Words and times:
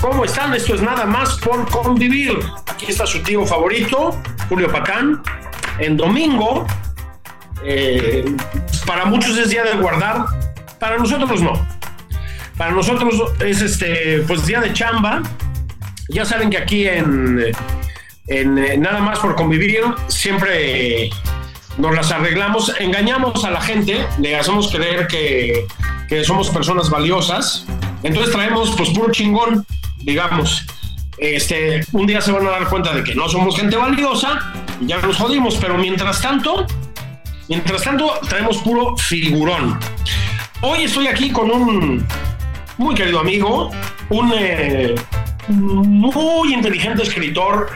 ¿Cómo 0.00 0.24
están? 0.24 0.54
Esto 0.54 0.76
es 0.76 0.82
nada 0.82 1.04
más 1.04 1.36
por 1.38 1.68
convivir. 1.68 2.38
Aquí 2.68 2.86
está 2.88 3.04
su 3.06 3.20
tío 3.24 3.44
favorito, 3.44 4.16
Julio 4.48 4.70
Pacán. 4.70 5.20
En 5.80 5.96
domingo, 5.96 6.64
eh, 7.64 8.24
para 8.86 9.04
muchos 9.04 9.36
es 9.36 9.50
día 9.50 9.64
de 9.64 9.72
guardar, 9.78 10.26
para 10.78 10.96
nosotros 10.96 11.42
no. 11.42 11.54
Para 12.56 12.70
nosotros 12.70 13.20
es 13.40 13.62
este, 13.62 14.22
pues 14.28 14.46
día 14.46 14.60
de 14.60 14.72
chamba. 14.72 15.22
Ya 16.08 16.24
saben 16.24 16.48
que 16.48 16.58
aquí 16.58 16.86
en, 16.86 17.52
en 18.28 18.58
eh, 18.58 18.76
nada 18.78 19.00
más 19.00 19.18
por 19.18 19.34
convivir 19.34 19.82
siempre 20.06 21.10
nos 21.78 21.92
las 21.96 22.12
arreglamos, 22.12 22.72
engañamos 22.78 23.44
a 23.44 23.50
la 23.50 23.60
gente, 23.60 24.06
le 24.20 24.36
hacemos 24.36 24.70
creer 24.70 25.08
que, 25.08 25.66
que 26.08 26.22
somos 26.22 26.48
personas 26.50 26.90
valiosas. 26.90 27.66
Entonces 28.02 28.32
traemos 28.32 28.74
pues 28.76 28.90
puro 28.90 29.10
chingón, 29.12 29.66
digamos. 29.98 30.66
Este, 31.18 31.86
un 31.92 32.06
día 32.06 32.20
se 32.20 32.32
van 32.32 32.46
a 32.46 32.50
dar 32.50 32.68
cuenta 32.68 32.92
de 32.92 33.04
que 33.04 33.14
no 33.14 33.28
somos 33.28 33.56
gente 33.56 33.76
valiosa 33.76 34.52
ya 34.86 35.00
nos 35.00 35.16
jodimos, 35.16 35.56
pero 35.60 35.76
mientras 35.78 36.20
tanto, 36.20 36.66
mientras 37.48 37.82
tanto 37.82 38.12
traemos 38.28 38.58
puro 38.58 38.96
figurón. 38.96 39.78
Hoy 40.60 40.84
estoy 40.84 41.06
aquí 41.06 41.30
con 41.30 41.50
un 41.50 42.06
muy 42.78 42.94
querido 42.94 43.20
amigo, 43.20 43.70
un 44.08 44.32
eh, 44.36 44.94
muy 45.48 46.54
inteligente 46.54 47.02
escritor, 47.02 47.70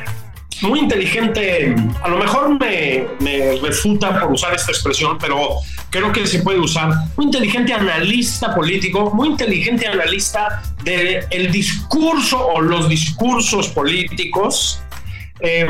muy 0.63 0.81
inteligente, 0.81 1.75
a 2.03 2.09
lo 2.09 2.19
mejor 2.19 2.59
me, 2.59 3.07
me, 3.21 3.57
refuta 3.61 4.21
por 4.21 4.33
usar 4.33 4.55
esta 4.55 4.73
expresión, 4.73 5.19
pero 5.19 5.57
creo 5.91 6.13
que 6.13 6.27
se 6.27 6.41
puede 6.41 6.59
usar. 6.59 6.93
Muy 7.17 7.27
inteligente 7.27 7.73
analista 7.73 8.55
político, 8.55 9.11
muy 9.15 9.29
inteligente 9.29 9.87
analista 9.87 10.63
del 10.85 11.25
el 11.31 11.53
discurso 11.53 12.47
o 12.47 12.61
los 12.61 12.89
discursos 12.89 13.69
políticos. 13.69 14.81
Eh, 15.41 15.67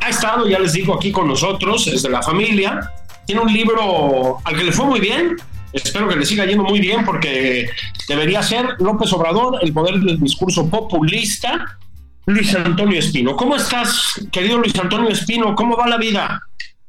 ha 0.00 0.08
estado, 0.08 0.48
ya 0.48 0.58
les 0.58 0.72
digo, 0.72 0.94
aquí 0.94 1.12
con 1.12 1.28
nosotros, 1.28 1.86
es 1.86 2.02
de 2.02 2.10
la 2.10 2.22
familia. 2.22 2.92
Tiene 3.26 3.42
un 3.42 3.52
libro 3.52 4.38
al 4.44 4.56
que 4.56 4.64
le 4.64 4.72
fue 4.72 4.86
muy 4.86 5.00
bien. 5.00 5.36
Espero 5.72 6.08
que 6.08 6.16
le 6.16 6.24
siga 6.24 6.46
yendo 6.46 6.64
muy 6.64 6.80
bien 6.80 7.04
porque 7.04 7.68
debería 8.08 8.42
ser 8.42 8.76
López 8.78 9.12
Obrador, 9.12 9.58
el 9.62 9.72
poder 9.72 9.96
del 9.96 10.18
discurso 10.20 10.70
populista 10.70 11.78
Luis 12.26 12.54
Antonio 12.54 12.98
Espino. 12.98 13.36
¿Cómo 13.36 13.56
estás, 13.56 14.12
querido 14.32 14.58
Luis 14.58 14.76
Antonio 14.78 15.10
Espino? 15.10 15.54
¿Cómo 15.54 15.76
va 15.76 15.86
la 15.86 15.96
vida? 15.96 16.40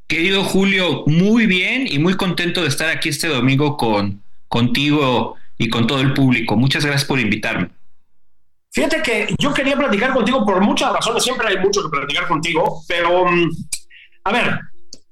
Querido 0.08 0.44
Julio, 0.46 1.04
muy 1.06 1.48
bien 1.48 1.86
y 1.86 2.00
muy 2.00 2.16
contento 2.16 2.62
de 2.62 2.70
estar 2.70 2.90
aquí 2.90 3.10
este 3.10 3.28
domingo 3.28 3.76
con 3.76 4.24
contigo 4.48 5.36
y 5.58 5.70
con 5.70 5.86
todo 5.86 6.00
el 6.00 6.14
público. 6.14 6.56
Muchas 6.56 6.86
gracias 6.86 7.06
por 7.06 7.20
invitarme. 7.20 7.70
Fíjate 8.72 9.02
que 9.02 9.36
yo 9.38 9.54
quería 9.54 9.76
platicar 9.76 10.14
contigo 10.14 10.46
por 10.46 10.62
muchas 10.62 10.94
razones, 10.94 11.24
siempre 11.24 11.48
hay 11.48 11.58
mucho 11.58 11.84
que 11.84 11.90
platicar 11.90 12.28
contigo, 12.28 12.84
pero 12.88 13.26
a 14.24 14.32
ver, 14.32 14.60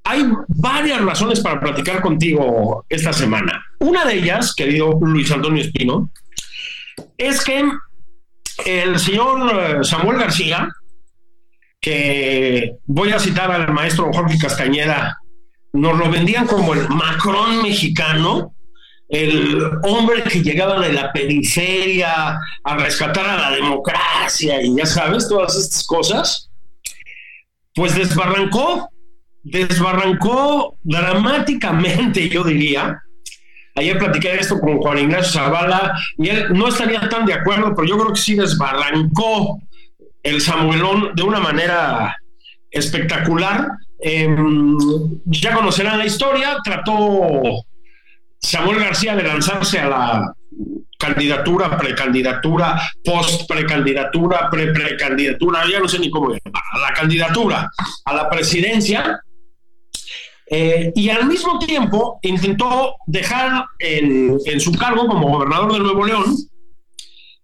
hay 0.03 0.31
varias 0.47 1.01
razones 1.01 1.39
para 1.39 1.59
platicar 1.59 2.01
contigo 2.01 2.85
esta 2.87 3.11
semana. 3.11 3.65
Una 3.79 4.05
de 4.05 4.15
ellas, 4.15 4.53
querido 4.53 4.97
Luis 5.01 5.31
Antonio 5.31 5.63
Espino, 5.63 6.09
es 7.17 7.43
que 7.43 7.69
el 8.65 8.99
señor 8.99 9.83
Samuel 9.85 10.19
García, 10.19 10.69
que 11.85 12.77
voy 12.87 13.11
a 13.11 13.19
citar 13.19 13.51
al 13.51 13.71
maestro 13.71 14.11
Jorge 14.11 14.39
Castañeda, 14.39 15.19
nos 15.71 15.95
lo 15.95 16.09
vendían 16.09 16.47
como 16.47 16.73
el 16.73 16.89
Macron 16.89 17.61
mexicano, 17.61 18.55
el 19.07 19.61
hombre 19.83 20.23
que 20.23 20.41
llegaba 20.41 20.79
de 20.79 20.93
la 20.93 21.13
periferia 21.13 22.39
a 22.63 22.77
rescatar 22.77 23.27
a 23.27 23.37
la 23.37 23.51
democracia 23.51 24.63
y 24.63 24.75
ya 24.75 24.87
sabes, 24.87 25.29
todas 25.29 25.55
estas 25.55 25.85
cosas, 25.85 26.49
pues 27.75 27.95
desbarrancó, 27.95 28.89
desbarrancó 29.43 30.77
dramáticamente, 30.81 32.27
yo 32.29 32.43
diría, 32.43 32.99
Ayer 33.77 33.97
platiqué 33.97 34.33
esto 34.35 34.57
con 34.57 34.77
Juan 34.77 34.99
Ignacio 34.99 35.33
Zavala 35.33 35.93
y 36.17 36.29
él 36.29 36.47
no 36.53 36.69
estaría 36.69 37.09
tan 37.09 37.25
de 37.25 37.33
acuerdo, 37.33 37.75
pero 37.75 37.85
yo 37.85 37.97
creo 37.97 38.13
que 38.13 38.21
sí 38.21 38.33
desbarrancó 38.33 39.59
el 40.25 40.41
Samuelón 40.41 41.11
de 41.15 41.21
una 41.21 41.39
manera 41.39 42.17
espectacular. 42.71 43.67
Em, 43.99 44.75
ya 45.25 45.53
conocerán 45.53 45.99
la 45.99 46.05
historia, 46.05 46.57
trató 46.63 47.63
Samuel 48.41 48.79
García 48.79 49.15
de 49.15 49.23
lanzarse 49.23 49.79
a 49.79 49.87
la 49.87 50.33
candidatura, 50.97 51.77
precandidatura, 51.77 52.81
post-precandidatura, 53.03 54.49
pre-precandidatura, 54.49 55.63
ya 55.69 55.79
no 55.79 55.87
sé 55.87 55.99
ni 55.99 56.09
cómo 56.09 56.29
llamar, 56.29 56.63
a 56.73 56.79
la 56.79 56.93
candidatura, 56.93 57.69
a 58.05 58.13
la 58.13 58.27
presidencia, 58.27 59.21
eh, 60.47 60.91
y 60.95 61.09
al 61.09 61.27
mismo 61.27 61.59
tiempo 61.59 62.19
intentó 62.23 62.95
dejar 63.05 63.65
en, 63.79 64.37
en, 64.45 64.59
su 64.59 64.71
cargo 64.73 65.07
como 65.07 65.29
gobernador 65.29 65.73
de 65.73 65.79
Nuevo 65.79 66.05
León, 66.05 66.35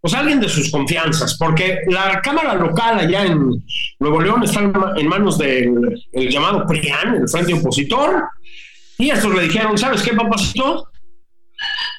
pues 0.02 0.16
alguien 0.16 0.40
de 0.40 0.50
sus 0.50 0.72
confianzas, 0.72 1.38
porque 1.38 1.82
la 1.88 2.20
Cámara 2.22 2.56
Local 2.56 3.00
allá 3.00 3.24
en 3.24 3.64
Nuevo 4.00 4.20
León 4.20 4.44
está 4.44 4.60
en 4.98 5.08
manos 5.08 5.38
del 5.38 6.02
llamado 6.14 6.66
PRIAN, 6.66 7.16
el 7.22 7.30
Frente 7.30 7.54
Opositor, 7.54 8.24
y 8.98 9.12
estos 9.12 9.34
le 9.34 9.44
dijeron, 9.44 9.78
¿sabes 9.78 10.02
qué, 10.02 10.14
papacito? 10.14 10.88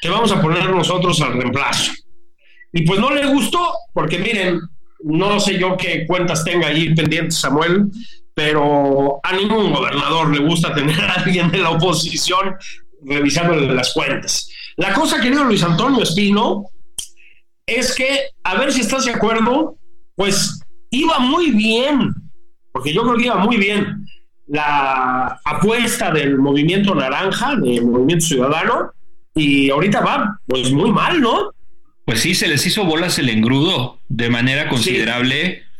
Que 0.01 0.09
vamos 0.09 0.33
a 0.33 0.43
poner 0.43 0.69
nosotros 0.69 1.21
al 1.21 1.35
reemplazo. 1.35 1.93
Y 2.73 2.83
pues 2.83 2.99
no 2.99 3.11
le 3.11 3.27
gustó, 3.27 3.73
porque 3.93 4.19
miren, 4.19 4.61
no 5.05 5.39
sé 5.39 5.59
yo 5.59 5.77
qué 5.77 6.05
cuentas 6.07 6.45
tenga 6.45 6.69
ahí 6.69 6.93
pendientes 6.95 7.39
Samuel, 7.39 7.89
pero 8.35 9.21
a 9.23 9.33
ningún 9.33 9.73
gobernador 9.73 10.35
le 10.35 10.41
gusta 10.45 10.75
tener 10.75 11.01
a 11.01 11.15
alguien 11.15 11.51
de 11.51 11.59
la 11.59 11.71
oposición 11.71 12.57
revisándole 13.05 13.73
las 13.73 13.93
cuentas. 13.93 14.49
La 14.77 14.93
cosa, 14.93 15.21
querido 15.21 15.45
Luis 15.45 15.63
Antonio 15.63 16.03
Espino, 16.03 16.65
es 17.67 17.95
que, 17.95 18.21
a 18.45 18.57
ver 18.57 18.73
si 18.73 18.81
estás 18.81 19.05
de 19.05 19.13
acuerdo, 19.13 19.77
pues 20.15 20.61
iba 20.91 21.19
muy 21.19 21.51
bien, 21.51 22.15
porque 22.73 22.93
yo 22.93 23.03
creo 23.03 23.17
que 23.17 23.25
iba 23.27 23.37
muy 23.37 23.57
bien 23.57 24.07
la 24.47 25.41
apuesta 25.45 26.11
del 26.11 26.39
movimiento 26.39 26.95
naranja, 26.95 27.57
del 27.57 27.87
movimiento 27.87 28.27
ciudadano, 28.27 28.93
y 29.35 29.71
ahorita 29.71 30.01
va 30.01 30.41
pues 30.47 30.73
muy 30.73 30.91
mal, 30.91 31.21
¿no? 31.21 31.53
Pues 32.05 32.21
sí, 32.21 32.35
se 32.35 32.49
les 32.49 32.67
hizo 32.67 32.85
bolas 32.85 33.19
el 33.19 33.29
engrudo 33.31 33.99
de 34.09 34.29
manera 34.29 34.69
considerable. 34.69 35.55
Sí 35.55 35.73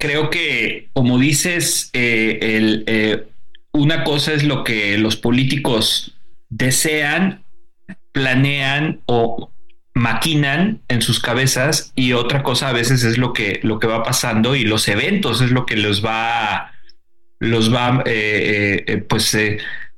creo 0.00 0.30
que, 0.30 0.88
como 0.94 1.18
dices, 1.18 1.90
eh, 1.92 2.38
el, 2.40 2.84
eh, 2.88 3.28
una 3.72 4.02
cosa 4.02 4.32
es 4.32 4.42
lo 4.42 4.64
que 4.64 4.98
los 4.98 5.14
políticos 5.14 6.16
desean, 6.48 7.44
planean 8.10 9.02
o 9.06 9.52
maquinan 9.94 10.82
en 10.88 11.02
sus 11.02 11.20
cabezas 11.20 11.92
y 11.94 12.12
otra 12.12 12.42
cosa 12.42 12.68
a 12.68 12.72
veces 12.72 13.02
es 13.04 13.18
lo 13.18 13.32
que, 13.32 13.60
lo 13.62 13.78
que 13.78 13.86
va 13.86 14.02
pasando 14.02 14.54
y 14.54 14.64
los 14.64 14.88
eventos 14.88 15.40
es 15.40 15.50
lo 15.50 15.66
que 15.66 15.76
los 15.76 16.04
va, 16.04 16.72
los 17.38 17.74
va 17.74 18.02
eh, 18.06 19.04
pues 19.08 19.36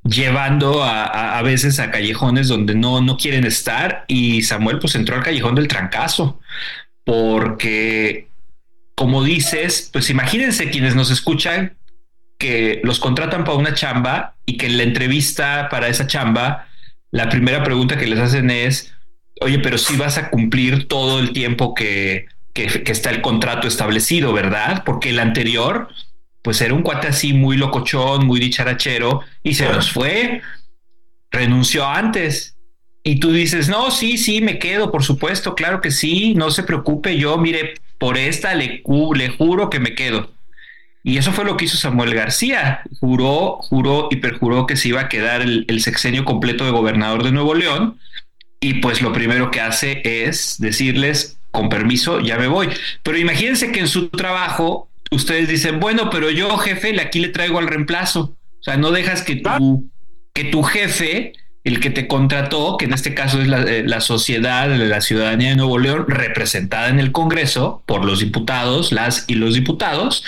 llevando 0.04 0.82
a, 0.82 1.38
a, 1.38 1.42
veces 1.42 1.78
a 1.78 1.90
callejones 1.90 2.48
donde 2.48 2.74
no, 2.74 3.00
no 3.00 3.16
quieren 3.16 3.44
estar 3.44 4.04
y 4.08 4.42
Samuel 4.42 4.78
pues 4.78 4.94
entró 4.94 5.14
al 5.14 5.22
callejón 5.22 5.54
del 5.54 5.68
trancazo 5.68 6.40
porque 7.04 8.28
como 8.94 9.24
dices, 9.24 9.90
pues 9.92 10.10
imagínense 10.10 10.70
quienes 10.70 10.94
nos 10.94 11.10
escuchan 11.10 11.76
que 12.38 12.80
los 12.84 12.98
contratan 12.98 13.44
para 13.44 13.56
una 13.56 13.74
chamba 13.74 14.36
y 14.46 14.56
que 14.56 14.66
en 14.66 14.76
la 14.76 14.82
entrevista 14.82 15.68
para 15.70 15.88
esa 15.88 16.06
chamba, 16.06 16.68
la 17.10 17.28
primera 17.28 17.62
pregunta 17.62 17.96
que 17.96 18.06
les 18.06 18.18
hacen 18.18 18.50
es, 18.50 18.92
oye, 19.42 19.58
pero 19.58 19.78
si 19.78 19.96
vas 19.96 20.18
a 20.18 20.30
cumplir 20.30 20.88
todo 20.88 21.18
el 21.18 21.32
tiempo 21.32 21.74
que, 21.74 22.26
que, 22.52 22.82
está 22.86 23.10
el 23.10 23.20
contrato 23.20 23.68
establecido, 23.68 24.32
¿verdad? 24.32 24.82
Porque 24.84 25.10
el 25.10 25.20
anterior, 25.20 25.88
pues 26.42 26.60
era 26.60 26.74
un 26.74 26.82
cuate 26.82 27.08
así 27.08 27.32
muy 27.32 27.56
locochón, 27.56 28.26
muy 28.26 28.40
dicharachero 28.40 29.20
y 29.42 29.54
se 29.54 29.68
nos 29.68 29.90
fue, 29.90 30.42
renunció 31.30 31.86
antes. 31.86 32.56
Y 33.04 33.18
tú 33.18 33.32
dices, 33.32 33.68
no, 33.68 33.90
sí, 33.90 34.16
sí, 34.16 34.40
me 34.40 34.58
quedo, 34.58 34.92
por 34.92 35.02
supuesto, 35.02 35.54
claro 35.54 35.80
que 35.80 35.90
sí, 35.90 36.34
no 36.34 36.50
se 36.50 36.62
preocupe, 36.62 37.16
yo, 37.18 37.36
mire, 37.36 37.74
por 37.98 38.16
esta 38.16 38.54
le, 38.54 38.82
le 39.14 39.28
juro 39.30 39.70
que 39.70 39.80
me 39.80 39.94
quedo. 39.94 40.30
Y 41.04 41.18
eso 41.18 41.32
fue 41.32 41.44
lo 41.44 41.56
que 41.56 41.64
hizo 41.64 41.76
Samuel 41.76 42.14
García. 42.14 42.82
Juró, 43.00 43.58
juró 43.60 44.08
y 44.10 44.16
perjuró 44.16 44.66
que 44.66 44.76
se 44.76 44.88
iba 44.88 45.00
a 45.00 45.08
quedar 45.08 45.42
el, 45.42 45.80
sexenio 45.80 46.24
completo 46.24 46.64
de 46.64 46.70
gobernador 46.70 47.24
de 47.24 47.32
Nuevo 47.32 47.54
León. 47.54 47.98
Y 48.62 48.74
pues 48.74 49.02
lo 49.02 49.12
primero 49.12 49.50
que 49.50 49.60
hace 49.60 50.02
es 50.04 50.56
decirles, 50.60 51.40
con 51.50 51.68
permiso, 51.68 52.20
ya 52.20 52.38
me 52.38 52.46
voy. 52.46 52.68
Pero 53.02 53.18
imagínense 53.18 53.72
que 53.72 53.80
en 53.80 53.88
su 53.88 54.08
trabajo 54.08 54.88
ustedes 55.10 55.48
dicen, 55.48 55.80
bueno, 55.80 56.10
pero 56.10 56.30
yo 56.30 56.56
jefe, 56.58 56.98
aquí 57.00 57.18
le 57.18 57.28
traigo 57.28 57.58
al 57.58 57.66
reemplazo. 57.66 58.36
O 58.60 58.62
sea, 58.62 58.76
no 58.76 58.92
dejas 58.92 59.22
que 59.22 59.36
tu, 59.36 59.90
que 60.32 60.44
tu 60.44 60.62
jefe 60.62 61.32
el 61.64 61.78
que 61.78 61.90
te 61.90 62.08
contrató, 62.08 62.76
que 62.76 62.86
en 62.86 62.92
este 62.92 63.14
caso 63.14 63.40
es 63.40 63.46
la, 63.46 63.62
eh, 63.62 64.00
sociedad 64.00 64.68
de 64.68 64.78
la 64.78 65.00
ciudadanía 65.00 65.50
de 65.50 65.56
Nuevo 65.56 65.78
León, 65.78 66.06
representada 66.08 66.88
en 66.88 66.98
el 66.98 67.12
Congreso 67.12 67.84
por 67.86 68.04
los 68.04 68.18
diputados, 68.18 68.90
las 68.90 69.24
y 69.28 69.34
los 69.34 69.54
diputados. 69.54 70.24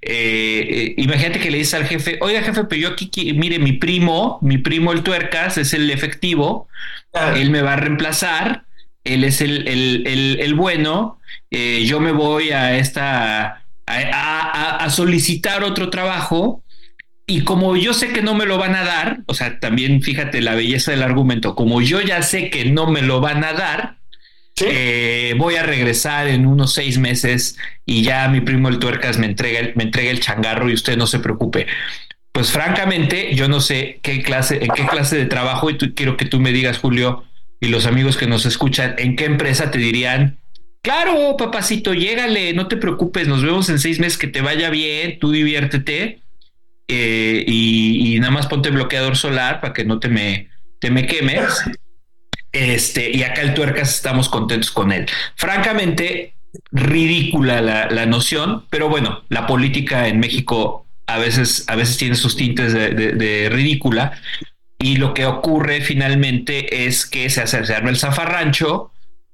Eh, 0.00 0.66
eh, 0.70 0.94
imagínate 0.98 1.40
que 1.40 1.50
le 1.50 1.58
dices 1.58 1.74
al 1.74 1.86
jefe, 1.86 2.18
oiga 2.20 2.42
jefe, 2.42 2.64
pero 2.64 2.80
yo 2.80 2.88
aquí, 2.90 3.32
mire, 3.32 3.58
mi 3.58 3.72
primo, 3.72 4.38
mi 4.42 4.58
primo 4.58 4.92
el 4.92 5.02
tuercas 5.02 5.58
es 5.58 5.72
el 5.74 5.90
efectivo, 5.90 6.68
ah. 7.12 7.34
él 7.36 7.50
me 7.50 7.62
va 7.62 7.72
a 7.72 7.76
reemplazar, 7.76 8.64
él 9.02 9.24
es 9.24 9.40
el, 9.40 9.66
el, 9.66 10.54
bueno, 10.54 11.18
yo 11.50 12.00
me 12.00 12.12
voy 12.12 12.50
a 12.50 12.76
esta... 12.76 13.62
a 13.86 14.88
solicitar 14.90 15.62
otro 15.62 15.90
trabajo 15.90 16.62
y 17.26 17.42
como 17.42 17.76
yo 17.76 17.92
sé 17.92 18.12
que 18.12 18.22
no 18.22 18.34
me 18.34 18.46
lo 18.46 18.56
van 18.56 18.76
a 18.76 18.84
dar, 18.84 19.20
o 19.26 19.34
sea, 19.34 19.58
también 19.58 20.00
fíjate 20.00 20.40
la 20.40 20.54
belleza 20.54 20.92
del 20.92 21.02
argumento, 21.02 21.56
como 21.56 21.82
yo 21.82 22.00
ya 22.00 22.22
sé 22.22 22.50
que 22.50 22.66
no 22.66 22.86
me 22.88 23.02
lo 23.02 23.20
van 23.20 23.42
a 23.42 23.52
dar, 23.52 23.96
eh, 24.64 25.34
voy 25.36 25.56
a 25.56 25.64
regresar 25.64 26.28
en 26.28 26.46
unos 26.46 26.72
seis 26.72 26.98
meses 26.98 27.58
y 27.84 28.02
ya 28.02 28.28
mi 28.28 28.40
primo 28.40 28.68
el 28.68 28.78
tuercas 28.78 29.18
me 29.18 29.26
entrega, 29.26 29.58
el, 29.58 29.72
me 29.74 29.82
entrega 29.82 30.10
el 30.10 30.20
changarro 30.20 30.70
y 30.70 30.74
usted 30.74 30.96
no 30.96 31.08
se 31.08 31.18
preocupe. 31.18 31.66
Pues 32.30 32.52
francamente, 32.52 33.34
yo 33.34 33.48
no 33.48 33.60
sé 33.60 33.98
qué 34.02 34.22
clase, 34.22 34.62
en 34.62 34.70
qué 34.70 34.86
clase 34.86 35.16
de 35.16 35.26
trabajo, 35.26 35.68
y 35.70 35.76
quiero 35.76 36.16
que 36.16 36.26
tú 36.26 36.38
me 36.38 36.52
digas, 36.52 36.78
Julio, 36.78 37.24
y 37.60 37.68
los 37.68 37.86
amigos 37.86 38.16
que 38.16 38.26
nos 38.26 38.46
escuchan, 38.46 38.94
en 38.98 39.16
qué 39.16 39.24
empresa 39.24 39.70
te 39.70 39.78
dirían, 39.78 40.38
claro, 40.82 41.36
papacito, 41.36 41.92
llégale, 41.92 42.52
no 42.52 42.68
te 42.68 42.76
preocupes, 42.76 43.26
nos 43.26 43.42
vemos 43.42 43.68
en 43.70 43.78
seis 43.78 43.98
meses, 43.98 44.18
que 44.18 44.28
te 44.28 44.42
vaya 44.42 44.70
bien, 44.70 45.18
tú 45.18 45.32
diviértete 45.32 46.20
eh, 46.88 47.44
y, 47.46 48.18
nada 48.20 48.32
más 48.32 48.46
ponte 48.46 48.70
bloqueador 48.70 49.16
solar 49.16 49.60
para 49.60 49.72
que 49.72 49.84
no 49.84 49.98
te 49.98 50.08
me, 50.08 50.48
te 50.80 50.90
me 50.90 51.06
quemes. 51.06 51.62
Este, 52.52 53.10
y 53.10 53.22
acá 53.22 53.42
el 53.42 53.54
tuercas 53.54 53.94
estamos 53.94 54.28
contentos 54.28 54.70
con 54.70 54.92
él. 54.92 55.06
Francamente, 55.34 56.34
ridícula 56.70 57.60
la, 57.60 58.06
noción, 58.06 58.64
pero 58.70 58.88
bueno, 58.88 59.22
la 59.28 59.46
política 59.46 60.08
en 60.08 60.20
México 60.20 60.86
a 61.06 61.18
veces, 61.18 61.64
a 61.68 61.76
veces 61.76 61.98
tiene 61.98 62.14
sus 62.14 62.36
tintes 62.36 62.72
de, 62.72 63.48
ridícula. 63.50 64.12
Y 64.78 64.96
lo 64.96 65.14
que 65.14 65.26
ocurre 65.26 65.80
finalmente 65.80 66.86
es 66.86 67.06
que 67.06 67.30
se 67.30 67.42
hace, 67.42 67.58
el 67.58 67.96
zafarrancho, 67.96 68.90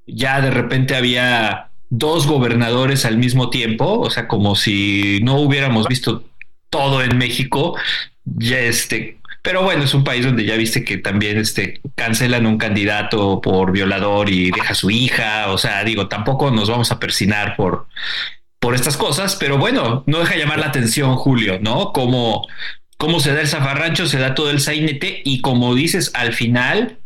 ya 0.07 0.41
de 0.41 0.51
repente 0.51 0.95
había 0.95 1.71
dos 1.91 2.27
gobernadores 2.27 3.05
al 3.05 3.19
mismo 3.19 3.51
tiempo, 3.51 4.01
o 4.01 4.11
sea, 4.11 4.27
como 4.27 4.57
si 4.57 5.21
no 5.23 5.37
hubiéramos 5.41 5.87
visto 5.89 6.25
todo 6.73 7.03
en 7.03 7.19
México, 7.19 7.77
ya 8.25 8.59
este, 8.59 9.19
pero 9.43 9.63
bueno, 9.63 9.85
es 9.85 9.93
un 9.93 10.05
país 10.05 10.25
donde 10.25 10.47
ya 10.47 10.57
viste 10.57 10.85
que 10.85 10.97
también 10.97 11.37
este, 11.37 11.83
cancelan 11.95 12.47
un 12.47 12.57
candidato 12.57 13.43
por 13.43 13.73
violador 13.73 14.31
y 14.31 14.51
deja 14.51 14.73
a 14.73 14.75
su 14.75 14.91
hija, 14.91 15.51
o 15.51 15.59
sea, 15.59 15.85
digo, 15.85 16.09
tampoco 16.09 16.51
nos 16.51 16.71
vamos 16.71 16.91
a 16.91 16.99
persinar 16.99 17.57
por, 17.57 17.89
por 18.59 18.75
estas 18.75 18.97
cosas, 18.97 19.37
pero 19.37 19.59
bueno, 19.59 20.03
no 20.07 20.21
deja 20.21 20.37
llamar 20.37 20.61
la 20.61 20.67
atención, 20.69 21.15
Julio, 21.17 21.59
¿no? 21.61 21.93
Como 21.93 22.49
cómo 22.97 23.21
se 23.21 23.35
da 23.35 23.43
el 23.43 23.49
zafarrancho, 23.49 24.07
se 24.07 24.19
da 24.19 24.35
todo 24.35 24.51
el 24.51 24.61
sainete 24.61 25.21
y 25.25 25.43
como 25.43 25.75
dices, 25.75 26.11
al 26.15 26.33
final, 26.33 27.01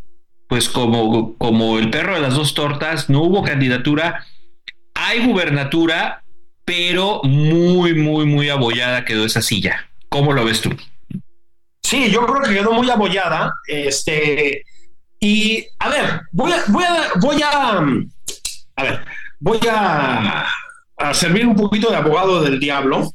pues 0.47 0.69
como, 0.69 1.37
como 1.39 1.79
el 1.79 1.91
perro 1.91 2.15
de 2.15 2.21
las 2.21 2.35
dos 2.35 2.55
tortas, 2.55 3.11
no 3.11 3.23
hubo 3.23 3.43
candidatura, 3.43 4.27
hay 4.95 5.27
gubernatura, 5.27 6.23
pero 6.67 7.21
muy, 7.23 7.95
muy, 7.95 8.27
muy 8.27 8.51
abollada 8.51 9.05
quedó 9.05 9.25
esa 9.25 9.41
silla. 9.41 9.89
¿Cómo 10.11 10.33
lo 10.33 10.45
ves 10.45 10.61
tú? 10.61 10.71
Sí, 11.83 12.11
yo 12.11 12.27
creo 12.27 12.43
que 12.43 12.55
quedó 12.55 12.73
muy 12.73 12.91
abollada. 12.91 13.53
Este, 13.69 14.65
y 15.21 15.65
a 15.79 15.89
ver, 15.89 16.23
voy 16.33 16.53
a, 16.53 16.65
voy 16.67 16.85
a, 16.85 17.09
voy 17.21 17.43
a, 17.43 17.79
a 18.77 18.83
ver, 18.83 19.05
voy 19.39 19.61
a, 19.71 20.47
a 20.99 21.15
servir 21.15 21.47
un 21.47 21.55
poquito 21.55 21.89
de 21.89 21.97
abogado 21.97 22.43
del 22.43 22.59
diablo, 22.59 23.15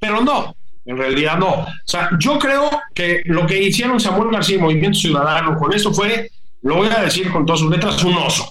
pero 0.00 0.22
no, 0.22 0.56
en 0.86 0.96
realidad 0.96 1.36
no. 1.36 1.50
O 1.50 1.68
sea, 1.84 2.08
yo 2.18 2.38
creo 2.38 2.70
que 2.94 3.20
lo 3.26 3.46
que 3.46 3.62
hicieron 3.62 4.00
Samuel 4.00 4.30
García 4.30 4.56
y 4.56 4.60
Movimiento 4.60 4.98
Ciudadano 4.98 5.58
con 5.58 5.74
eso 5.74 5.92
fue, 5.92 6.30
lo 6.62 6.76
voy 6.76 6.88
a 6.88 7.02
decir 7.02 7.30
con 7.30 7.44
todas 7.44 7.60
sus 7.60 7.70
letras, 7.70 8.02
un 8.02 8.14
oso. 8.14 8.50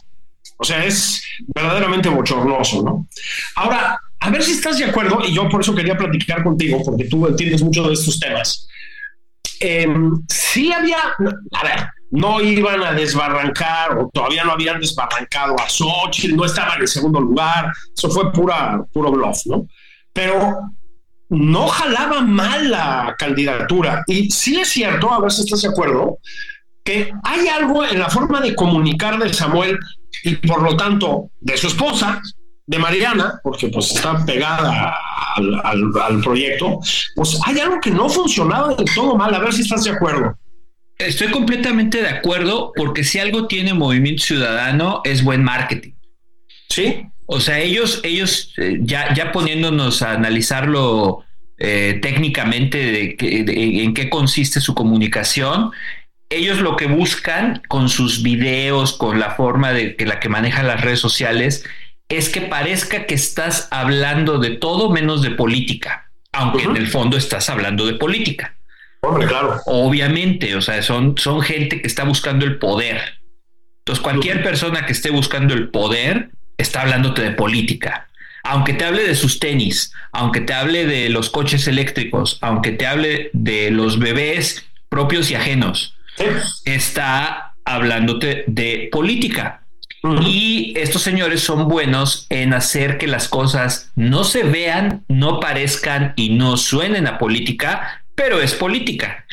O 0.58 0.64
sea, 0.64 0.86
es 0.86 1.24
verdaderamente 1.54 2.10
bochornoso, 2.10 2.84
¿no? 2.84 3.08
Ahora, 3.56 4.00
a 4.20 4.30
ver 4.30 4.44
si 4.44 4.52
estás 4.52 4.78
de 4.78 4.86
acuerdo, 4.86 5.20
y 5.26 5.34
yo 5.34 5.48
por 5.50 5.62
eso 5.62 5.76
quería 5.76 5.98
platicar 5.98 6.44
contigo, 6.44 6.82
porque 6.84 7.06
tú 7.06 7.28
entiendes 7.28 7.62
mucho 7.62 7.88
de 7.88 7.94
estos 7.94 8.20
temas. 8.20 8.68
Eh, 9.60 9.88
sí 10.28 10.72
había, 10.72 10.98
a 10.98 11.64
ver, 11.64 11.88
no 12.12 12.42
iban 12.42 12.84
a 12.84 12.94
desbarrancar 12.94 13.98
o 13.98 14.10
todavía 14.14 14.44
no 14.44 14.54
habían 14.54 14.80
desbarrancado 14.80 15.56
a 15.60 15.70
Xochitl, 15.70 16.36
no 16.36 16.46
estaban 16.46 16.80
en 16.82 16.88
segundo 16.88 17.20
lugar, 17.20 17.72
eso 17.96 18.10
fue 18.10 18.32
pura, 18.32 18.84
puro 18.92 19.12
bluff, 19.12 19.46
¿no? 19.46 19.68
Pero 20.14 20.60
no 21.30 21.68
jalaba 21.68 22.22
mal 22.22 22.70
la 22.70 23.16
candidatura. 23.18 24.04
Y 24.08 24.30
sí 24.32 24.60
es 24.60 24.70
cierto, 24.70 25.12
a 25.12 25.22
ver 25.22 25.32
si 25.32 25.42
estás 25.42 25.62
de 25.62 25.70
acuerdo, 25.70 26.20
que 26.84 27.12
hay 27.24 27.48
algo 27.48 27.84
en 27.84 28.00
la 28.00 28.10
forma 28.10 28.42
de 28.42 28.56
comunicar 28.56 29.18
de 29.18 29.34
Samuel 29.34 29.80
y 30.24 30.36
por 30.36 30.62
lo 30.62 30.78
tanto 30.78 31.32
de 31.40 31.58
su 31.58 31.68
esposa, 31.68 32.22
de 32.68 32.80
Mariana, 32.80 33.40
porque 33.44 33.68
pues 33.68 33.92
está 33.92 34.26
pegada 34.26 34.98
al, 35.36 36.22
proyecto, 36.24 36.80
pues 37.16 37.40
hay 37.46 37.60
algo 37.60 37.80
que 37.80 37.92
no 37.92 38.10
funcionaba 38.10 38.74
del 38.74 38.88
todo 38.94 39.16
mal, 39.16 39.34
a 39.34 39.40
ver 39.40 39.54
si 39.54 39.62
estás 39.62 39.84
de 39.84 39.92
acuerdo. 39.92 40.38
Estoy 40.98 41.30
completamente 41.30 42.02
de 42.02 42.08
acuerdo 42.08 42.72
porque 42.76 43.04
si 43.04 43.20
algo 43.20 43.48
tiene 43.48 43.74
Movimiento 43.74 44.24
Ciudadano 44.24 45.02
es 45.04 45.24
buen 45.24 45.44
marketing. 45.44 45.92
Sí. 46.70 47.06
O 47.28 47.40
sea, 47.40 47.60
ellos, 47.60 48.00
ellos 48.04 48.54
eh, 48.58 48.78
ya, 48.82 49.14
ya 49.14 49.32
poniéndonos 49.32 50.02
a 50.02 50.12
analizarlo 50.12 51.24
eh, 51.58 52.00
técnicamente 52.02 52.78
de, 52.78 53.44
de, 53.44 53.84
en 53.84 53.94
qué 53.94 54.10
consiste 54.10 54.62
su 54.62 54.74
comunicación, 54.74 55.72
ellos 56.30 56.60
lo 56.60 56.76
que 56.76 56.88
buscan 56.88 57.62
con 57.68 57.90
sus 57.90 58.24
videos, 58.24 58.94
con 58.94 59.20
la 59.20 59.32
forma 59.32 59.72
de 59.72 59.96
que 59.96 60.06
la 60.06 60.20
que 60.20 60.30
manejan 60.30 60.68
las 60.68 60.82
redes 60.82 61.00
sociales, 61.00 61.64
es 62.10 62.30
que 62.30 62.42
parezca 62.42 63.06
que 63.06 63.16
estás 63.16 63.68
hablando 63.72 64.38
de 64.38 64.52
todo 64.52 64.90
menos 64.90 65.22
de 65.22 65.32
política, 65.32 66.12
aunque 66.32 66.64
en 66.64 66.78
el 66.78 66.88
fondo 66.88 67.18
estás 67.18 67.50
hablando 67.50 67.86
de 67.86 67.94
política. 67.94 68.56
Hombre, 69.02 69.28
claro. 69.28 69.60
Obviamente, 69.66 70.56
o 70.56 70.62
sea, 70.62 70.82
son, 70.82 71.18
son 71.18 71.42
gente 71.42 71.82
que 71.82 71.88
está 71.88 72.04
buscando 72.04 72.46
el 72.46 72.58
poder. 72.58 73.20
Entonces, 73.80 74.02
cualquier 74.02 74.44
persona 74.44 74.86
que 74.86 74.94
esté 74.94 75.12
buscando 75.12 75.54
el 75.54 75.70
poder 75.70 76.32
está 76.58 76.82
hablándote 76.82 77.22
de 77.22 77.32
política. 77.32 78.08
Aunque 78.44 78.74
te 78.74 78.86
hable 78.86 79.04
de 79.04 79.16
sus 79.16 79.40
tenis, 79.40 79.92
aunque 80.12 80.42
te 80.42 80.54
hable 80.54 80.86
de 80.86 81.10
los 81.10 81.30
coches 81.30 81.68
eléctricos, 81.68 82.38
aunque 82.42 82.72
te 82.72 82.86
hable 82.86 83.30
de 83.34 83.72
los 83.72 84.00
bebés 84.00 84.66
propios 84.90 85.30
y 85.32 85.36
ajenos, 85.36 85.96
está 86.66 87.56
hablándote 87.64 88.44
de 88.48 88.90
política. 88.92 89.65
Y 90.22 90.74
estos 90.78 91.02
señores 91.02 91.42
son 91.42 91.68
buenos 91.68 92.28
en 92.30 92.54
hacer 92.54 92.98
que 92.98 93.08
las 93.08 93.28
cosas 93.28 93.92
no 93.96 94.24
se 94.24 94.44
vean, 94.44 95.04
no 95.08 95.40
parezcan 95.40 96.14
y 96.16 96.30
no 96.30 96.58
suenen 96.58 97.08
a 97.08 97.18
política, 97.18 98.04
pero 98.14 98.42
es 98.42 98.54
política. 98.54 99.26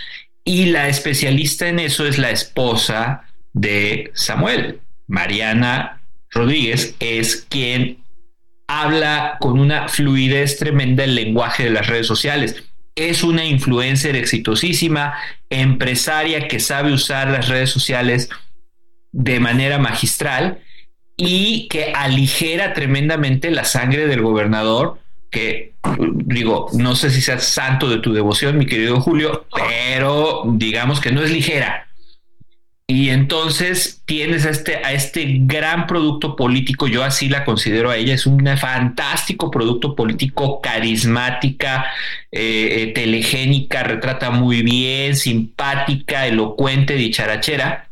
Y 0.44 0.66
la 0.66 0.88
especialista 0.88 1.68
en 1.68 1.78
eso 1.78 2.06
es 2.06 2.18
la 2.18 2.30
esposa 2.30 3.24
de 3.52 4.10
Samuel, 4.14 4.80
Mariana 5.06 6.00
Rodríguez, 6.30 6.94
es 7.00 7.46
quien 7.48 7.98
habla 8.66 9.36
con 9.40 9.60
una 9.60 9.88
fluidez 9.88 10.58
tremenda 10.58 11.04
el 11.04 11.14
lenguaje 11.14 11.64
de 11.64 11.70
las 11.70 11.86
redes 11.86 12.06
sociales. 12.06 12.64
Es 12.94 13.22
una 13.22 13.44
influencer 13.44 14.16
exitosísima, 14.16 15.14
empresaria 15.50 16.48
que 16.48 16.60
sabe 16.60 16.92
usar 16.92 17.28
las 17.28 17.48
redes 17.48 17.70
sociales 17.70 18.28
de 19.12 19.40
manera 19.40 19.78
magistral 19.78 20.60
y 21.16 21.68
que 21.68 21.92
aligera 21.94 22.72
tremendamente 22.72 23.50
la 23.50 23.64
sangre 23.64 24.06
del 24.06 24.22
gobernador, 24.22 24.98
que 25.30 25.74
digo, 26.24 26.68
no 26.72 26.96
sé 26.96 27.10
si 27.10 27.20
sea 27.20 27.38
santo 27.38 27.88
de 27.88 27.98
tu 27.98 28.12
devoción, 28.12 28.58
mi 28.58 28.66
querido 28.66 29.00
Julio, 29.00 29.46
pero 29.54 30.42
digamos 30.46 31.00
que 31.00 31.12
no 31.12 31.22
es 31.22 31.30
ligera. 31.30 31.88
Y 32.86 33.08
entonces 33.10 34.02
tienes 34.04 34.44
a 34.44 34.50
este, 34.50 34.76
a 34.84 34.92
este 34.92 35.24
gran 35.40 35.86
producto 35.86 36.36
político, 36.36 36.88
yo 36.88 37.04
así 37.04 37.28
la 37.28 37.44
considero 37.44 37.88
a 37.90 37.96
ella, 37.96 38.12
es 38.12 38.26
un 38.26 38.44
fantástico 38.58 39.50
producto 39.50 39.94
político, 39.94 40.60
carismática, 40.60 41.86
eh, 42.30 42.82
eh, 42.82 42.92
telegénica, 42.92 43.82
retrata 43.82 44.30
muy 44.30 44.62
bien, 44.62 45.16
simpática, 45.16 46.26
elocuente, 46.26 46.94
dicharachera, 46.94 47.91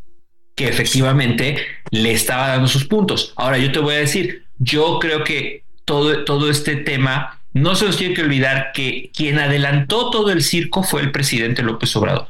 que 0.61 0.69
efectivamente 0.69 1.57
le 1.91 2.13
estaba 2.13 2.49
dando 2.49 2.69
sus 2.69 2.85
puntos. 2.85 3.33
Ahora 3.37 3.57
yo 3.57 3.73
te 3.73 3.79
voy 3.79 3.95
a 3.95 3.99
decir, 3.99 4.45
yo 4.59 4.99
creo 4.99 5.25
que 5.25 5.65
todo, 5.87 6.23
todo 6.25 6.51
este 6.51 6.77
tema 6.77 7.41
no 7.55 7.75
se 7.77 7.87
nos 7.87 7.97
tiene 7.97 8.13
que 8.13 8.21
olvidar 8.21 8.73
que 8.75 9.11
quien 9.17 9.39
adelantó 9.39 10.11
todo 10.11 10.31
el 10.31 10.43
circo 10.43 10.83
fue 10.83 11.01
el 11.01 11.13
presidente 11.13 11.63
López 11.63 11.97
Obrador. 11.97 12.29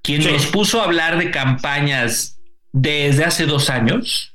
Quien 0.00 0.22
nos 0.22 0.46
puso 0.46 0.80
a 0.80 0.84
hablar 0.84 1.18
de 1.18 1.32
campañas 1.32 2.38
desde 2.70 3.24
hace 3.24 3.46
dos 3.46 3.68
años 3.68 4.32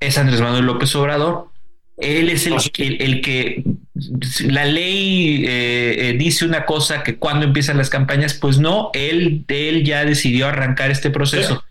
es 0.00 0.18
Andrés 0.18 0.40
Manuel 0.40 0.66
López 0.66 0.92
Obrador. 0.96 1.50
Él 1.98 2.30
es 2.30 2.48
el, 2.48 2.56
el, 3.00 3.20
que 3.20 3.62
la 4.40 4.64
ley 4.64 5.44
eh, 5.46 6.08
eh, 6.08 6.16
dice 6.18 6.44
una 6.44 6.66
cosa 6.66 7.04
que 7.04 7.16
cuando 7.16 7.46
empiezan 7.46 7.78
las 7.78 7.90
campañas, 7.90 8.34
pues 8.34 8.58
no, 8.58 8.90
él, 8.92 9.44
él 9.46 9.84
ya 9.84 10.04
decidió 10.04 10.48
arrancar 10.48 10.90
este 10.90 11.10
proceso. 11.10 11.62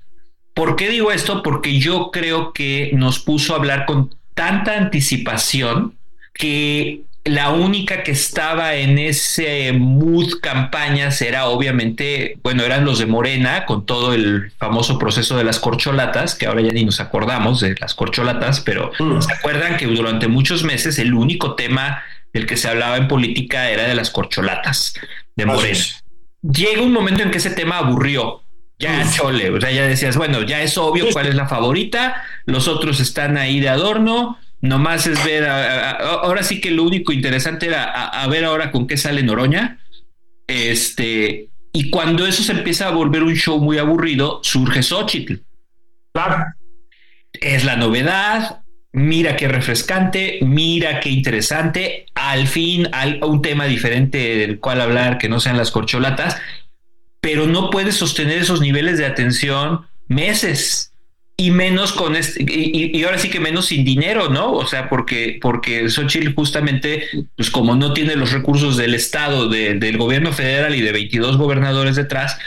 ¿Por 0.56 0.76
qué 0.76 0.90
digo 0.90 1.12
esto? 1.12 1.44
Porque 1.44 1.80
yo 1.80 2.10
creo 2.12 2.54
que 2.54 2.90
nos 2.94 3.20
puso 3.20 3.54
a 3.54 3.58
hablar 3.58 3.86
con 3.86 4.16
tanta 4.34 4.78
anticipación 4.78 5.96
que 6.34 7.02
la 7.26 7.50
única 7.50 8.04
que 8.04 8.12
estaba 8.12 8.76
en 8.76 8.98
ese 8.98 9.74
mood 9.74 10.40
campañas 10.42 11.22
era 11.22 11.48
obviamente, 11.48 12.38
bueno, 12.42 12.64
eran 12.64 12.86
los 12.86 13.00
de 13.00 13.06
Morena 13.06 13.66
con 13.66 13.86
todo 13.86 14.14
el 14.14 14.52
famoso 14.58 14.98
proceso 14.98 15.36
de 15.36 15.44
las 15.44 15.60
corcholatas, 15.60 16.36
que 16.36 16.46
ahora 16.46 16.62
ya 16.62 16.72
ni 16.72 16.86
nos 16.86 17.02
acordamos 17.02 17.60
de 17.60 17.76
las 17.82 17.94
corcholatas, 17.94 18.62
pero 18.62 18.92
mm. 18.98 19.22
se 19.22 19.34
acuerdan 19.34 19.76
que 19.76 19.88
durante 19.88 20.28
muchos 20.30 20.64
meses 20.64 21.00
el 21.00 21.14
único 21.14 21.56
tema 21.56 22.02
del 22.32 22.46
que 22.46 22.56
se 22.56 22.70
hablaba 22.70 22.96
en 22.96 23.08
política 23.08 23.70
era 23.72 23.88
de 23.88 23.96
las 23.96 24.10
corcholatas 24.10 24.94
de 25.36 25.46
Morena. 25.46 25.84
Llega 26.44 26.82
un 26.82 26.94
momento 26.94 27.24
en 27.24 27.32
que 27.32 27.40
ese 27.40 27.50
tema 27.50 27.80
aburrió. 27.80 28.45
Ya 28.78 29.10
chole, 29.10 29.50
o 29.52 29.62
sea, 29.62 29.72
ya 29.72 29.88
decías, 29.88 30.18
bueno, 30.18 30.42
ya 30.42 30.62
es 30.62 30.78
obvio 30.78 31.06
cuál 31.14 31.28
es 31.28 31.36
la 31.36 31.48
favorita, 31.48 32.22
los 32.46 32.68
otros 32.68 33.00
están 33.00 33.38
ahí 33.38 33.62
de 33.62 33.70
adorno, 33.70 34.38
Nomás 34.66 35.06
es 35.06 35.24
ver, 35.24 35.48
ahora 35.48 36.42
sí 36.42 36.60
que 36.60 36.72
lo 36.72 36.84
único 36.84 37.12
interesante 37.12 37.68
era 37.68 37.84
a, 37.86 38.28
ver 38.28 38.46
ahora 38.46 38.72
con 38.72 38.88
qué 38.88 38.98
sale 38.98 39.22
Noroña. 39.22 39.80
Este, 40.48 41.50
y 41.72 41.90
cuando 41.92 42.26
eso 42.26 42.42
se 42.42 42.54
empieza 42.54 42.88
a 42.88 42.92
volver 42.92 43.22
un 43.22 43.36
show 43.36 43.60
muy 43.60 43.78
aburrido, 43.78 44.40
surge 44.44 44.82
Xochitl. 44.82 45.36
Claro. 46.14 46.46
Es 47.34 47.64
la 47.64 47.76
novedad, 47.76 48.64
mira 48.92 49.36
qué 49.36 49.48
refrescante, 49.48 50.40
mira 50.42 51.00
qué 51.00 51.10
interesante, 51.10 52.08
al 52.16 52.48
fin 52.48 52.88
hay 52.92 53.20
un 53.22 53.42
tema 53.42 53.66
diferente 53.66 54.38
del 54.38 54.60
cual 54.60 54.82
hablar 54.82 55.20
que 55.20 55.30
no 55.30 55.40
sean 55.40 55.58
las 55.58 55.70
corcholatas, 55.70 56.38
pero 57.26 57.48
no 57.48 57.72
puedes 57.72 57.96
sostener 57.96 58.38
esos 58.38 58.62
niveles 58.62 59.00
de 59.00 59.06
atención 59.08 59.88
meses 60.08 60.94
y 61.36 61.50
menos 61.50 61.92
con 61.92 62.16
este, 62.16 62.46
y, 62.48 63.04
ahora 63.04 63.18
sí 63.18 63.32
que 63.32 63.40
menos 63.40 63.66
sin 63.66 63.84
dinero, 63.84 64.30
¿no? 64.30 64.52
O 64.52 64.68
sea, 64.68 64.90
porque, 64.90 65.40
porque 65.42 65.90
Xochitl 65.90 66.36
justamente, 66.36 67.08
pues 67.36 67.50
como 67.50 67.76
no 67.76 67.94
tiene 67.94 68.16
los 68.16 68.32
recursos 68.32 68.78
del 68.78 68.94
Estado, 68.94 69.50
del 69.50 69.98
gobierno 69.98 70.34
federal 70.34 70.76
y 70.76 70.82
de 70.82 70.92
22 70.92 71.38
gobernadores 71.38 71.96
detrás, 71.96 72.38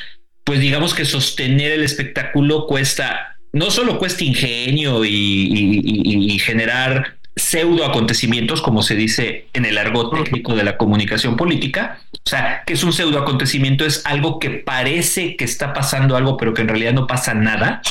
pues 0.45 0.61
digamos 0.61 0.95
que 0.95 1.05
sostener 1.05 1.73
el 1.73 1.83
espectáculo 1.83 2.69
cuesta, 2.69 3.37
no 3.53 3.73
solo 3.73 3.99
cuesta 3.99 4.23
ingenio 4.23 5.05
y, 5.05 6.39
generar 6.39 7.18
pseudo 7.39 7.85
acontecimientos, 7.85 8.61
como 8.63 8.83
se 8.83 8.95
dice 8.95 9.49
en 9.53 9.65
el 9.65 9.79
argot 9.79 10.15
técnico 10.15 10.55
de 10.55 10.65
la 10.65 10.77
comunicación 10.77 11.37
política. 11.37 12.01
O 12.13 12.29
sea, 12.29 12.63
que 12.67 12.75
es 12.75 12.85
un 12.85 12.93
pseudo 12.93 13.19
acontecimiento, 13.19 13.85
es 13.85 14.05
algo 14.05 14.39
que 14.39 14.51
parece 14.51 15.37
que 15.37 15.45
está 15.45 15.73
pasando 15.73 16.17
algo, 16.17 16.37
pero 16.37 16.55
que 16.55 16.63
en 16.63 16.69
realidad 16.69 16.93
no 16.93 17.07
pasa 17.07 17.35
nada 17.35 17.83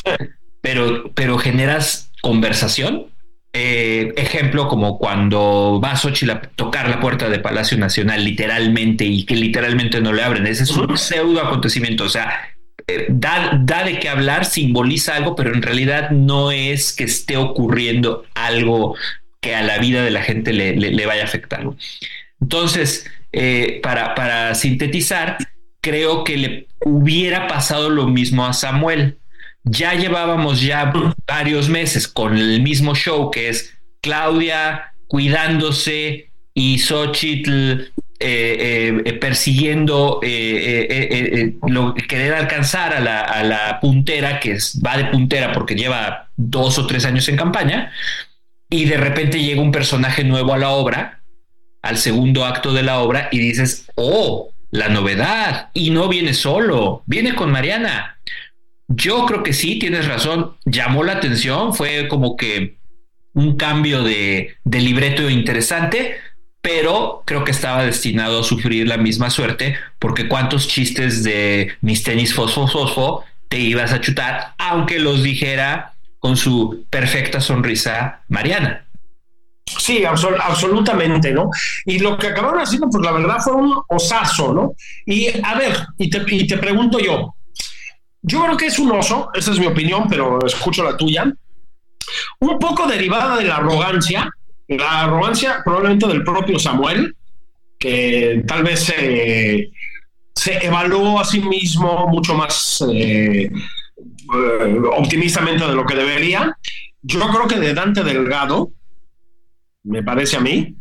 pero, 0.60 1.10
pero 1.14 1.38
generas 1.38 2.10
conversación. 2.20 3.06
Eh, 3.52 4.12
ejemplo, 4.16 4.68
como 4.68 4.98
cuando 4.98 5.80
va 5.82 5.96
Xochitl 5.96 6.30
a 6.30 6.40
tocar 6.42 6.88
la 6.88 7.00
puerta 7.00 7.28
de 7.28 7.38
Palacio 7.38 7.78
Nacional 7.78 8.24
literalmente 8.24 9.04
y 9.04 9.24
que 9.24 9.34
literalmente 9.34 10.00
no 10.00 10.12
le 10.12 10.22
abren. 10.22 10.46
Ese 10.46 10.64
es 10.64 10.70
un 10.70 10.98
pseudo 10.98 11.40
acontecimiento. 11.40 12.04
O 12.04 12.08
sea, 12.08 12.50
eh, 12.86 13.06
da, 13.08 13.58
da, 13.62 13.84
de 13.84 13.98
qué 13.98 14.08
hablar, 14.08 14.44
simboliza 14.44 15.16
algo, 15.16 15.34
pero 15.34 15.54
en 15.54 15.62
realidad 15.62 16.10
no 16.10 16.50
es 16.52 16.92
que 16.92 17.04
esté 17.04 17.36
ocurriendo 17.36 18.24
algo 18.34 18.96
que 19.40 19.54
a 19.54 19.62
la 19.62 19.78
vida 19.78 20.02
de 20.02 20.10
la 20.10 20.22
gente 20.22 20.52
le, 20.52 20.74
le, 20.74 21.06
vaya 21.06 21.22
a 21.22 21.26
afectar. 21.26 21.64
Entonces, 22.40 23.06
eh, 23.32 23.80
para, 23.82 24.14
para 24.14 24.54
sintetizar, 24.54 25.38
creo 25.80 26.24
que 26.24 26.36
le 26.36 26.68
hubiera 26.84 27.46
pasado 27.46 27.90
lo 27.90 28.08
mismo 28.08 28.46
a 28.46 28.52
Samuel 28.52 29.18
ya 29.64 29.94
llevábamos 29.94 30.62
ya 30.62 30.92
varios 31.26 31.68
meses 31.68 32.08
con 32.08 32.36
el 32.36 32.62
mismo 32.62 32.94
show 32.94 33.30
que 33.30 33.48
es 33.48 33.74
Claudia 34.00 34.92
cuidándose 35.06 36.30
y 36.54 36.78
Xochitl 36.78 37.92
eh, 38.20 39.00
eh, 39.04 39.12
persiguiendo 39.14 40.20
lo, 41.68 41.94
querer 41.94 42.34
alcanzar 42.34 42.92
a 42.94 43.00
la, 43.00 43.20
a 43.20 43.44
la 43.44 43.78
puntera, 43.80 44.40
que 44.40 44.52
es, 44.52 44.80
va 44.84 44.96
de 44.96 45.04
puntera 45.04 45.52
porque 45.52 45.76
lleva 45.76 46.28
dos 46.36 46.78
o 46.78 46.86
tres 46.86 47.04
años 47.04 47.28
en 47.28 47.36
campaña, 47.36 47.92
y 48.70 48.84
de 48.84 48.96
repente 48.96 49.42
llega 49.42 49.62
un 49.62 49.72
personaje 49.72 50.24
nuevo 50.24 50.52
a 50.52 50.58
la 50.58 50.70
obra, 50.70 51.22
al 51.82 51.96
segundo 51.96 52.44
acto 52.44 52.72
de 52.72 52.82
la 52.82 53.00
obra, 53.00 53.28
y 53.32 53.38
dices, 53.38 53.86
oh, 53.94 54.50
la 54.70 54.88
novedad, 54.88 55.70
y 55.72 55.90
no 55.90 56.08
viene 56.08 56.34
solo, 56.34 57.02
viene 57.06 57.34
con 57.34 57.50
Mariana. 57.50 58.18
Yo 58.88 59.26
creo 59.26 59.42
que 59.42 59.52
sí, 59.52 59.78
tienes 59.78 60.06
razón, 60.06 60.56
llamó 60.64 61.04
la 61.04 61.12
atención, 61.12 61.74
fue 61.74 62.08
como 62.08 62.36
que 62.36 62.78
un 63.34 63.56
cambio 63.56 64.02
de, 64.02 64.56
libreto 64.64 65.30
interesante, 65.30 66.16
pero 66.60 67.22
creo 67.24 67.44
que 67.44 67.52
estaba 67.52 67.84
destinado 67.84 68.40
a 68.40 68.44
sufrir 68.44 68.86
la 68.88 68.96
misma 68.96 69.30
suerte, 69.30 69.76
porque 69.98 70.28
cuántos 70.28 70.68
chistes 70.68 71.22
de 71.22 71.72
mis 71.80 72.02
tenis 72.02 72.34
fosfo 72.34 72.66
fosfo 72.66 73.24
te 73.48 73.58
ibas 73.58 73.92
a 73.92 74.00
chutar, 74.00 74.54
aunque 74.58 74.98
los 74.98 75.22
dijera 75.22 75.94
con 76.18 76.36
su 76.36 76.86
perfecta 76.90 77.40
sonrisa 77.40 78.22
Mariana. 78.28 78.84
Sí, 79.66 80.02
absolutamente, 80.04 81.30
¿no? 81.32 81.50
Y 81.84 81.98
lo 81.98 82.16
que 82.16 82.28
acabaron 82.28 82.60
haciendo, 82.60 82.88
pues 82.90 83.04
la 83.04 83.12
verdad 83.12 83.38
fue 83.38 83.52
un 83.52 83.74
osazo, 83.88 84.54
¿no? 84.54 84.74
Y 85.04 85.28
a 85.42 85.58
ver, 85.58 85.76
y 85.98 86.08
te 86.08 86.58
pregunto 86.58 86.98
yo, 86.98 87.34
yo 88.22 88.42
creo 88.44 88.56
que 88.56 88.66
es 88.66 88.78
un 88.78 88.92
oso, 88.92 89.30
esa 89.34 89.52
es 89.52 89.58
mi 89.58 89.66
opinión, 89.66 90.06
pero 90.08 90.44
escucho 90.44 90.82
la 90.82 90.96
tuya. 90.96 91.32
Un 92.40 92.58
poco 92.58 92.86
derivada 92.86 93.36
de 93.36 93.44
la 93.44 93.56
arrogancia, 93.56 94.30
la 94.68 95.02
arrogancia 95.02 95.62
probablemente 95.64 96.06
del 96.06 96.24
propio 96.24 96.58
Samuel, 96.58 97.14
que 97.78 98.42
tal 98.46 98.64
vez 98.64 98.84
se 98.84 100.66
evaluó 100.66 101.20
a 101.20 101.24
sí 101.24 101.40
mismo 101.40 102.06
mucho 102.08 102.34
más 102.34 102.84
eh, 102.92 103.50
eh, 104.34 104.80
optimistamente 104.96 105.66
de 105.66 105.74
lo 105.74 105.86
que 105.86 105.94
debería. 105.94 106.56
Yo 107.02 107.20
creo 107.28 107.46
que 107.46 107.58
de 107.58 107.74
Dante 107.74 108.02
Delgado, 108.02 108.72
me 109.84 110.02
parece 110.02 110.36
a 110.36 110.40
mí, 110.40 110.76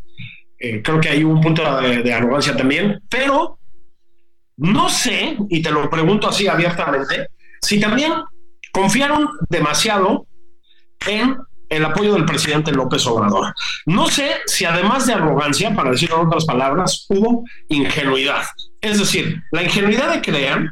eh, 0.59 0.81
creo 0.81 0.99
que 0.99 1.09
hay 1.09 1.23
un 1.23 1.39
punto 1.39 1.61
de 1.81 2.13
arrogancia 2.13 2.55
también, 2.57 3.01
pero 3.09 3.59
no 4.57 4.89
sé, 4.89 5.37
y 5.49 5.61
te 5.61 5.71
lo 5.71 5.89
pregunto 5.89 6.27
así 6.27 6.47
abiertamente, 6.47 7.27
si 7.61 7.79
también 7.79 8.11
confiaron 8.71 9.29
demasiado 9.49 10.27
en 11.07 11.37
el 11.69 11.85
apoyo 11.85 12.13
del 12.13 12.25
presidente 12.25 12.71
López 12.71 13.05
Obrador. 13.07 13.53
No 13.85 14.07
sé 14.07 14.31
si 14.45 14.65
además 14.65 15.05
de 15.05 15.13
arrogancia, 15.13 15.75
para 15.75 15.91
decirlo 15.91 16.21
en 16.21 16.27
otras 16.27 16.45
palabras, 16.45 17.05
hubo 17.09 17.43
ingenuidad. 17.69 18.43
Es 18.81 18.99
decir, 18.99 19.43
la 19.51 19.63
ingenuidad 19.63 20.13
de 20.13 20.21
creer 20.21 20.71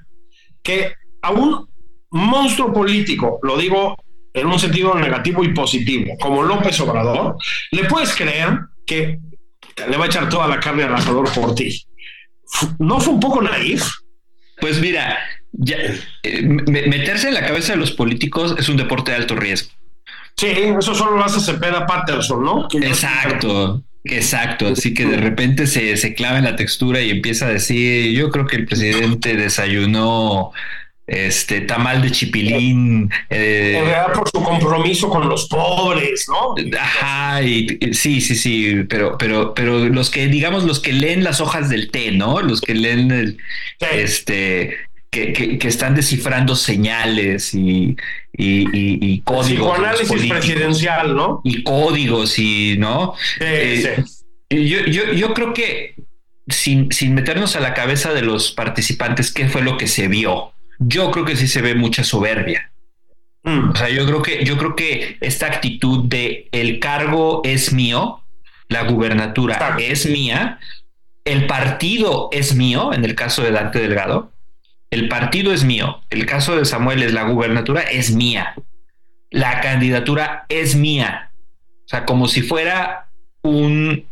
que 0.63 0.93
a 1.21 1.31
un 1.31 1.67
monstruo 2.11 2.73
político, 2.73 3.39
lo 3.43 3.57
digo 3.57 3.97
en 4.33 4.47
un 4.47 4.59
sentido 4.59 4.93
negativo 4.95 5.43
y 5.43 5.53
positivo, 5.53 6.13
como 6.19 6.43
López 6.43 6.79
Obrador, 6.81 7.37
le 7.71 7.85
puedes 7.85 8.13
creer 8.13 8.59
que 8.85 9.19
le 9.89 9.97
va 9.97 10.05
a 10.05 10.07
echar 10.07 10.29
toda 10.29 10.47
la 10.47 10.59
carne 10.59 10.83
al 10.83 10.95
asador 10.95 11.31
por 11.33 11.55
ti. 11.55 11.85
¿No 12.79 12.99
fue 12.99 13.13
un 13.13 13.19
poco 13.19 13.41
naif? 13.41 13.85
Pues 14.59 14.79
mira, 14.79 15.17
ya, 15.51 15.77
eh, 16.23 16.41
meterse 16.41 17.29
en 17.29 17.33
la 17.33 17.45
cabeza 17.45 17.73
de 17.73 17.79
los 17.79 17.91
políticos 17.91 18.55
es 18.57 18.69
un 18.69 18.77
deporte 18.77 19.11
de 19.11 19.17
alto 19.17 19.35
riesgo. 19.35 19.71
Sí, 20.37 20.47
eso 20.47 20.93
solo 20.93 21.17
lo 21.17 21.23
hace 21.23 21.39
Cepeda 21.39 21.85
Patterson, 21.85 22.43
¿no? 22.43 22.67
Exacto. 22.73 23.83
Exacto, 24.07 24.67
así 24.67 24.93
que 24.93 25.03
de 25.03 25.17
repente 25.17 25.65
se, 25.65 25.97
se 25.97 26.13
clava 26.13 26.37
en 26.37 26.43
la 26.43 26.55
textura 26.55 27.01
y 27.01 27.09
empieza 27.09 27.47
a 27.47 27.49
decir, 27.49 28.11
yo 28.11 28.29
creo 28.29 28.45
que 28.45 28.57
el 28.57 28.67
presidente 28.67 29.35
desayunó 29.35 30.51
este 31.07 31.61
tamal 31.61 32.01
de 32.01 32.11
chipilín. 32.11 33.11
Eh, 33.29 33.75
en 33.77 33.85
realidad 33.85 34.13
por 34.13 34.29
su 34.29 34.41
compromiso 34.41 35.09
con 35.09 35.29
los 35.29 35.47
pobres, 35.47 36.27
¿no? 36.27 36.55
Ajá, 36.79 37.43
y, 37.43 37.77
sí, 37.93 38.21
sí, 38.21 38.35
sí, 38.35 38.83
pero, 38.89 39.17
pero, 39.17 39.53
pero 39.53 39.79
los 39.89 40.09
que, 40.09 40.27
digamos, 40.27 40.63
los 40.63 40.79
que 40.79 40.93
leen 40.93 41.23
las 41.23 41.41
hojas 41.41 41.69
del 41.69 41.91
té, 41.91 42.11
¿no? 42.11 42.41
Los 42.41 42.61
que 42.61 42.73
leen 42.73 43.11
el, 43.11 43.37
este, 43.93 44.75
que, 45.11 45.59
están 45.63 45.95
descifrando 45.95 46.55
señales 46.55 47.53
y, 47.53 47.95
y, 48.33 49.21
códigos. 49.21 49.77
análisis 49.77 50.25
presidencial, 50.27 51.15
¿no? 51.15 51.41
Y 51.43 51.63
códigos 51.63 52.37
y, 52.39 52.77
¿no? 52.79 53.13
Eh, 53.39 54.03
yo, 54.49 54.85
yo, 54.85 55.13
yo 55.13 55.33
creo 55.33 55.53
que 55.53 55.95
sin, 56.47 56.91
sin 56.91 57.13
meternos 57.13 57.55
a 57.55 57.59
la 57.59 57.73
cabeza 57.73 58.13
de 58.13 58.21
los 58.21 58.51
participantes, 58.51 59.31
¿qué 59.31 59.47
fue 59.47 59.61
lo 59.61 59.77
que 59.77 59.87
se 59.87 60.07
vio? 60.07 60.54
Yo 60.79 61.11
creo 61.11 61.25
que 61.25 61.35
sí 61.35 61.47
se 61.47 61.61
ve 61.61 61.75
mucha 61.75 62.03
soberbia. 62.03 62.71
Mm. 63.43 63.69
O 63.69 63.75
sea, 63.75 63.89
yo 63.89 64.05
creo 64.05 64.21
que, 64.21 64.43
yo 64.43 64.57
creo 64.57 64.75
que 64.75 65.17
esta 65.21 65.47
actitud 65.47 66.05
de 66.05 66.49
el 66.51 66.79
cargo 66.79 67.41
es 67.43 67.71
mío, 67.71 68.23
la 68.69 68.83
gubernatura 68.83 69.77
es 69.79 70.07
mía, 70.07 70.59
el 71.23 71.47
partido 71.47 72.29
es 72.31 72.55
mío, 72.55 72.91
en 72.93 73.05
el 73.05 73.15
caso 73.15 73.43
de 73.43 73.51
Dante 73.51 73.79
Delgado, 73.79 74.31
el 74.89 75.07
partido 75.07 75.53
es 75.53 75.63
mío, 75.63 76.01
el 76.09 76.25
caso 76.25 76.55
de 76.55 76.65
Samuel 76.65 77.03
es 77.03 77.13
la 77.13 77.23
gubernatura 77.23 77.81
es 77.81 78.11
mía, 78.11 78.55
la 79.29 79.61
candidatura 79.61 80.45
es 80.49 80.75
mía. 80.75 81.31
O 81.85 81.87
sea, 81.87 82.05
como 82.05 82.27
si 82.27 82.41
fuera 82.41 83.09
un, 83.43 84.07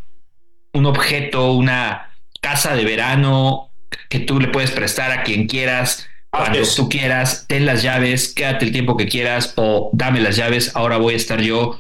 un 0.73 0.85
objeto, 0.85 1.53
una 1.53 2.11
casa 2.41 2.75
de 2.75 2.83
verano 2.85 3.71
que 4.09 4.19
tú 4.19 4.39
le 4.39 4.47
puedes 4.49 4.71
prestar 4.71 5.11
a 5.11 5.23
quien 5.23 5.47
quieras 5.47 6.07
cuando 6.35 6.59
tú 6.75 6.89
quieras, 6.89 7.45
ten 7.47 7.67
las 7.67 7.83
llaves, 7.83 8.33
quédate 8.33 8.65
el 8.65 8.71
tiempo 8.71 8.97
que 8.97 9.07
quieras 9.07 9.53
o 9.55 9.91
dame 9.93 10.19
las 10.19 10.35
llaves, 10.35 10.75
ahora 10.75 10.97
voy 10.97 11.13
a 11.13 11.17
estar 11.17 11.39
yo. 11.41 11.79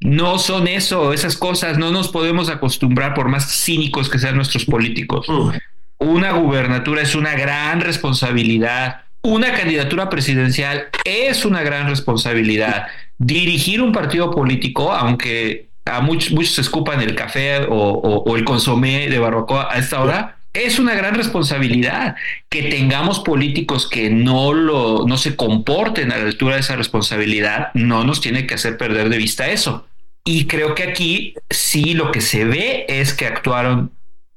No 0.00 0.38
son 0.38 0.68
eso, 0.68 1.14
esas 1.14 1.38
cosas, 1.38 1.78
no 1.78 1.90
nos 1.90 2.08
podemos 2.08 2.50
acostumbrar 2.50 3.14
por 3.14 3.28
más 3.28 3.50
cínicos 3.50 4.10
que 4.10 4.18
sean 4.18 4.36
nuestros 4.36 4.66
políticos. 4.66 5.26
Mm. 5.26 5.50
Una 5.98 6.32
gubernatura 6.32 7.00
es 7.00 7.14
una 7.14 7.34
gran 7.34 7.80
responsabilidad. 7.80 9.04
Una 9.22 9.54
candidatura 9.54 10.10
presidencial 10.10 10.88
es 11.04 11.46
una 11.46 11.62
gran 11.62 11.88
responsabilidad. 11.88 12.88
Dirigir 13.16 13.80
un 13.80 13.92
partido 13.92 14.30
político, 14.30 14.92
aunque 14.92 15.70
a 15.86 16.02
muchos, 16.02 16.32
muchos 16.32 16.58
escupan 16.58 17.00
el 17.00 17.14
café 17.14 17.66
o, 17.70 18.36
el 18.36 18.44
consomé 18.44 19.08
de 19.08 19.18
barbacoa 19.18 19.72
a 19.72 19.78
esta 19.78 20.02
hora, 20.02 20.35
es 20.64 20.78
una 20.78 20.94
gran 20.94 21.14
responsabilidad 21.14 22.16
que 22.48 22.64
tengamos 22.64 23.20
políticos 23.20 23.88
que 23.88 24.10
no 24.10 24.52
lo 24.52 25.06
no 25.06 25.18
se 25.18 25.36
comporten 25.36 26.12
a 26.12 26.18
la 26.18 26.24
altura 26.24 26.54
de 26.54 26.60
esa 26.62 26.76
responsabilidad, 26.76 27.70
no 27.74 28.04
nos 28.04 28.20
tiene 28.20 28.46
que 28.46 28.54
hacer 28.54 28.76
perder 28.76 29.08
de 29.08 29.18
vista 29.18 29.48
eso. 29.48 29.86
Y 30.24 30.46
creo 30.46 30.74
que 30.74 30.82
aquí 30.82 31.34
sí 31.50 31.94
lo 31.94 32.10
que 32.10 32.20
se 32.20 32.44
ve 32.44 32.84
es 32.88 33.14
que 33.14 33.26
actuaron 33.26 33.92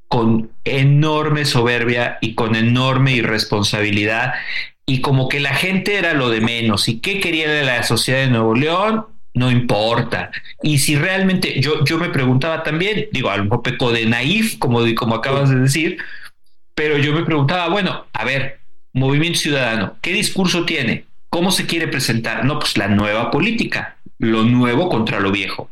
con 0.08 0.52
enorme 0.64 1.46
soberbia 1.46 2.18
y 2.22 2.36
con 2.36 2.56
enorme 2.56 3.14
irresponsabilidad. 3.14 4.34
Y 4.86 5.02
como 5.02 5.30
que 5.30 5.40
la 5.40 5.54
gente 5.54 5.98
era 5.98 6.14
lo 6.14 6.29
de 6.29 6.42
menos. 6.42 6.90
Y 6.90 7.00
qué 7.00 7.20
quería 7.20 7.64
la 7.64 7.84
sociedad 7.84 8.20
de 8.20 8.29
Nuevo 8.29 8.55
León 8.55 9.05
no 9.40 9.50
importa. 9.50 10.32
Y 10.62 10.80
si 10.80 10.98
realmente 10.98 11.62
yo 11.62 11.86
yo 11.86 11.98
me 11.98 12.10
preguntaba 12.10 12.62
también 12.62 13.08
digo 13.14 13.30
algo 13.30 13.64
peco 13.64 13.92
de 13.92 14.06
naif 14.06 14.60
como 14.60 14.82
como 14.96 15.16
acabas 15.16 15.50
de 15.50 15.56
decir 15.56 15.98
pero 16.75 16.98
yo 16.98 17.14
me 17.14 17.24
preguntaba 17.24 17.70
bueno 17.70 18.06
a 18.12 18.25
ver 18.25 18.60
Movimiento 18.92 19.40
Ciudadano 19.40 19.96
qué 20.02 20.12
discurso 20.12 20.66
tiene 20.66 21.06
cómo 21.30 21.52
se 21.52 21.66
quiere 21.66 21.88
presentar 21.88 22.44
no 22.44 22.60
pues 22.60 22.78
la 22.78 22.90
nueva 22.90 23.32
política 23.32 23.96
lo 24.18 24.44
nuevo 24.44 24.90
contra 24.90 25.22
lo 25.22 25.32
viejo. 25.32 25.70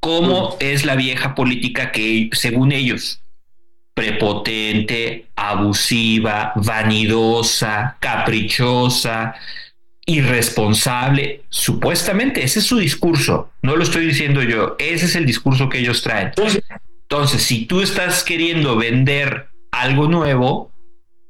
Cómo 0.00 0.56
es 0.58 0.86
la 0.86 0.96
vieja 0.96 1.34
política 1.34 1.92
que 1.92 2.30
según 2.32 2.72
ellos 2.72 3.20
prepotente, 3.92 5.26
abusiva, 5.36 6.52
vanidosa, 6.56 7.98
caprichosa, 8.00 9.34
irresponsable. 10.10 11.44
Supuestamente, 11.48 12.42
ese 12.42 12.58
es 12.58 12.66
su 12.66 12.78
discurso. 12.78 13.50
No 13.62 13.76
lo 13.76 13.82
estoy 13.84 14.06
diciendo 14.06 14.42
yo. 14.42 14.76
Ese 14.78 15.06
es 15.06 15.14
el 15.14 15.24
discurso 15.24 15.68
que 15.68 15.78
ellos 15.78 16.02
traen. 16.02 16.32
Entonces, 17.02 17.42
si 17.42 17.66
tú 17.66 17.80
estás 17.80 18.24
queriendo 18.24 18.76
vender 18.76 19.48
algo 19.70 20.08
nuevo, 20.08 20.72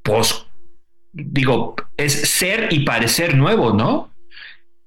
pues 0.02 0.46
digo, 1.12 1.76
es 1.96 2.12
ser 2.12 2.68
y 2.70 2.80
parecer 2.80 3.36
nuevo, 3.36 3.72
¿no? 3.72 4.10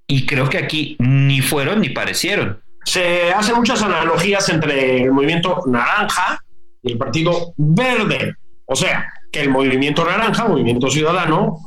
Y 0.07 0.25
creo 0.25 0.49
que 0.49 0.57
aquí 0.57 0.95
ni 0.99 1.41
fueron 1.41 1.81
ni 1.81 1.89
parecieron. 1.89 2.61
Se 2.85 3.31
hacen 3.31 3.55
muchas 3.55 3.81
analogías 3.81 4.49
entre 4.49 5.03
el 5.03 5.11
movimiento 5.11 5.63
naranja 5.67 6.43
y 6.81 6.93
el 6.93 6.97
Partido 6.97 7.53
Verde. 7.57 8.35
O 8.65 8.75
sea, 8.75 9.07
que 9.31 9.41
el 9.41 9.49
movimiento 9.49 10.03
naranja, 10.03 10.47
movimiento 10.47 10.89
ciudadano, 10.89 11.59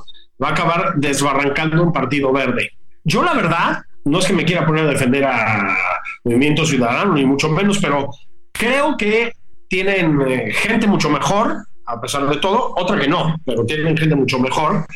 va 0.43 0.49
a 0.49 0.53
acabar 0.53 0.95
desbarrancando 0.97 1.83
un 1.83 1.93
Partido 1.93 2.33
Verde. 2.33 2.71
Yo 3.05 3.23
la 3.23 3.35
verdad, 3.35 3.83
no 4.05 4.19
es 4.19 4.27
que 4.27 4.33
me 4.33 4.45
quiera 4.45 4.67
poner 4.67 4.85
a 4.85 4.91
defender 4.91 5.25
a 5.25 5.77
Movimiento 6.25 6.65
Ciudadano, 6.65 7.15
ni 7.15 7.25
mucho 7.25 7.49
menos, 7.49 7.79
pero 7.79 8.11
creo 8.53 8.97
que 8.97 9.33
tienen 9.69 10.21
eh, 10.27 10.53
gente 10.53 10.87
mucho 10.87 11.09
mejor, 11.09 11.65
a 11.87 12.01
pesar 12.01 12.29
de 12.29 12.37
todo, 12.37 12.75
otra 12.77 12.99
que 12.99 13.09
no, 13.09 13.37
pero 13.45 13.65
tienen 13.65 13.97
gente 13.97 14.15
mucho 14.15 14.39
mejor. 14.39 14.87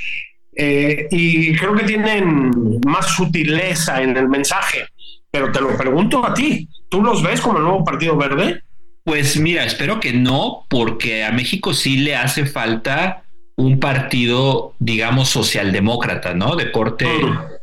Eh, 0.56 1.06
y 1.10 1.54
creo 1.56 1.74
que 1.74 1.84
tienen 1.84 2.80
más 2.86 3.06
sutileza 3.06 4.02
en 4.02 4.16
el 4.16 4.28
mensaje. 4.28 4.86
Pero 5.30 5.52
te 5.52 5.60
lo 5.60 5.76
pregunto 5.76 6.26
a 6.26 6.34
ti, 6.34 6.68
¿tú 6.88 7.02
los 7.02 7.22
ves 7.22 7.40
como 7.40 7.58
el 7.58 7.64
nuevo 7.64 7.84
Partido 7.84 8.16
Verde? 8.16 8.62
Pues 9.04 9.36
mira, 9.36 9.64
espero 9.64 10.00
que 10.00 10.12
no, 10.12 10.66
porque 10.68 11.24
a 11.24 11.30
México 11.30 11.72
sí 11.72 11.98
le 11.98 12.16
hace 12.16 12.46
falta 12.46 13.22
un 13.60 13.78
partido, 13.78 14.74
digamos, 14.78 15.28
socialdemócrata, 15.28 16.34
¿no? 16.34 16.56
De 16.56 16.72
corte 16.72 17.06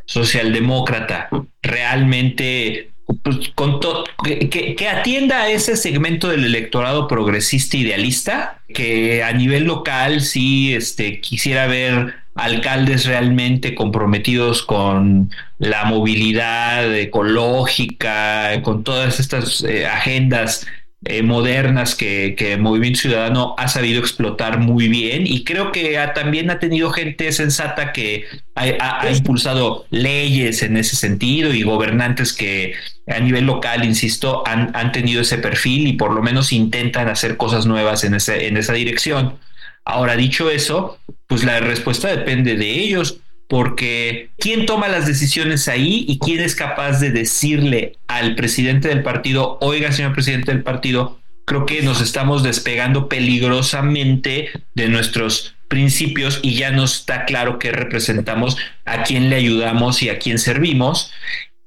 socialdemócrata, 0.05 1.29
realmente 1.62 2.91
pues, 3.23 3.49
con 3.55 3.79
que, 4.23 4.75
que, 4.75 4.89
atienda 4.89 5.43
a 5.43 5.49
ese 5.49 5.75
segmento 5.77 6.27
del 6.29 6.45
electorado 6.45 7.07
progresista 7.07 7.77
idealista, 7.77 8.62
que 8.73 9.23
a 9.23 9.31
nivel 9.33 9.63
local 9.63 10.21
sí 10.21 10.73
este, 10.73 11.19
quisiera 11.21 11.67
ver 11.67 12.15
alcaldes 12.36 13.05
realmente 13.05 13.73
comprometidos 13.73 14.62
con 14.62 15.31
la 15.57 15.86
movilidad 15.86 16.93
ecológica, 16.95 18.62
con 18.62 18.83
todas 18.83 19.19
estas 19.19 19.63
eh, 19.63 19.88
agendas 19.88 20.67
eh, 21.10 21.24
modernas 21.24 21.96
que, 21.96 22.36
que, 22.38 22.58
Movimiento 22.58 23.00
Ciudadano 23.00 23.56
ha 23.58 23.67
sabido 23.67 24.00
explotar 24.00 24.60
muy 24.60 24.88
bien 24.88 25.26
y 25.26 25.43
creo 25.43 25.72
que 25.72 25.98
también 26.13 26.50
ha 26.50 26.60
tenido 26.60 26.89
gente 26.91 27.32
sensata 27.32 27.93
que 27.93 28.26
ha, 28.56 29.10
impulsado 29.12 29.86
leyes 29.89 30.63
en 30.63 30.78
ese 30.78 30.96
sentido 30.96 31.54
y 31.54 31.63
gobernantes 31.63 32.34
que 32.34 32.74
a 33.08 33.20
nivel 33.20 33.46
local, 33.46 33.86
insisto, 33.86 34.43
han, 34.46 34.72
han, 34.76 34.91
tenido 34.91 35.22
ese 35.22 35.38
perfil 35.38 35.88
y 35.88 35.93
por 35.93 36.13
lo 36.13 36.22
menos 36.22 36.52
intentan 36.52 37.08
hacer 37.08 37.38
cosas 37.38 37.65
nuevas 37.65 38.04
en, 38.04 38.13
ese, 38.13 38.48
en 38.48 38.58
esa 38.58 38.74
dirección. 38.74 39.38
Ahora, 39.86 40.17
dicho 40.17 40.50
eso, 40.50 41.00
pues 41.28 41.43
la 41.43 41.60
respuesta 41.60 42.10
depende 42.10 42.56
de 42.56 42.70
ellos 42.70 43.22
porque 43.47 44.29
¿quién 44.38 44.65
toma 44.65 44.89
las 44.89 45.07
decisiones 45.07 45.67
ahí 45.67 46.05
y 46.07 46.19
quién 46.19 46.41
es 46.41 46.55
capaz 46.55 46.99
de 46.99 47.12
decirle 47.12 47.93
al 48.07 48.36
presidente 48.36 48.89
del 48.89 49.03
partido, 49.03 49.57
oiga, 49.62 49.91
señor 49.91 50.13
presidente 50.13 50.51
del 50.51 50.63
partido, 50.63 51.19
creo 51.45 51.65
que 51.65 51.81
nos 51.81 52.01
estamos 52.01 52.43
despegando 52.43 53.07
peligrosamente 53.07 54.49
de 54.75 54.89
nuestros 54.89 55.55
principios 55.69 56.39
y 56.43 56.55
ya 56.55 56.71
no 56.71 56.83
está 56.83 57.25
claro 57.25 57.57
qué 57.57 57.71
representamos, 57.71 58.57
a 58.86 59.03
quién 59.03 59.29
le 59.29 59.38
ayudamos 59.38 60.03
y 60.03 60.10
a 60.10 60.19
quién 60.19 60.39
servimos. 60.39 61.12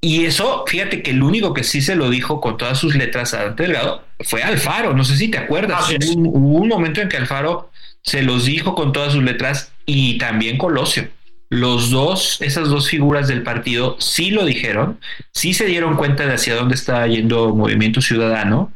Y 0.03 0.25
eso, 0.25 0.65
fíjate 0.67 1.03
que 1.03 1.11
el 1.11 1.23
único 1.23 1.53
que 1.55 1.65
sí 1.65 1.81
se 1.83 1.95
lo 1.95 2.09
dijo 2.11 2.41
con 2.41 2.57
todas 2.57 2.79
sus 2.79 2.95
letras 2.95 3.35
a 3.35 3.45
Dante 3.45 3.65
Delgado 3.65 4.05
fue 4.21 4.43
Alfaro. 4.43 4.95
No 4.95 5.05
sé 5.05 5.17
si 5.17 5.29
te 5.29 5.39
acuerdas. 5.39 5.91
hubo 6.15 6.59
un 6.59 6.69
momento 6.69 7.01
en 7.03 7.09
que 7.09 7.19
Alfaro 7.19 7.71
se 8.03 8.23
los 8.23 8.47
dijo 8.47 8.75
con 8.75 8.93
todas 8.93 9.13
sus 9.13 9.23
letras 9.23 9.73
y 9.85 10.17
también 10.17 10.57
Colosio 10.57 11.09
los 11.51 11.91
dos, 11.91 12.41
esas 12.41 12.69
dos 12.69 12.89
figuras 12.89 13.27
del 13.27 13.43
partido 13.43 13.97
sí 13.99 14.31
lo 14.31 14.45
dijeron, 14.45 15.01
sí 15.33 15.53
se 15.53 15.67
dieron 15.67 15.97
cuenta 15.97 16.25
de 16.25 16.35
hacia 16.35 16.55
dónde 16.55 16.77
estaba 16.77 17.07
yendo 17.09 17.55
Movimiento 17.55 18.01
Ciudadano 18.01 18.73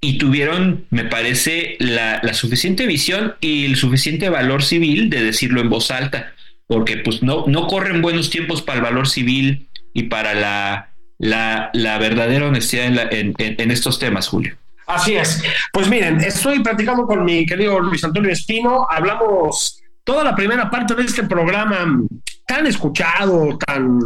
y 0.00 0.18
tuvieron, 0.18 0.86
me 0.90 1.04
parece, 1.04 1.76
la, 1.80 2.22
suficiente 2.32 2.86
visión 2.86 3.34
y 3.40 3.66
el 3.66 3.76
suficiente 3.76 4.28
valor 4.28 4.62
civil 4.62 5.10
de 5.10 5.22
decirlo 5.22 5.60
en 5.60 5.68
voz 5.68 5.90
alta, 5.90 6.32
porque 6.68 6.96
pues 6.96 7.24
no, 7.24 7.44
no 7.48 7.66
corren 7.66 8.02
buenos 8.02 8.30
tiempos 8.30 8.62
para 8.62 8.78
el 8.78 8.84
valor 8.84 9.08
civil 9.08 9.68
y 9.92 10.04
para 10.04 10.34
la, 10.34 10.90
la, 11.18 11.70
la 11.72 11.98
verdadera 11.98 12.46
honestidad 12.46 12.86
en, 13.12 13.34
en, 13.36 13.70
estos 13.72 13.98
temas, 13.98 14.28
Julio. 14.28 14.56
Así 14.86 15.14
es. 15.14 15.42
Pues 15.72 15.88
miren, 15.88 16.20
estoy 16.20 16.60
platicando 16.60 17.04
con 17.04 17.24
mi 17.24 17.46
querido 17.46 17.80
Luis 17.80 18.04
Antonio 18.04 18.30
Espino, 18.30 18.86
hablamos 18.88 19.81
toda 20.04 20.24
la 20.24 20.34
primera 20.34 20.70
parte 20.70 20.94
de 20.94 21.04
este 21.04 21.24
programa 21.24 22.00
tan 22.46 22.66
escuchado, 22.66 23.56
tan 23.58 24.00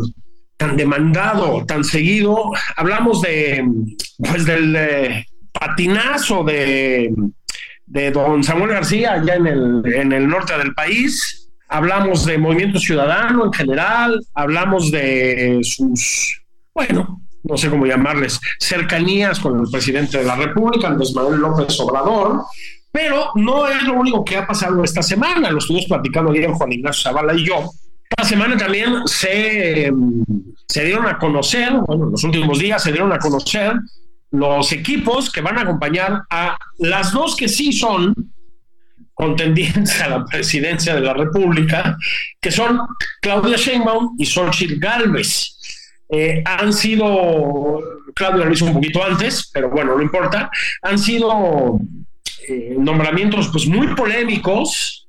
tan 0.56 0.76
demandado, 0.76 1.64
tan 1.66 1.84
seguido, 1.84 2.50
hablamos 2.76 3.20
de 3.20 3.62
pues 4.18 4.46
del 4.46 4.74
eh, 4.74 5.26
patinazo 5.52 6.44
de, 6.44 7.14
de 7.86 8.10
don 8.10 8.42
Samuel 8.42 8.70
García 8.70 9.14
allá 9.14 9.34
en 9.34 9.46
el, 9.46 9.82
en 9.84 10.12
el 10.12 10.26
norte 10.26 10.56
del 10.56 10.72
país. 10.74 11.50
Hablamos 11.68 12.24
de 12.24 12.38
movimiento 12.38 12.78
ciudadano 12.78 13.46
en 13.46 13.52
general, 13.52 14.24
hablamos 14.34 14.90
de 14.90 15.58
sus, 15.62 16.40
bueno, 16.72 17.20
no 17.42 17.56
sé 17.56 17.68
cómo 17.68 17.86
llamarles, 17.86 18.40
cercanías 18.60 19.40
con 19.40 19.60
el 19.60 19.70
presidente 19.70 20.18
de 20.18 20.24
la 20.24 20.36
República, 20.36 20.88
Andrés 20.88 21.12
Manuel 21.14 21.40
López 21.40 21.78
Obrador, 21.80 22.44
pero 22.96 23.30
no 23.34 23.68
es 23.68 23.82
lo 23.82 23.92
único 23.92 24.24
que 24.24 24.38
ha 24.38 24.46
pasado 24.46 24.82
esta 24.82 25.02
semana, 25.02 25.50
lo 25.50 25.58
estuvimos 25.58 25.84
platicando 25.84 26.32
ayer 26.32 26.50
Juan 26.50 26.72
Ignacio 26.72 27.02
Zavala 27.02 27.34
y 27.34 27.44
yo. 27.44 27.70
Esta 28.08 28.24
semana 28.24 28.56
también 28.56 29.06
se, 29.06 29.92
se 30.66 30.84
dieron 30.84 31.06
a 31.06 31.18
conocer, 31.18 31.74
bueno, 31.86 32.04
en 32.06 32.12
los 32.12 32.24
últimos 32.24 32.58
días 32.58 32.82
se 32.82 32.92
dieron 32.92 33.12
a 33.12 33.18
conocer 33.18 33.74
los 34.30 34.72
equipos 34.72 35.30
que 35.30 35.42
van 35.42 35.58
a 35.58 35.62
acompañar 35.62 36.22
a 36.30 36.56
las 36.78 37.12
dos 37.12 37.36
que 37.36 37.48
sí 37.48 37.70
son 37.70 38.14
contendientes 39.12 40.00
a 40.00 40.08
la 40.08 40.24
presidencia 40.24 40.94
de 40.94 41.02
la 41.02 41.12
República, 41.12 41.98
que 42.40 42.50
son 42.50 42.80
Claudia 43.20 43.58
Sheinbaum 43.58 44.16
y 44.18 44.24
Xochitl 44.24 44.78
Galvez. 44.78 45.58
Eh, 46.08 46.42
han 46.46 46.72
sido, 46.72 47.78
Claudia 48.14 48.46
lo 48.46 48.52
hizo 48.52 48.64
un 48.64 48.72
poquito 48.72 49.04
antes, 49.04 49.50
pero 49.52 49.68
bueno, 49.68 49.96
no 49.96 50.02
importa, 50.02 50.50
han 50.80 50.98
sido 50.98 51.78
eh, 52.48 52.76
nombramientos 52.78 53.48
pues 53.52 53.66
muy 53.66 53.88
polémicos 53.94 55.08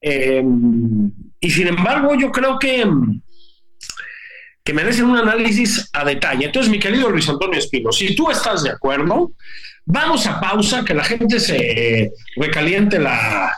eh, 0.00 0.42
y 1.40 1.50
sin 1.50 1.68
embargo 1.68 2.14
yo 2.14 2.30
creo 2.30 2.58
que 2.58 2.84
que 4.66 4.72
merecen 4.72 5.04
un 5.04 5.16
análisis 5.16 5.88
a 5.92 6.04
detalle. 6.04 6.46
Entonces, 6.46 6.72
mi 6.72 6.80
querido 6.80 7.08
Luis 7.08 7.28
Antonio 7.28 7.56
Espino, 7.56 7.92
si 7.92 8.16
tú 8.16 8.32
estás 8.32 8.64
de 8.64 8.70
acuerdo, 8.70 9.30
vamos 9.84 10.26
a 10.26 10.40
pausa, 10.40 10.84
que 10.84 10.92
la 10.92 11.04
gente 11.04 11.38
se 11.38 12.10
recaliente 12.34 12.98
la, 12.98 13.54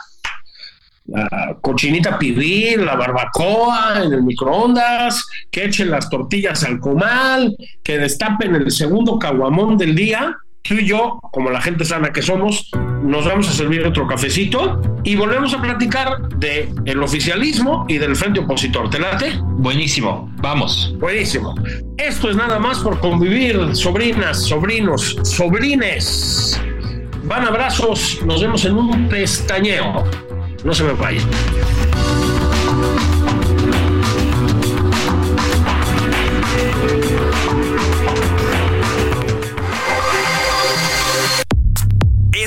la 1.07 1.57
cochinita 1.61 2.19
pibil, 2.19 2.85
la 2.85 2.95
barbacoa 2.95 4.03
en 4.05 4.13
el 4.13 4.21
microondas, 4.21 5.25
que 5.49 5.65
echen 5.65 5.89
las 5.89 6.11
tortillas 6.11 6.63
al 6.63 6.79
comal, 6.79 7.57
que 7.83 7.97
destapen 7.97 8.53
el 8.53 8.69
segundo 8.69 9.17
caguamón 9.17 9.79
del 9.79 9.95
día 9.95 10.37
tú 10.69 10.75
y 10.75 10.85
yo, 10.85 11.19
como 11.31 11.49
la 11.49 11.59
gente 11.59 11.83
sana 11.83 12.13
que 12.13 12.21
somos, 12.21 12.69
nos 13.03 13.25
vamos 13.25 13.49
a 13.49 13.51
servir 13.51 13.83
otro 13.87 14.05
cafecito 14.05 14.79
y 15.03 15.15
volvemos 15.15 15.51
a 15.55 15.61
platicar 15.61 16.29
de 16.37 16.71
el 16.85 17.01
oficialismo 17.01 17.85
y 17.89 17.97
del 17.97 18.15
frente 18.15 18.39
opositor. 18.39 18.87
¿Te 18.87 18.99
late? 18.99 19.39
Buenísimo, 19.41 20.31
vamos. 20.37 20.93
Buenísimo. 20.99 21.55
Esto 21.97 22.29
es 22.29 22.35
nada 22.35 22.59
más 22.59 22.79
por 22.79 22.99
convivir, 22.99 23.75
sobrinas, 23.75 24.43
sobrinos, 24.43 25.17
sobrines. 25.23 26.61
Van 27.23 27.47
abrazos, 27.47 28.21
nos 28.23 28.39
vemos 28.39 28.63
en 28.65 28.77
un 28.77 29.09
pestañeo. 29.09 30.03
No 30.63 30.73
se 30.73 30.83
me 30.83 30.93
vayan. 30.93 31.27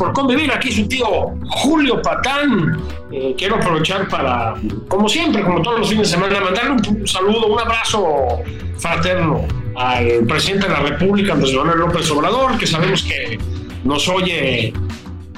Por 0.00 0.12
convivir. 0.14 0.50
Aquí 0.50 0.72
su 0.72 0.88
tío 0.88 1.06
Julio 1.48 2.00
Patán. 2.00 2.82
Eh, 3.12 3.34
quiero 3.36 3.56
aprovechar 3.56 4.08
para, 4.08 4.54
como 4.88 5.08
siempre, 5.08 5.42
como 5.42 5.60
todos 5.60 5.80
los 5.80 5.88
fines 5.90 6.10
de 6.10 6.16
semana, 6.16 6.40
mandarle 6.40 6.70
un, 6.70 7.06
saludo, 7.06 7.48
un 7.48 7.60
abrazo 7.60 8.40
fraterno 8.78 9.46
al 9.76 10.24
presidente 10.26 10.68
de 10.68 10.72
la 10.72 10.80
República, 10.80 11.34
Andrés 11.34 11.54
Manuel 11.54 11.80
López 11.80 12.10
Obrador, 12.10 12.56
que 12.56 12.66
sabemos 12.66 13.02
que 13.02 13.38
nos 13.84 14.08
oye 14.08 14.72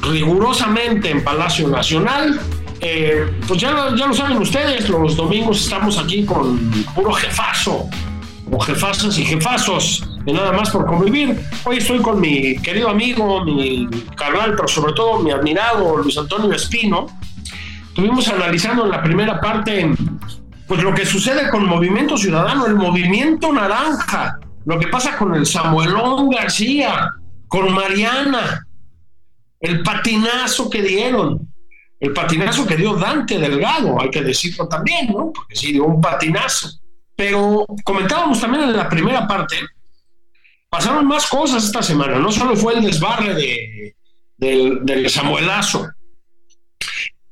rigurosamente 0.02 1.10
en 1.10 1.24
Palacio 1.24 1.68
Nacional 1.68 2.38
eh, 2.84 3.30
pues 3.46 3.60
ya, 3.60 3.94
ya 3.96 4.08
lo 4.08 4.12
saben 4.12 4.38
ustedes, 4.38 4.88
los 4.88 5.16
domingos 5.16 5.62
estamos 5.62 5.96
aquí 5.98 6.24
con 6.24 6.58
puro 6.96 7.12
jefazo, 7.12 7.88
o 8.50 8.58
jefazas 8.58 9.16
y 9.18 9.24
jefazos, 9.24 10.02
y 10.26 10.32
nada 10.32 10.52
más 10.52 10.70
por 10.70 10.86
convivir. 10.86 11.40
Hoy 11.64 11.78
estoy 11.78 12.00
con 12.00 12.20
mi 12.20 12.56
querido 12.58 12.88
amigo, 12.88 13.44
mi 13.44 13.88
carnal, 14.16 14.54
pero 14.56 14.68
sobre 14.68 14.92
todo 14.92 15.20
mi 15.20 15.30
admirado 15.30 15.96
Luis 15.98 16.16
Antonio 16.18 16.52
Espino. 16.52 17.06
Estuvimos 17.88 18.28
analizando 18.28 18.84
en 18.84 18.90
la 18.90 19.02
primera 19.02 19.40
parte 19.40 19.90
pues 20.66 20.82
lo 20.82 20.94
que 20.94 21.04
sucede 21.04 21.50
con 21.50 21.66
Movimiento 21.66 22.16
Ciudadano, 22.16 22.66
el 22.66 22.76
Movimiento 22.76 23.52
Naranja, 23.52 24.38
lo 24.64 24.78
que 24.78 24.88
pasa 24.88 25.18
con 25.18 25.34
el 25.34 25.44
Samuelón 25.44 26.30
García, 26.30 27.10
con 27.48 27.74
Mariana, 27.74 28.66
el 29.60 29.82
patinazo 29.82 30.70
que 30.70 30.82
dieron 30.82 31.52
el 32.02 32.12
patinazo 32.12 32.66
que 32.66 32.76
dio 32.76 32.96
Dante 32.96 33.38
Delgado, 33.38 34.00
hay 34.00 34.10
que 34.10 34.22
decirlo 34.22 34.66
también, 34.66 35.06
¿no? 35.06 35.30
Porque 35.32 35.54
sí, 35.54 35.70
dio 35.70 35.84
un 35.84 36.00
patinazo. 36.00 36.68
Pero 37.14 37.64
comentábamos 37.84 38.40
también 38.40 38.64
en 38.64 38.76
la 38.76 38.88
primera 38.88 39.24
parte, 39.28 39.54
pasaron 40.72 41.06
más 41.06 41.28
cosas 41.28 41.64
esta 41.64 41.82
semana, 41.82 42.18
no 42.18 42.32
solo 42.32 42.56
fue 42.56 42.74
el 42.74 42.82
desbarre 42.82 43.34
de, 43.34 43.94
del 44.38 45.10
Samuelazo. 45.10 45.92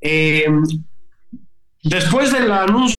Eh, 0.02 0.46
después 1.82 2.32
del 2.32 2.52
anuncio. 2.52 2.94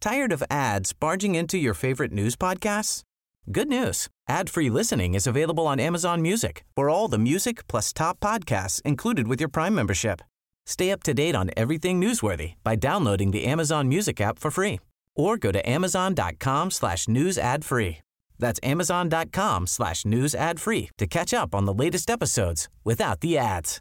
¿Tired 0.00 0.32
of 0.32 0.42
ads 0.50 0.92
barging 0.92 1.34
into 1.34 1.56
your 1.56 1.74
favorite 1.74 2.12
news 2.12 2.36
podcasts? 2.36 3.02
Good 3.50 3.68
news. 3.68 4.08
Ad-free 4.28 4.68
listening 4.68 5.14
is 5.14 5.26
available 5.26 5.66
on 5.66 5.80
Amazon 5.80 6.20
Music 6.20 6.64
for 6.76 6.90
all 6.90 7.08
the 7.08 7.18
music 7.18 7.66
plus 7.66 7.92
top 7.92 8.20
podcasts 8.20 8.82
included 8.84 9.26
with 9.26 9.40
your 9.40 9.48
Prime 9.48 9.74
membership. 9.74 10.20
Stay 10.66 10.90
up 10.90 11.02
to 11.04 11.14
date 11.14 11.34
on 11.34 11.50
everything 11.56 12.00
newsworthy 12.00 12.54
by 12.62 12.76
downloading 12.76 13.30
the 13.30 13.44
Amazon 13.44 13.88
Music 13.88 14.20
app 14.20 14.38
for 14.38 14.50
free 14.50 14.80
or 15.16 15.36
go 15.36 15.52
to 15.52 15.60
amazon.com 15.68 16.70
slash 16.70 17.08
news 17.08 17.38
ad 17.38 17.64
free. 17.64 17.98
That's 18.38 18.60
amazon.com 18.62 19.66
slash 19.66 20.04
news 20.04 20.34
ad 20.34 20.60
free 20.60 20.90
to 20.98 21.06
catch 21.06 21.32
up 21.32 21.54
on 21.54 21.64
the 21.64 21.74
latest 21.74 22.10
episodes 22.10 22.68
without 22.84 23.20
the 23.20 23.38
ads. 23.38 23.80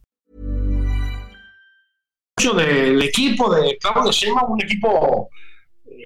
Del 2.37 3.01
equipo 3.01 3.49
de 3.53 3.77
Claudio 3.79 4.11
Sheinbaum, 4.11 4.51
un 4.51 4.61
equipo 4.61 5.29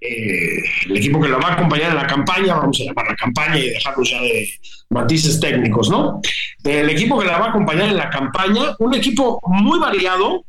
Eh, 0.01 0.59
el 0.85 0.97
equipo 0.97 1.21
que 1.21 1.27
lo 1.29 1.39
va 1.39 1.49
a 1.49 1.53
acompañar 1.53 1.91
en 1.91 1.95
la 1.95 2.07
campaña, 2.07 2.55
vamos 2.55 2.79
a 2.79 2.83
llamar 2.83 3.07
la 3.07 3.15
campaña 3.15 3.57
y 3.57 3.69
dejarnos 3.69 4.09
ya 4.09 4.21
de 4.21 4.49
matices 4.89 5.39
técnicos, 5.39 5.89
¿no? 5.89 6.21
El 6.63 6.89
equipo 6.89 7.19
que 7.19 7.25
la 7.25 7.37
va 7.37 7.45
a 7.47 7.49
acompañar 7.49 7.89
en 7.89 7.97
la 7.97 8.09
campaña, 8.09 8.75
un 8.79 8.93
equipo 8.93 9.39
muy 9.45 9.79
variado, 9.79 10.43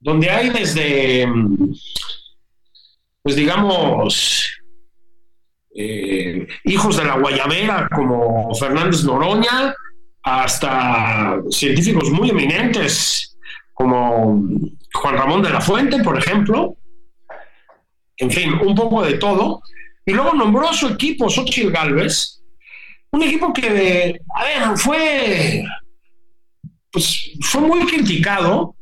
donde 0.00 0.30
hay 0.30 0.50
desde, 0.50 1.26
pues 3.24 3.36
digamos, 3.36 4.60
eh, 5.74 6.46
hijos 6.64 6.98
de 6.98 7.04
la 7.06 7.18
Guayabera 7.18 7.88
como 7.88 8.54
Fernández 8.54 9.02
Noroña, 9.02 9.74
hasta 10.22 11.40
científicos 11.50 12.10
muy 12.10 12.28
eminentes 12.28 13.38
como 13.72 14.42
Juan 14.92 15.16
Ramón 15.16 15.42
de 15.42 15.48
la 15.48 15.62
Fuente, 15.62 16.02
por 16.02 16.18
ejemplo. 16.18 16.76
En 18.18 18.30
fin, 18.30 18.52
un 18.62 18.74
poco 18.74 19.02
de 19.02 19.14
todo. 19.14 19.62
Y 20.04 20.12
luego 20.12 20.34
nombró 20.34 20.68
a 20.68 20.74
su 20.74 20.88
equipo, 20.88 21.30
Xochitl 21.30 21.72
Galvez, 21.72 22.42
un 23.10 23.22
equipo 23.22 23.54
que, 23.54 24.20
a 24.34 24.44
ver, 24.44 24.76
fue, 24.76 25.64
pues, 26.92 27.32
fue 27.40 27.62
muy 27.62 27.86
criticado, 27.86 28.76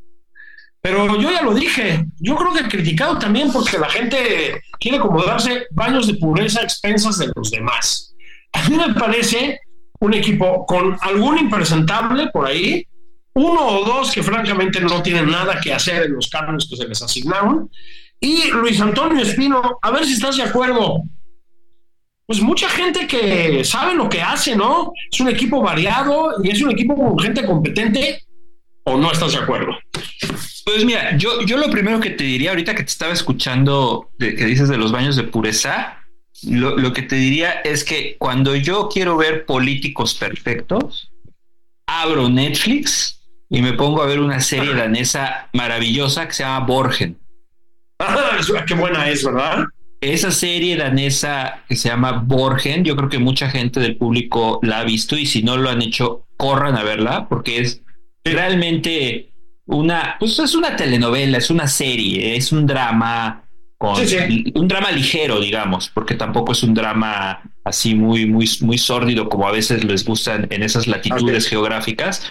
pero 0.82 1.16
yo 1.20 1.30
ya 1.30 1.42
lo 1.42 1.54
dije, 1.54 2.04
yo 2.18 2.34
creo 2.34 2.52
que 2.52 2.68
criticado 2.68 3.16
también 3.16 3.52
porque 3.52 3.78
la 3.78 3.88
gente 3.88 4.60
quiere 4.80 4.98
como 4.98 5.22
darse 5.22 5.66
baños 5.70 6.08
de 6.08 6.14
pureza 6.14 6.60
a 6.60 6.64
expensas 6.64 7.18
de 7.18 7.30
los 7.36 7.52
demás. 7.52 8.16
A 8.52 8.68
mí 8.68 8.76
me 8.76 8.92
parece 8.92 9.60
un 10.00 10.12
equipo 10.12 10.66
con 10.66 10.98
algún 11.00 11.38
impresentable 11.38 12.26
por 12.32 12.46
ahí, 12.46 12.84
uno 13.34 13.64
o 13.64 13.84
dos 13.84 14.10
que 14.10 14.24
francamente 14.24 14.80
no 14.80 15.00
tienen 15.02 15.30
nada 15.30 15.60
que 15.60 15.72
hacer 15.72 16.02
en 16.02 16.14
los 16.14 16.28
cargos 16.28 16.68
que 16.68 16.76
se 16.76 16.88
les 16.88 17.00
asignaron, 17.00 17.70
y 18.18 18.50
Luis 18.50 18.80
Antonio 18.80 19.22
Espino, 19.22 19.78
a 19.80 19.90
ver 19.92 20.04
si 20.04 20.14
estás 20.14 20.36
de 20.36 20.42
acuerdo. 20.42 21.04
Pues 22.26 22.40
mucha 22.40 22.68
gente 22.68 23.06
que 23.06 23.64
sabe 23.64 23.94
lo 23.94 24.08
que 24.08 24.20
hace, 24.20 24.56
¿no? 24.56 24.92
Es 25.10 25.20
un 25.20 25.28
equipo 25.28 25.62
variado 25.62 26.34
y 26.42 26.50
es 26.50 26.60
un 26.60 26.72
equipo 26.72 26.96
con 26.96 27.18
gente 27.20 27.44
competente, 27.44 28.22
¿o 28.84 28.96
no 28.96 29.12
estás 29.12 29.32
de 29.32 29.38
acuerdo? 29.38 29.76
Pues 30.64 30.84
mira, 30.84 31.16
yo, 31.16 31.42
yo 31.42 31.56
lo 31.56 31.70
primero 31.70 32.00
que 32.00 32.10
te 32.10 32.24
diría 32.24 32.50
ahorita 32.50 32.74
que 32.74 32.84
te 32.84 32.90
estaba 32.90 33.12
escuchando 33.12 34.10
de, 34.18 34.34
que 34.34 34.44
dices 34.44 34.68
de 34.68 34.76
los 34.76 34.92
baños 34.92 35.16
de 35.16 35.24
pureza, 35.24 35.98
lo, 36.44 36.76
lo, 36.76 36.92
que 36.92 37.02
te 37.02 37.16
diría 37.16 37.52
es 37.64 37.84
que 37.84 38.16
cuando 38.18 38.54
yo 38.54 38.88
quiero 38.92 39.16
ver 39.16 39.44
políticos 39.44 40.14
perfectos, 40.14 41.10
abro 41.86 42.28
Netflix 42.28 43.20
y 43.48 43.60
me 43.60 43.74
pongo 43.74 44.02
a 44.02 44.06
ver 44.06 44.20
una 44.20 44.40
serie 44.40 44.74
danesa 44.74 45.48
maravillosa 45.52 46.26
que 46.26 46.34
se 46.34 46.42
llama 46.42 46.64
Borgen. 46.64 47.18
Ah, 47.98 48.38
qué 48.66 48.74
buena 48.74 49.08
es, 49.08 49.24
¿verdad? 49.24 49.66
Esa 50.00 50.30
serie 50.30 50.76
danesa 50.76 51.62
que 51.68 51.76
se 51.76 51.88
llama 51.88 52.12
Borgen, 52.12 52.84
yo 52.84 52.96
creo 52.96 53.08
que 53.08 53.18
mucha 53.18 53.50
gente 53.50 53.78
del 53.78 53.96
público 53.96 54.58
la 54.62 54.80
ha 54.80 54.84
visto 54.84 55.16
y 55.16 55.26
si 55.26 55.42
no 55.42 55.56
lo 55.56 55.70
han 55.70 55.82
hecho, 55.82 56.26
corran 56.36 56.76
a 56.76 56.82
verla 56.82 57.28
porque 57.28 57.60
es 57.60 57.82
realmente 58.24 59.31
una, 59.66 60.16
pues 60.18 60.38
es 60.38 60.54
una 60.54 60.76
telenovela, 60.76 61.38
es 61.38 61.50
una 61.50 61.66
serie, 61.66 62.36
es 62.36 62.52
un 62.52 62.66
drama 62.66 63.44
con 63.78 63.96
sí, 63.96 64.06
sí. 64.06 64.52
un 64.54 64.68
drama 64.68 64.92
ligero, 64.92 65.40
digamos, 65.40 65.88
porque 65.88 66.14
tampoco 66.14 66.52
es 66.52 66.62
un 66.62 66.74
drama 66.74 67.42
así 67.64 67.94
muy, 67.94 68.26
muy, 68.26 68.48
muy 68.60 68.78
sórdido 68.78 69.28
como 69.28 69.48
a 69.48 69.52
veces 69.52 69.84
les 69.84 70.04
gustan 70.04 70.46
en 70.50 70.62
esas 70.62 70.86
latitudes 70.86 71.46
okay. 71.46 71.50
geográficas. 71.50 72.30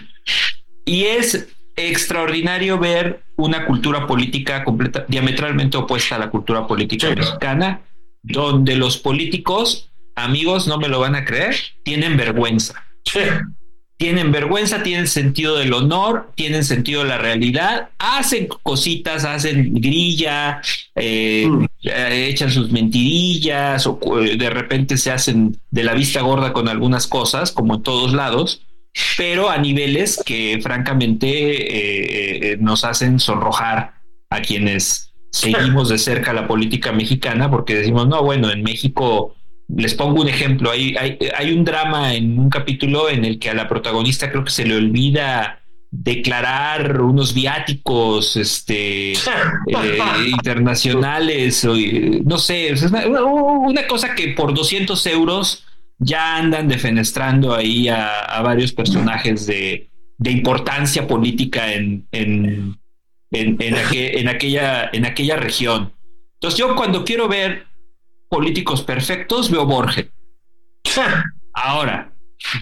Y 0.86 1.04
es 1.04 1.50
extraordinario 1.76 2.80
ver 2.80 3.24
una 3.38 3.66
cultura 3.66 4.08
política 4.08 4.64
completa, 4.64 5.06
diametralmente 5.08 5.78
opuesta 5.78 6.16
a 6.16 6.20
la 6.20 6.30
cultura 6.30 6.68
política 6.68 7.08
sí, 7.10 7.16
mexicana, 7.16 7.82
donde 8.24 8.76
los 8.76 8.98
políticos, 8.98 9.92
amigos, 10.16 10.68
no 10.68 10.78
me 10.78 10.88
lo 10.88 11.00
van 11.00 11.16
a 11.16 11.26
creer, 11.26 11.56
tienen 11.84 12.18
vergüenza. 12.18 12.86
Tienen 14.02 14.32
vergüenza, 14.32 14.82
tienen 14.82 15.08
sentido 15.08 15.58
del 15.60 15.74
honor, 15.74 16.32
tienen 16.34 16.64
sentido 16.64 17.04
de 17.04 17.10
la 17.10 17.20
realidad, 17.20 17.90
hacen 18.00 18.48
cositas, 18.64 19.26
hacen 19.26 19.76
grilla, 19.76 20.60
eh, 20.96 21.46
mm. 21.48 21.66
echan 21.84 22.50
sus 22.50 22.72
mentirillas, 22.72 23.86
o 23.86 24.00
de 24.00 24.50
repente 24.50 24.98
se 24.98 25.12
hacen 25.12 25.56
de 25.70 25.84
la 25.84 25.94
vista 25.94 26.22
gorda 26.22 26.52
con 26.52 26.68
algunas 26.68 27.06
cosas, 27.06 27.52
como 27.52 27.76
en 27.76 27.84
todos 27.84 28.12
lados, 28.12 28.64
pero 29.18 29.52
a 29.52 29.60
niveles 29.60 30.20
que 30.26 30.60
francamente 30.64 31.28
eh, 31.28 32.54
eh, 32.54 32.58
nos 32.60 32.84
hacen 32.84 33.20
sonrojar 33.20 34.02
a 34.32 34.42
quienes 34.42 35.14
seguimos 35.30 35.90
de 35.90 36.00
cerca 36.00 36.34
la 36.34 36.48
política 36.48 36.92
mexicana, 36.92 37.52
porque 37.52 37.76
decimos, 37.76 38.08
no, 38.08 38.24
bueno, 38.24 38.50
en 38.50 38.64
México 38.64 39.36
les 39.76 39.94
pongo 39.94 40.22
un 40.22 40.28
ejemplo, 40.28 40.72
hay, 40.72 40.96
hay, 40.98 41.18
hay, 41.36 41.52
un 41.54 41.64
drama 41.64 42.14
en 42.14 42.38
un 42.38 42.50
capítulo 42.50 43.10
en 43.10 43.26
el 43.26 43.40
que 43.40 43.50
a 43.50 43.54
la 43.54 43.68
protagonista 43.68 44.30
creo 44.30 44.44
que 44.44 44.52
se 44.52 44.66
le 44.66 44.76
olvida 44.76 45.62
declarar 45.92 47.02
unos 47.02 47.34
viáticos 47.34 48.38
este, 48.38 49.12
eh, 49.68 50.00
internacionales, 50.26 51.64
o, 51.66 51.76
no 52.24 52.38
sé, 52.38 52.70
es 52.70 52.84
una, 52.84 53.06
una, 53.08 53.88
cosa 53.88 54.16
que 54.16 54.30
por 54.30 54.54
200 54.54 55.06
euros 55.08 55.66
ya 56.00 56.38
andan 56.38 56.68
defenestrando 56.68 57.54
ahí 57.54 57.90
a, 57.90 58.22
a 58.22 58.42
varios 58.42 58.72
personajes 58.72 59.46
de, 59.46 59.90
de, 60.18 60.32
importancia 60.32 61.06
política 61.06 61.74
en, 61.74 62.08
en, 62.12 62.80
en, 63.32 63.58
en, 63.62 63.76
aqu 63.76 63.96
en, 63.96 64.28
aquella, 64.30 64.90
en 64.92 65.06
aquella 65.06 65.36
región. 65.36 65.94
Entonces 66.36 66.58
yo 66.58 66.76
cuando 66.76 67.04
quiero 67.04 67.28
ver 67.28 67.71
políticos 68.32 68.82
perfectos, 68.82 69.52
veo 69.52 69.66
Borges. 69.66 70.08
Ahora, 71.54 72.14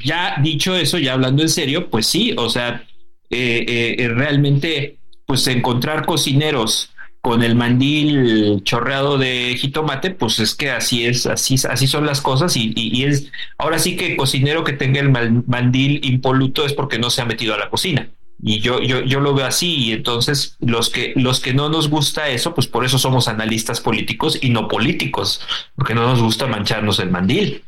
ya 0.04 0.36
dicho 0.42 0.76
eso, 0.76 0.98
ya 0.98 1.14
hablando 1.14 1.44
en 1.44 1.50
serio, 1.50 1.92
pues 1.92 2.08
sí, 2.08 2.34
o 2.36 2.50
sea, 2.50 2.84
eh, 3.30 3.96
eh, 4.00 4.08
realmente, 4.10 4.98
pues 5.28 5.46
encontrar 5.46 6.08
cocineros 6.08 6.90
con 7.22 7.44
el 7.44 7.54
mandil 7.54 8.64
chorreado 8.64 9.20
de 9.20 9.56
jitomate, 9.60 10.10
pues 10.10 10.40
es 10.40 10.56
que 10.56 10.72
así 10.72 11.06
es, 11.06 11.28
así, 11.28 11.56
así 11.70 11.86
son 11.86 12.06
las 12.06 12.22
cosas 12.22 12.58
y, 12.58 12.74
y, 12.76 13.02
y 13.02 13.04
es, 13.04 13.32
ahora 13.60 13.78
sí 13.78 13.96
que 13.96 14.18
cocinero 14.18 14.64
que 14.64 14.74
tenga 14.74 15.02
el 15.02 15.44
mandil 15.46 16.04
impoluto 16.04 16.66
es 16.66 16.74
porque 16.74 16.98
no 16.98 17.12
se 17.12 17.22
ha 17.22 17.26
metido 17.26 17.54
a 17.54 17.60
la 17.60 17.70
cocina. 17.70 18.10
Y 18.42 18.60
yo, 18.62 18.82
yo, 18.82 19.02
yo 19.02 19.20
lo 19.20 19.34
veo 19.34 19.46
así, 19.46 19.76
y 19.76 19.92
entonces 19.92 20.56
los 20.60 20.90
que, 20.90 21.14
los 21.16 21.42
que 21.42 21.54
no 21.54 21.70
nos 21.70 21.90
gusta 21.90 22.30
eso, 22.30 22.56
pues 22.56 22.68
por 22.68 22.86
eso 22.86 22.98
somos 22.98 23.28
analistas 23.28 23.82
políticos 23.82 24.40
y 24.42 24.50
no 24.50 24.68
políticos, 24.68 25.42
porque 25.76 25.94
no 25.94 26.04
nos 26.04 26.22
gusta 26.22 26.48
mancharnos 26.48 27.00
el 27.00 27.10
mandil, 27.10 27.66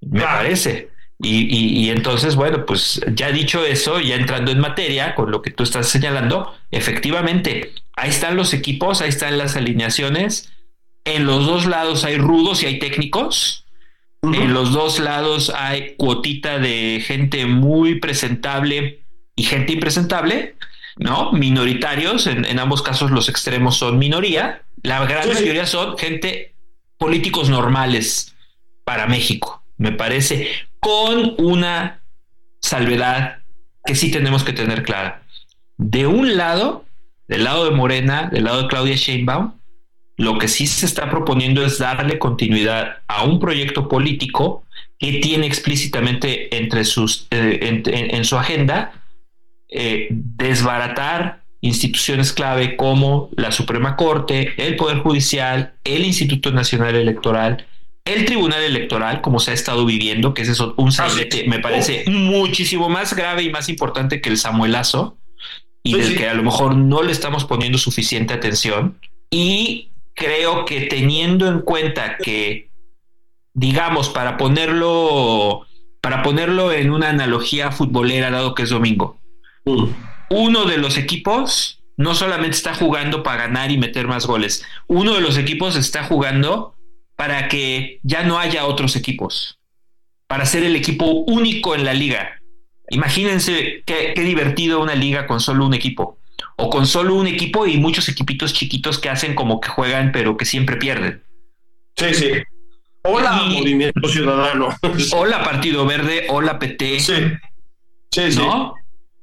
me 0.00 0.22
parece. 0.22 0.88
Y, 1.22 1.40
y, 1.54 1.84
y, 1.84 1.90
entonces, 1.90 2.34
bueno, 2.34 2.64
pues 2.64 3.02
ya 3.14 3.30
dicho 3.30 3.62
eso, 3.66 4.00
ya 4.00 4.14
entrando 4.14 4.52
en 4.52 4.58
materia 4.58 5.14
con 5.14 5.30
lo 5.30 5.42
que 5.42 5.50
tú 5.50 5.64
estás 5.64 5.86
señalando, 5.86 6.54
efectivamente, 6.70 7.74
ahí 7.94 8.08
están 8.08 8.36
los 8.36 8.54
equipos, 8.54 9.02
ahí 9.02 9.10
están 9.10 9.36
las 9.36 9.54
alineaciones, 9.54 10.50
en 11.04 11.26
los 11.26 11.44
dos 11.44 11.66
lados 11.66 12.04
hay 12.04 12.16
rudos 12.16 12.62
y 12.62 12.66
hay 12.66 12.78
técnicos, 12.78 13.66
uh 14.22 14.30
-huh. 14.30 14.42
en 14.42 14.54
los 14.54 14.72
dos 14.72 14.98
lados 14.98 15.52
hay 15.54 15.94
cuotita 15.96 16.58
de 16.58 17.02
gente 17.06 17.44
muy 17.44 18.00
presentable, 18.00 18.99
y 19.40 19.42
gente 19.42 19.72
impresentable, 19.72 20.54
¿no? 20.98 21.32
Minoritarios, 21.32 22.26
en, 22.26 22.44
en, 22.44 22.58
ambos 22.58 22.82
casos 22.82 23.10
los 23.10 23.30
extremos 23.30 23.78
son 23.78 23.98
minoría, 23.98 24.64
la 24.82 25.02
gran 25.06 25.22
sí, 25.24 25.32
mayoría 25.32 25.64
son 25.64 25.96
gente 25.96 26.54
políticos 26.98 27.48
normales 27.48 28.36
para 28.84 29.06
México, 29.06 29.64
me 29.78 29.92
parece, 29.92 30.46
con 30.78 31.36
una 31.38 32.02
salvedad 32.60 33.38
que 33.86 33.94
sí 33.94 34.10
tenemos 34.10 34.44
que 34.44 34.52
tener 34.52 34.82
clara. 34.82 35.22
De 35.78 36.06
un 36.06 36.36
lado, 36.36 36.84
del 37.26 37.44
lado 37.44 37.64
de 37.64 37.70
Morena, 37.70 38.28
del 38.30 38.44
lado 38.44 38.60
de 38.60 38.68
Claudia 38.68 38.94
Sheinbaum, 38.94 39.54
lo 40.18 40.38
que 40.38 40.48
sí 40.48 40.66
se 40.66 40.84
está 40.84 41.08
proponiendo 41.08 41.64
es 41.64 41.78
darle 41.78 42.18
continuidad 42.18 42.98
a 43.08 43.24
un 43.24 43.40
proyecto 43.40 43.88
político 43.88 44.64
que 44.98 45.14
tiene 45.14 45.46
explícitamente 45.46 46.54
entre 46.54 46.84
sus, 46.84 47.26
eh, 47.30 47.58
en, 47.62 47.82
en, 47.86 48.14
en 48.14 48.24
su 48.26 48.36
agenda 48.36 48.99
eh, 49.70 50.08
desbaratar 50.10 51.42
instituciones 51.60 52.32
clave 52.32 52.76
como 52.76 53.30
la 53.36 53.52
Suprema 53.52 53.96
Corte, 53.96 54.54
el 54.56 54.76
Poder 54.76 54.98
Judicial, 54.98 55.74
el 55.84 56.04
Instituto 56.04 56.50
Nacional 56.52 56.96
Electoral, 56.96 57.66
el 58.04 58.24
Tribunal 58.24 58.62
Electoral, 58.62 59.20
como 59.20 59.38
se 59.40 59.50
ha 59.50 59.54
estado 59.54 59.84
viviendo, 59.84 60.32
que 60.34 60.42
ese 60.42 60.52
es 60.52 60.60
un 60.60 60.90
sailete, 60.90 61.46
me 61.46 61.58
parece 61.58 62.04
muchísimo 62.08 62.88
más 62.88 63.14
grave 63.14 63.42
y 63.42 63.50
más 63.50 63.68
importante 63.68 64.20
que 64.20 64.30
el 64.30 64.38
Samuelazo, 64.38 65.18
y 65.82 65.94
del 65.94 66.16
que 66.16 66.28
a 66.28 66.34
lo 66.34 66.42
mejor 66.42 66.76
no 66.76 67.02
le 67.02 67.12
estamos 67.12 67.44
poniendo 67.44 67.78
suficiente 67.78 68.34
atención. 68.34 68.98
Y 69.30 69.90
creo 70.14 70.64
que 70.64 70.82
teniendo 70.82 71.48
en 71.48 71.60
cuenta 71.60 72.16
que, 72.18 72.70
digamos, 73.54 74.08
para 74.08 74.36
ponerlo, 74.36 75.66
para 76.00 76.22
ponerlo 76.22 76.72
en 76.72 76.90
una 76.90 77.10
analogía 77.10 77.70
futbolera, 77.70 78.30
dado 78.30 78.54
que 78.54 78.64
es 78.64 78.70
domingo, 78.70 79.19
uno 79.64 80.64
de 80.64 80.78
los 80.78 80.96
equipos 80.96 81.82
no 81.96 82.14
solamente 82.14 82.56
está 82.56 82.74
jugando 82.74 83.22
para 83.22 83.42
ganar 83.42 83.70
y 83.70 83.78
meter 83.78 84.06
más 84.06 84.26
goles, 84.26 84.64
uno 84.86 85.14
de 85.14 85.20
los 85.20 85.36
equipos 85.36 85.76
está 85.76 86.04
jugando 86.04 86.74
para 87.16 87.48
que 87.48 88.00
ya 88.02 88.22
no 88.22 88.38
haya 88.38 88.64
otros 88.64 88.96
equipos, 88.96 89.58
para 90.26 90.46
ser 90.46 90.62
el 90.62 90.76
equipo 90.76 91.04
único 91.26 91.74
en 91.74 91.84
la 91.84 91.92
liga. 91.92 92.40
Imagínense 92.88 93.82
qué, 93.84 94.12
qué 94.14 94.22
divertido 94.22 94.80
una 94.80 94.94
liga 94.94 95.26
con 95.26 95.40
solo 95.40 95.66
un 95.66 95.74
equipo, 95.74 96.18
o 96.56 96.70
con 96.70 96.86
solo 96.86 97.14
un 97.14 97.26
equipo 97.26 97.66
y 97.66 97.76
muchos 97.76 98.08
equipitos 98.08 98.54
chiquitos 98.54 98.98
que 98.98 99.10
hacen 99.10 99.34
como 99.34 99.60
que 99.60 99.68
juegan 99.68 100.12
pero 100.12 100.36
que 100.36 100.46
siempre 100.46 100.76
pierden. 100.76 101.22
Sí, 101.96 102.14
sí. 102.14 102.30
Hola, 103.02 103.42
y, 103.46 103.58
Movimiento 103.58 104.08
Ciudadano. 104.08 104.68
Hola, 105.12 105.42
Partido 105.42 105.86
Verde, 105.86 106.26
hola, 106.28 106.58
PT. 106.58 107.00
Sí. 107.00 107.14
Sí, 108.10 108.32
sí. 108.32 108.42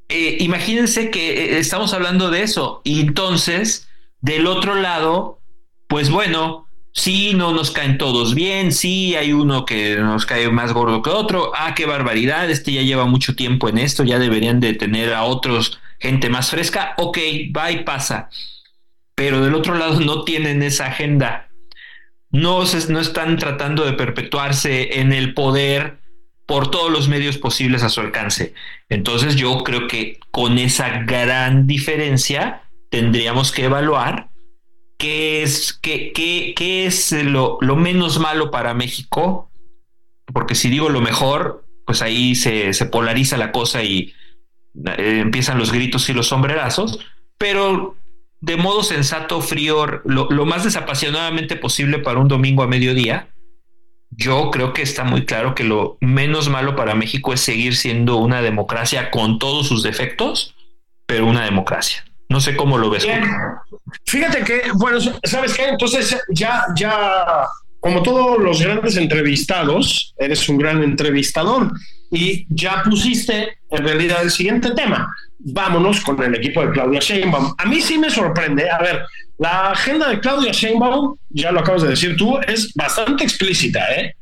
Eh, 0.10 0.38
imagínense 0.40 1.10
que 1.10 1.32
eh, 1.32 1.60
estamos 1.60 1.94
hablando 1.94 2.30
de 2.30 2.44
eso. 2.44 2.82
Y 2.84 3.02
entonces, 3.02 3.88
del 4.22 4.48
otro 4.48 4.76
lado, 4.76 5.40
pues 5.88 6.10
bueno, 6.10 6.68
sí, 6.94 7.34
no 7.34 7.52
nos 7.52 7.72
caen 7.72 7.98
todos 7.98 8.34
bien, 8.34 8.72
sí, 8.72 9.16
hay 9.16 9.34
uno 9.34 9.66
que 9.66 9.98
nos 9.98 10.26
cae 10.26 10.50
más 10.50 10.74
gordo 10.74 11.02
que 11.02 11.10
otro, 11.10 11.52
ah, 11.56 11.74
qué 11.76 11.86
barbaridad, 11.86 12.50
este 12.50 12.74
ya 12.74 12.82
lleva 12.82 13.06
mucho 13.06 13.36
tiempo 13.36 13.70
en 13.70 13.78
esto, 13.78 14.04
ya 14.04 14.20
deberían 14.20 14.60
de 14.60 14.74
tener 14.74 15.14
a 15.14 15.24
otros 15.24 15.80
gente 16.00 16.30
más 16.30 16.50
fresca, 16.50 16.94
ok, 16.98 17.18
va 17.56 17.72
y 17.72 17.84
pasa. 17.84 18.30
Pero 19.16 19.42
del 19.42 19.56
otro 19.56 19.76
lado 19.76 20.00
no 20.00 20.24
tienen 20.24 20.62
esa 20.62 20.88
agenda. 20.88 21.50
No, 22.30 22.64
no 22.90 23.00
están 23.00 23.38
tratando 23.38 23.86
de 23.86 23.94
perpetuarse 23.94 25.00
en 25.00 25.12
el 25.12 25.34
poder 25.34 26.00
por 26.48 26.72
todos 26.72 26.90
los 26.90 27.10
medios 27.10 27.38
posibles 27.38 27.84
a 27.84 27.90
su 27.90 28.00
alcance. 28.00 28.54
Entonces 28.90 29.36
yo 29.36 29.64
creo 29.64 29.88
que 29.88 30.20
con 30.32 30.58
esa 30.58 31.04
gran 31.04 31.68
diferencia 31.68 32.64
tendríamos 32.90 33.52
que 33.52 33.66
evaluar 33.66 34.30
qué 34.98 35.44
es, 35.44 35.74
qué, 35.74 36.14
qué, 36.14 36.86
es 36.86 37.12
lo, 37.12 37.58
lo, 37.62 37.76
menos 37.76 38.18
malo 38.20 38.50
para 38.50 38.74
México, 38.74 39.52
porque 40.34 40.56
si 40.56 40.70
digo 40.70 40.90
lo 40.90 41.02
mejor, 41.02 41.66
pues 41.86 42.02
ahí 42.02 42.34
se, 42.34 42.74
se 42.74 42.86
polariza 42.86 43.38
la 43.38 43.52
cosa 43.52 43.84
y 43.84 44.14
eh, 44.98 45.20
empiezan 45.22 45.60
los 45.60 45.74
gritos 45.74 46.10
y 46.10 46.14
los 46.14 46.28
sombrerazos, 46.28 47.00
pero 47.38 47.98
de 48.40 48.56
modo 48.56 48.84
sensato, 48.84 49.42
frío, 49.42 49.86
lo, 50.06 50.30
lo 50.30 50.46
más 50.46 50.64
desapasionadamente 50.64 51.58
posible 51.58 52.00
para 52.00 52.20
un 52.20 52.30
domingo 52.30 52.64
a 52.64 52.68
mediodía, 52.68 53.28
yo 54.18 54.50
creo 54.52 54.74
que 54.74 54.82
está 54.82 55.04
muy 55.04 55.26
claro 55.26 55.54
que 55.54 55.64
lo 55.64 55.98
menos 56.02 56.50
malo 56.50 56.76
para 56.76 56.96
México 56.96 57.34
es 57.34 57.40
seguir 57.40 57.76
siendo 57.76 58.18
una 58.18 58.42
democracia 58.42 59.12
con 59.12 59.38
todos 59.38 59.68
sus 59.68 59.84
defectos, 59.84 60.56
pero 61.06 61.28
una 61.28 61.46
democracia. 61.46 62.04
No 62.28 62.42
sé 62.42 62.56
cómo 62.56 62.78
lo 62.78 62.90
ves. 62.90 63.08
Fíjate 64.06 64.44
que, 64.44 64.64
bueno, 64.74 65.00
¿sabes 65.24 65.54
qué? 65.54 65.70
Entonces 65.70 66.18
ya, 66.30 66.66
ya, 66.76 67.26
como 67.80 68.02
todos 68.02 68.40
los 68.40 68.62
grandes 68.62 68.98
entrevistados, 68.98 70.14
eres 70.18 70.50
un 70.50 70.58
gran 70.58 70.84
entrevistador 70.84 71.72
y 72.12 72.46
ya 72.50 72.82
pusiste 72.84 73.60
en 73.70 73.84
realidad 73.84 74.24
el 74.24 74.32
siguiente 74.32 74.72
tema. 74.72 75.14
Vámonos 75.40 76.02
con 76.02 76.22
el 76.24 76.36
equipo 76.36 76.66
de 76.66 76.72
Claudia 76.72 77.00
Sheinbaum. 77.00 77.54
A 77.58 77.66
mí 77.66 77.82
sí 77.82 78.00
me 78.00 78.10
sorprende. 78.10 78.70
A 78.70 78.80
ver, 78.80 79.06
la 79.38 79.72
agenda 79.72 80.10
de 80.10 80.20
Claudia 80.20 80.52
Sheinbaum, 80.52 81.16
ya 81.30 81.52
lo 81.52 81.60
acabas 81.60 81.84
de 81.84 81.90
decir 81.90 82.18
tú, 82.18 82.38
es 82.40 82.74
bastante 82.74 83.24
explícita, 83.24 83.94
¿eh? 83.96 84.16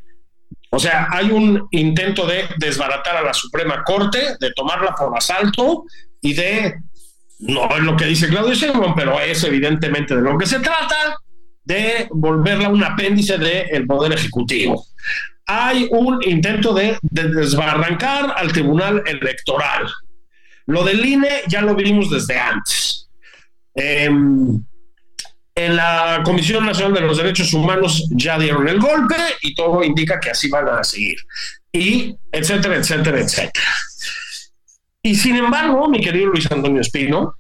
O 0.72 0.80
sea, 0.80 1.08
hay 1.10 1.32
un 1.32 1.68
intento 1.72 2.28
de 2.28 2.46
desbaratar 2.58 3.16
a 3.16 3.22
la 3.22 3.34
Suprema 3.34 3.82
Corte, 3.84 4.36
de 4.40 4.52
tomarla 4.52 4.94
por 4.94 5.18
asalto 5.18 5.86
y 6.20 6.34
de, 6.34 6.76
no 7.40 7.70
es 7.78 7.84
lo 7.84 7.96
que 7.96 8.06
dice 8.06 8.28
Claudia 8.28 8.56
Sheinbaum, 8.56 8.94
pero 8.94 9.18
es 9.22 9.42
evidentemente 9.46 10.16
de 10.16 10.22
lo 10.22 10.38
que 10.38 10.46
se 10.46 10.60
trata, 10.60 11.18
de 11.64 12.08
volverla 12.12 12.68
un 12.68 12.84
apéndice 12.84 13.38
del 13.38 13.88
Poder 13.88 14.12
Ejecutivo. 14.12 14.86
Hay 15.46 15.88
un 15.92 16.22
intento 16.24 16.74
de, 16.74 16.98
desbarrancar 17.02 18.34
al 18.36 18.52
Tribunal 18.52 19.02
Electoral. 19.06 19.90
Lo 20.66 20.84
del 20.84 21.06
INE 21.06 21.44
ya 21.48 21.62
lo 21.62 21.76
vimos 21.76 22.10
desde 22.10 22.38
antes. 22.38 23.10
Eh, 23.76 24.10
en 25.56 25.78
la 25.78 26.22
Comisión 26.26 26.66
Nacional 26.66 26.96
de 26.96 27.02
los 27.02 27.18
Derechos 27.18 27.54
Humanos 27.54 28.06
ya 28.12 28.38
dieron 28.38 28.68
el 28.68 28.80
golpe 28.80 29.16
y 29.42 29.56
todo 29.56 29.84
indica 29.84 30.20
que 30.20 30.32
así 30.32 30.50
van 30.50 30.68
a 30.68 30.84
seguir. 30.84 31.18
Y 31.72 32.16
etcétera, 32.32 32.76
etcétera, 32.76 33.20
etcétera. 33.22 33.66
Y 35.02 35.16
sin 35.16 35.38
embargo, 35.38 35.88
mi 35.88 36.02
querido 36.02 36.28
Luis 36.28 36.52
Antonio 36.52 36.82
Espino, 36.82 37.36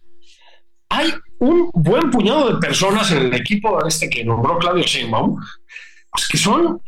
hay 0.87 1.13
un 1.39 1.69
buen 1.73 2.09
puñado 2.09 2.53
de 2.53 2.59
personas 2.59 3.11
en 3.11 3.23
el 3.23 3.33
equipo 3.33 3.85
este 3.85 4.09
que 4.09 4.23
nombró 4.23 4.57
Claudio 4.59 4.83
Sheinbaum, 4.83 5.37
pues 6.11 6.27
que 6.27 6.37
son, 6.37 6.81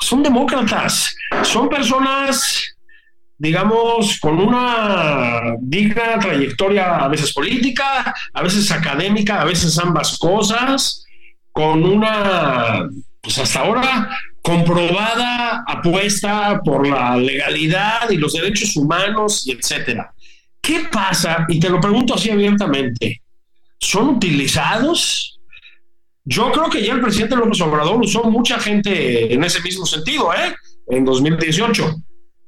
son 0.00 0.22
demócratas, 0.24 1.14
son 1.44 1.68
personas 1.68 2.77
digamos, 3.38 4.18
con 4.18 4.40
una 4.40 5.54
digna 5.60 6.18
trayectoria 6.18 6.96
a 6.96 7.08
veces 7.08 7.32
política, 7.32 8.12
a 8.32 8.42
veces 8.42 8.70
académica, 8.72 9.40
a 9.40 9.44
veces 9.44 9.78
ambas 9.78 10.18
cosas, 10.18 11.04
con 11.52 11.84
una, 11.84 12.88
pues 13.20 13.38
hasta 13.38 13.60
ahora, 13.60 14.10
comprobada 14.42 15.64
apuesta 15.66 16.60
por 16.64 16.86
la 16.86 17.16
legalidad 17.16 18.10
y 18.10 18.16
los 18.16 18.32
derechos 18.32 18.76
humanos 18.76 19.46
y 19.46 19.52
etcétera. 19.52 20.12
¿Qué 20.60 20.88
pasa? 20.90 21.46
Y 21.48 21.60
te 21.60 21.70
lo 21.70 21.80
pregunto 21.80 22.14
así 22.14 22.30
abiertamente. 22.30 23.22
¿Son 23.78 24.08
utilizados? 24.08 25.38
Yo 26.24 26.50
creo 26.50 26.68
que 26.68 26.84
ya 26.84 26.94
el 26.94 27.00
presidente 27.00 27.36
López 27.36 27.60
Obrador 27.60 28.00
usó 28.00 28.24
mucha 28.24 28.58
gente 28.58 29.32
en 29.32 29.44
ese 29.44 29.62
mismo 29.62 29.86
sentido, 29.86 30.34
¿eh? 30.34 30.54
En 30.88 31.04
2018 31.04 32.02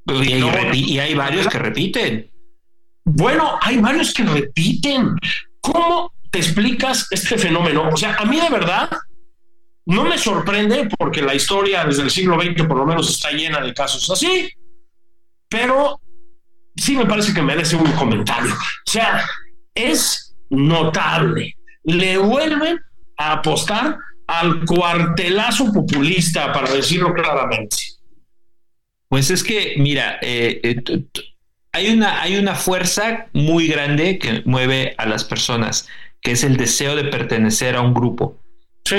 y, 0.05 0.99
hay, 0.99 1.13
varios 1.13 1.47
que 1.47 1.59
repiten. 1.59 2.31
Bueno, 3.03 3.57
hay 3.61 3.77
varios 3.77 4.13
que 4.13 4.23
repiten. 4.23 5.15
¿Cómo 5.59 6.13
te 6.29 6.39
explicas 6.39 7.07
este 7.11 7.37
fenómeno? 7.37 7.89
O 7.89 7.97
sea, 7.97 8.15
a 8.15 8.25
mí 8.25 8.39
de 8.39 8.49
verdad 8.49 8.89
no 9.85 10.03
me 10.03 10.17
sorprende 10.17 10.89
porque 10.97 11.21
la 11.21 11.35
historia 11.35 11.85
desde 11.85 12.03
el 12.03 12.11
siglo 12.11 12.39
XX 12.39 12.63
por 12.67 12.77
lo 12.77 12.85
menos 12.85 13.09
está 13.09 13.31
llena 13.31 13.61
de 13.61 13.73
casos 13.73 14.09
así, 14.09 14.49
pero 15.49 15.99
sí 16.75 16.95
me 16.95 17.05
parece 17.05 17.33
que 17.33 17.41
merece 17.41 17.75
un 17.75 17.91
comentario. 17.93 18.53
O 18.53 18.89
sea, 18.89 19.25
es 19.73 20.35
notable. 20.49 21.55
Le 21.83 22.17
vuelven 22.17 22.79
a 23.17 23.33
apostar 23.33 23.97
al 24.27 24.65
cuartelazo 24.65 25.73
populista, 25.73 26.53
para 26.53 26.71
decirlo 26.71 27.13
claramente. 27.13 27.77
Pues 29.11 29.29
es 29.29 29.43
que, 29.43 29.73
mira, 29.75 30.19
eh, 30.21 30.61
eh, 30.63 31.03
hay, 31.73 31.89
una, 31.89 32.21
hay 32.21 32.37
una 32.37 32.55
fuerza 32.55 33.27
muy 33.33 33.67
grande 33.67 34.17
que 34.17 34.41
mueve 34.45 34.95
a 34.97 35.05
las 35.05 35.25
personas, 35.25 35.89
que 36.21 36.31
es 36.31 36.45
el 36.45 36.55
deseo 36.55 36.95
de 36.95 37.03
pertenecer 37.03 37.75
a 37.75 37.81
un 37.81 37.93
grupo. 37.93 38.39
Sí. 38.85 38.95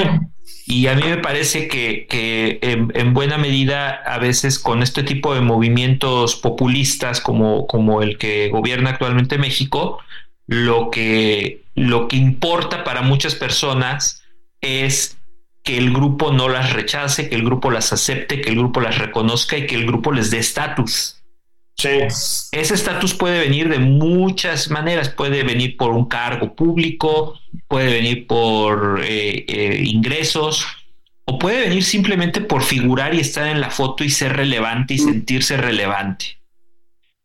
Y 0.67 0.87
a 0.89 0.97
mí 0.97 1.05
me 1.05 1.17
parece 1.17 1.67
que, 1.67 2.59
en, 2.61 3.15
buena 3.15 3.39
medida 3.39 3.89
a 3.89 4.19
veces 4.19 4.59
con 4.59 4.83
este 4.83 5.03
tipo 5.03 5.35
de 5.35 5.41
movimientos 5.41 6.37
populistas 6.37 7.23
como, 7.23 7.67
como 7.67 8.03
el 8.03 8.19
que 8.19 8.51
gobierna 8.51 8.91
actualmente 8.91 9.39
México, 9.39 9.99
lo 10.47 10.91
que, 10.91 11.63
lo 11.75 12.07
que 12.07 12.17
importa 12.17 12.85
para 12.85 13.01
muchas 13.01 13.35
personas 13.35 14.23
es 14.61 15.17
que 15.63 15.79
el 15.79 15.93
grupo 15.93 16.33
no 16.33 16.49
las 16.49 16.73
rechace, 16.73 17.29
que 17.29 17.37
el 17.37 17.45
grupo 17.45 17.71
las 17.71 17.93
acepte, 17.93 18.41
que 18.41 18.51
el 18.51 18.57
grupo 18.57 18.81
las 18.81 18.99
reconozca 18.99 19.57
y 19.57 19.67
que 19.67 19.77
el 19.77 19.87
grupo 19.87 20.13
les 20.13 20.31
dé 20.31 20.39
estatus. 20.39 21.23
Sí. 21.77 21.89
Ese 22.53 22.75
estatus 22.75 23.15
puede 23.15 23.41
venir 23.41 23.69
de 23.69 23.79
muchas 23.79 24.71
maneras, 24.71 25.09
puede 25.09 25.43
venir 25.43 25.77
por 25.77 25.93
un 25.93 26.07
cargo 26.07 26.55
público, 26.55 27.39
puede 27.69 27.93
venir 27.93 28.27
por 28.27 29.01
eh, 29.05 29.45
eh, 29.49 29.83
ingresos, 29.85 30.67
o 31.25 31.39
puede 31.39 31.61
venir 31.61 31.85
simplemente 31.85 32.41
por 32.41 32.63
figurar 32.63 33.15
y 33.15 33.21
estar 33.21 33.47
en 33.47 33.61
la 33.61 33.71
foto 33.71 34.05
y 34.05 34.11
ser 34.11 34.37
relevante 34.37 34.95
y 34.95 34.99
mm. 34.99 35.05
sentirse 35.05 35.57
relevante. 35.57 36.39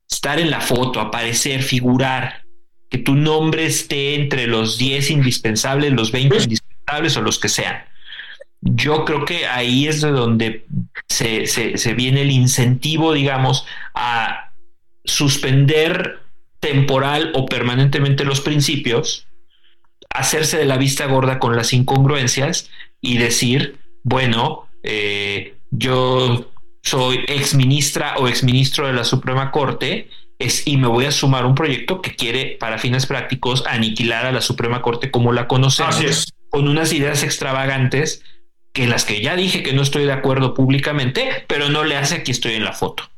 Estar 0.10 0.40
en 0.40 0.52
la 0.52 0.62
foto, 0.62 1.02
aparecer, 1.02 1.64
figurar, 1.64 2.46
que 2.90 3.00
tu 3.00 3.16
nombre 3.16 3.66
esté 3.66 4.16
entre 4.16 4.48
los 4.48 4.78
10 4.78 5.10
indispensables, 5.10 5.92
los 5.92 6.12
20 6.12 6.38
indispensables 6.44 7.18
o 7.18 7.22
los 7.22 7.40
que 7.40 7.50
sean 7.50 7.78
yo 8.62 9.06
creo 9.06 9.26
que 9.26 9.46
ahí 9.46 9.88
es 9.88 10.02
de 10.02 10.12
donde 10.12 10.66
se, 11.08 11.94
viene 11.96 12.22
el 12.22 12.32
incentivo, 12.32 13.14
digamos, 13.14 13.66
a 13.94 14.52
suspender 15.06 16.20
temporal 16.60 17.32
o 17.36 17.46
permanentemente 17.46 18.26
los 18.26 18.42
principios, 18.42 19.28
hacerse 20.10 20.58
de 20.58 20.66
la 20.66 20.78
vista 20.78 21.06
gorda 21.06 21.40
con 21.40 21.56
las 21.56 21.74
incongruencias 21.74 22.70
y 23.00 23.18
decir, 23.18 23.78
bueno, 24.04 24.68
eh, 24.84 25.56
yo 25.70 26.52
soy 26.82 27.24
ex 27.28 27.54
ministra 27.54 28.16
o 28.18 28.28
ex 28.28 28.44
ministro 28.44 28.88
de 28.88 28.94
la 28.94 29.04
Suprema 29.04 29.52
Corte 29.52 30.10
es, 30.40 30.66
y 30.68 30.78
me 30.78 30.88
voy 30.88 31.06
a 31.06 31.12
sumar 31.12 31.46
un 31.46 31.56
proyecto 31.56 32.02
que 32.02 32.16
quiere, 32.16 32.58
para 32.60 32.78
fines 32.80 33.06
prácticos, 33.06 33.66
aniquilar 33.68 34.26
a 34.26 34.32
la 34.32 34.42
Suprema 34.42 34.82
Corte 34.82 35.12
como 35.12 35.32
la 35.34 35.48
conocemos, 35.48 36.34
con 36.50 36.68
unas 36.68 36.94
ideas 36.94 37.24
extravagantes 37.24 38.24
que 38.78 38.86
las 38.86 39.06
que 39.06 39.22
ya 39.22 39.36
dije 39.36 39.64
que 39.64 39.74
no 39.74 39.82
estoy 39.82 40.06
de 40.06 40.12
acuerdo 40.12 40.54
públicamente, 40.54 41.44
pero 41.48 41.68
no 41.68 41.84
le 41.84 41.98
hace 41.98 42.14
aquí 42.14 42.30
estoy 42.30 42.54
en 42.54 42.64
la 42.64 42.74
foto. 42.74 43.10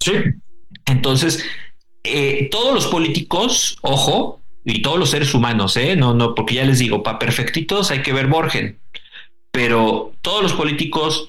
Sí. 0.00 0.12
Entonces, 0.86 1.44
eh, 2.02 2.48
todos 2.50 2.72
los 2.72 2.86
políticos, 2.86 3.76
ojo, 3.82 4.40
y 4.64 4.80
todos 4.80 4.98
los 4.98 5.10
seres 5.10 5.34
humanos, 5.34 5.76
¿eh? 5.76 5.96
No, 5.96 6.14
no, 6.14 6.34
porque 6.34 6.54
ya 6.54 6.64
les 6.64 6.78
digo, 6.78 7.02
para 7.02 7.18
perfectitos 7.18 7.90
hay 7.90 8.00
que 8.00 8.14
ver 8.14 8.26
Borgen, 8.26 8.80
pero 9.50 10.14
todos 10.22 10.42
los 10.42 10.54
políticos 10.54 11.28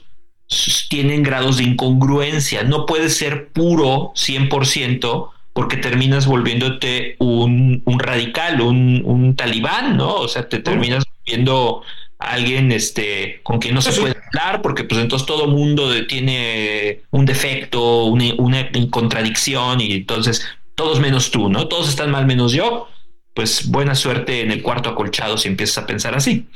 tienen 0.88 1.22
grados 1.22 1.58
de 1.58 1.66
incongruencia, 1.66 2.64
no 2.64 2.86
puede 2.86 3.10
ser 3.10 3.50
puro 3.50 4.14
100% 4.16 5.30
porque 5.52 5.76
terminas 5.76 6.26
volviéndote 6.26 7.18
un, 7.20 7.84
radical, 8.00 8.62
un, 8.62 9.36
talibán, 9.36 9.98
¿no? 9.98 10.16
O 10.16 10.30
sea, 10.30 10.48
te 10.48 10.60
terminas 10.60 11.04
viendo 11.26 11.84
alguien 12.32 12.72
este, 12.72 13.42
con 13.44 13.60
quien 13.60 13.76
no 13.76 13.82
se 13.82 14.00
puede 14.00 14.16
hablar, 14.28 14.62
porque 14.62 14.84
pues 14.84 15.02
entonces 15.02 15.26
todo 15.26 15.48
mundo 15.48 15.92
tiene 16.08 17.02
un 17.12 17.26
defecto, 17.26 18.06
una, 18.06 18.34
una 18.38 18.70
contradicción, 18.90 19.82
y 19.82 19.94
entonces 19.94 20.46
todos 20.76 21.00
menos 21.00 21.32
tú, 21.32 21.50
¿no? 21.50 21.68
Todos 21.68 21.90
están 21.90 22.12
mal 22.12 22.26
menos 22.26 22.54
yo. 22.54 22.88
Pues 23.34 23.70
buena 23.70 23.96
suerte 23.96 24.42
en 24.42 24.52
el 24.52 24.62
cuarto 24.62 24.90
acolchado 24.90 25.38
si 25.38 25.48
empiezas 25.48 25.84
a 25.84 25.88
pensar 25.88 26.16
así. 26.16 26.48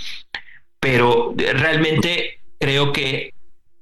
Pero 0.79 1.33
realmente 1.37 2.39
creo 2.59 2.93
que 2.93 3.33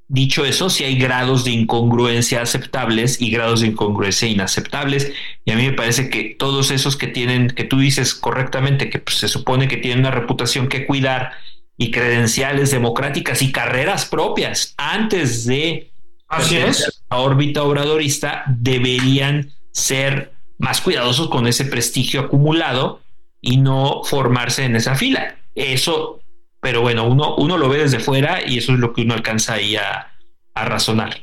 Dicho 0.07 0.45
eso, 0.45 0.69
si 0.69 0.83
hay 0.83 0.99
grados 0.99 1.45
de 1.45 1.51
incongruencia 1.51 2.43
aceptables 2.43 3.19
y 3.19 3.31
grados 3.31 3.61
de 3.61 3.67
incongruencia 3.67 4.27
inaceptables. 4.27 5.11
Y 5.45 5.51
a 5.51 5.55
mí 5.55 5.63
me 5.63 5.73
parece 5.73 6.11
que 6.11 6.35
todos 6.37 6.69
esos 6.69 6.95
que 6.95 7.07
tienen, 7.07 7.47
que 7.47 7.63
tú 7.63 7.79
dices 7.79 8.13
correctamente, 8.13 8.91
que 8.91 8.99
pues, 8.99 9.17
se 9.17 9.27
supone 9.27 9.67
que 9.67 9.77
tienen 9.77 9.99
una 10.01 10.11
reputación 10.11 10.67
que 10.67 10.85
cuidar 10.85 11.31
y 11.77 11.91
credenciales 11.91 12.71
democráticas 12.71 13.41
y 13.41 13.51
carreras 13.51 14.05
propias 14.05 14.73
antes 14.77 15.45
de 15.45 15.91
Así 16.27 16.57
es. 16.57 17.03
la 17.09 17.17
órbita 17.17 17.63
obradorista, 17.63 18.43
deberían 18.47 19.51
ser 19.71 20.33
más 20.57 20.81
cuidadosos 20.81 21.29
con 21.29 21.47
ese 21.47 21.65
prestigio 21.65 22.21
acumulado 22.21 23.01
y 23.41 23.57
no 23.57 24.03
formarse 24.03 24.63
en 24.63 24.75
esa 24.75 24.95
fila. 24.95 25.37
Eso 25.53 26.21
pero 26.65 26.81
bueno, 26.81 27.03
uno, 27.03 27.35
uno 27.35 27.59
lo 27.59 27.69
ve 27.69 27.77
desde 27.77 27.99
fuera 27.99 28.43
y 28.43 28.57
eso 28.57 28.73
es 28.73 28.79
lo 28.79 28.91
que 28.91 29.03
uno 29.03 29.13
alcanza 29.13 29.53
ahí 29.53 29.75
a, 29.75 30.11
razonar. 30.55 31.15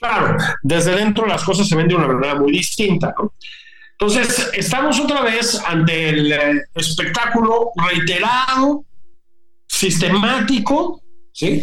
Claro, 0.00 0.36
desde 0.60 0.96
dentro 0.96 1.24
las 1.24 1.44
cosas 1.44 1.68
se 1.68 1.76
ven 1.76 1.86
de 1.86 1.94
una 1.94 2.08
manera 2.08 2.34
muy 2.34 2.50
distinta. 2.50 3.14
Entonces, 3.92 4.50
estamos 4.54 4.98
otra 4.98 5.20
vez 5.20 5.62
ante 5.64 6.08
el 6.08 6.32
eh, 6.32 6.62
espectáculo 6.74 7.70
reiterado, 7.76 8.84
sistemático, 9.74 11.02
¿sí? 11.32 11.62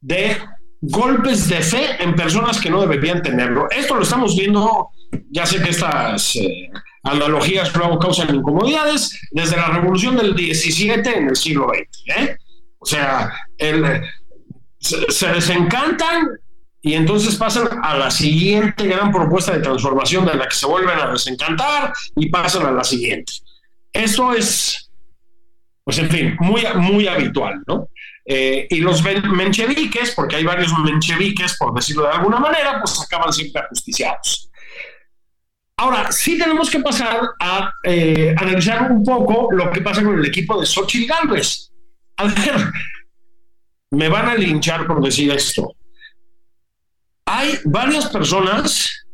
De 0.00 0.36
golpes 0.80 1.48
de 1.48 1.60
fe 1.60 2.02
en 2.02 2.14
personas 2.14 2.58
que 2.58 2.70
no 2.70 2.80
deberían 2.80 3.22
tenerlo. 3.22 3.68
Esto 3.70 3.96
lo 3.96 4.02
estamos 4.02 4.36
viendo, 4.36 4.88
ya 5.30 5.44
sé 5.44 5.62
que 5.62 5.70
estas 5.70 6.36
eh, 6.36 6.70
analogías 7.02 7.74
luego 7.76 7.98
causan 7.98 8.34
incomodidades 8.34 9.18
desde 9.30 9.56
la 9.56 9.68
revolución 9.68 10.16
del 10.16 10.34
17 10.34 11.18
en 11.18 11.28
el 11.28 11.36
siglo 11.36 11.68
XX. 11.68 12.18
¿eh? 12.18 12.36
O 12.78 12.86
sea, 12.86 13.30
se, 14.78 15.26
desencantan 15.28 16.28
y 16.80 16.94
entonces 16.94 17.36
pasan 17.36 17.68
a 17.82 17.98
la 17.98 18.10
siguiente 18.10 18.86
gran 18.86 19.12
propuesta 19.12 19.52
de 19.52 19.60
transformación 19.60 20.24
de 20.24 20.34
la 20.34 20.48
que 20.48 20.54
se 20.54 20.66
vuelven 20.66 20.98
a 20.98 21.12
desencantar 21.12 21.92
y 22.16 22.30
pasan 22.30 22.64
a 22.64 22.72
la 22.72 22.84
siguiente. 22.84 23.34
Eso 23.92 24.32
es, 24.32 24.89
pues 25.90 25.98
en 25.98 26.08
fin, 26.08 26.36
muy, 26.38 26.62
muy 26.76 27.08
habitual, 27.08 27.64
¿no? 27.66 27.88
Eh, 28.24 28.68
y 28.70 28.76
los 28.76 29.02
mencheviques, 29.02 30.12
porque 30.14 30.36
hay 30.36 30.44
varios 30.44 30.72
mencheviques, 30.78 31.56
por 31.58 31.74
decirlo 31.74 32.04
de 32.04 32.12
alguna 32.12 32.38
manera, 32.38 32.78
pues 32.78 33.00
acaban 33.00 33.32
siempre 33.32 33.62
ajusticiados. 33.62 34.52
Ahora, 35.78 36.12
sí 36.12 36.38
tenemos 36.38 36.70
que 36.70 36.78
pasar 36.78 37.30
a 37.40 37.72
eh, 37.82 38.32
analizar 38.38 38.92
un 38.92 39.02
poco 39.02 39.48
lo 39.50 39.68
que 39.72 39.80
pasa 39.80 40.04
con 40.04 40.16
el 40.16 40.24
equipo 40.24 40.60
de 40.60 40.66
Xochitl 40.66 41.08
Galvez. 41.08 41.72
A 42.18 42.26
ver, 42.26 42.70
me 43.90 44.08
van 44.08 44.28
a 44.28 44.36
linchar 44.36 44.86
por 44.86 45.02
decir 45.02 45.32
esto. 45.32 45.74
Hay 47.24 47.58
varias 47.64 48.06
personas 48.10 49.06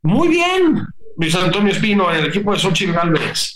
muy 0.00 0.28
bien, 0.28 0.86
Luis 1.16 1.34
Antonio 1.34 1.72
Espino, 1.72 2.12
en 2.12 2.20
el 2.20 2.26
equipo 2.26 2.52
de 2.52 2.58
Xochitl 2.58 2.92
Galvez. 2.92 3.54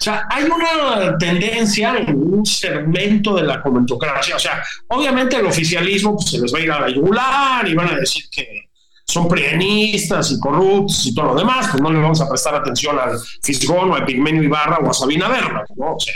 O 0.00 0.04
sea, 0.04 0.26
hay 0.30 0.44
una 0.44 1.16
tendencia 1.18 1.96
en 1.96 2.16
un 2.16 2.44
segmento 2.44 3.36
de 3.36 3.44
la 3.44 3.62
comentocracia. 3.62 4.36
O 4.36 4.38
sea, 4.38 4.62
obviamente 4.88 5.36
el 5.36 5.46
oficialismo 5.46 6.16
pues, 6.16 6.30
se 6.30 6.40
les 6.40 6.52
va 6.52 6.58
a 6.58 6.62
ir 6.62 6.70
a 6.70 6.80
la 6.80 6.88
yugular 6.88 7.66
y 7.68 7.74
van 7.74 7.88
a 7.88 7.96
decir 7.96 8.24
que 8.30 8.66
son 9.06 9.28
prienistas 9.28 10.32
y 10.32 10.40
corruptos 10.40 11.06
y 11.06 11.14
todo 11.14 11.26
lo 11.26 11.34
demás, 11.36 11.68
pues 11.70 11.82
no 11.82 11.90
le 11.90 12.00
vamos 12.00 12.20
a 12.20 12.28
prestar 12.28 12.56
atención 12.56 12.98
al 12.98 13.18
Fisgón 13.42 13.90
o 13.90 13.96
a 13.96 14.04
Pigmenio 14.04 14.42
Ibarra 14.42 14.78
o 14.78 14.90
a 14.90 14.92
Sabina 14.92 15.28
Berna, 15.28 15.64
¿no? 15.76 15.94
O 15.94 16.00
sea, 16.00 16.14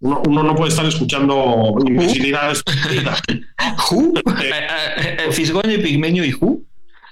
uno, 0.00 0.42
no 0.42 0.54
puede 0.54 0.70
estar 0.70 0.86
escuchando 0.86 1.74
imbecilidades. 1.86 2.62
Eh, 4.42 4.50
eh, 4.50 5.16
eh, 5.20 5.32
¿Fisgón 5.32 5.70
y 5.70 5.78
Pigmenio 5.78 6.24
y 6.24 6.32
Who? 6.32 6.65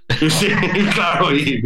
Sí, 0.29 0.49
claro, 0.95 1.35
y, 1.35 1.63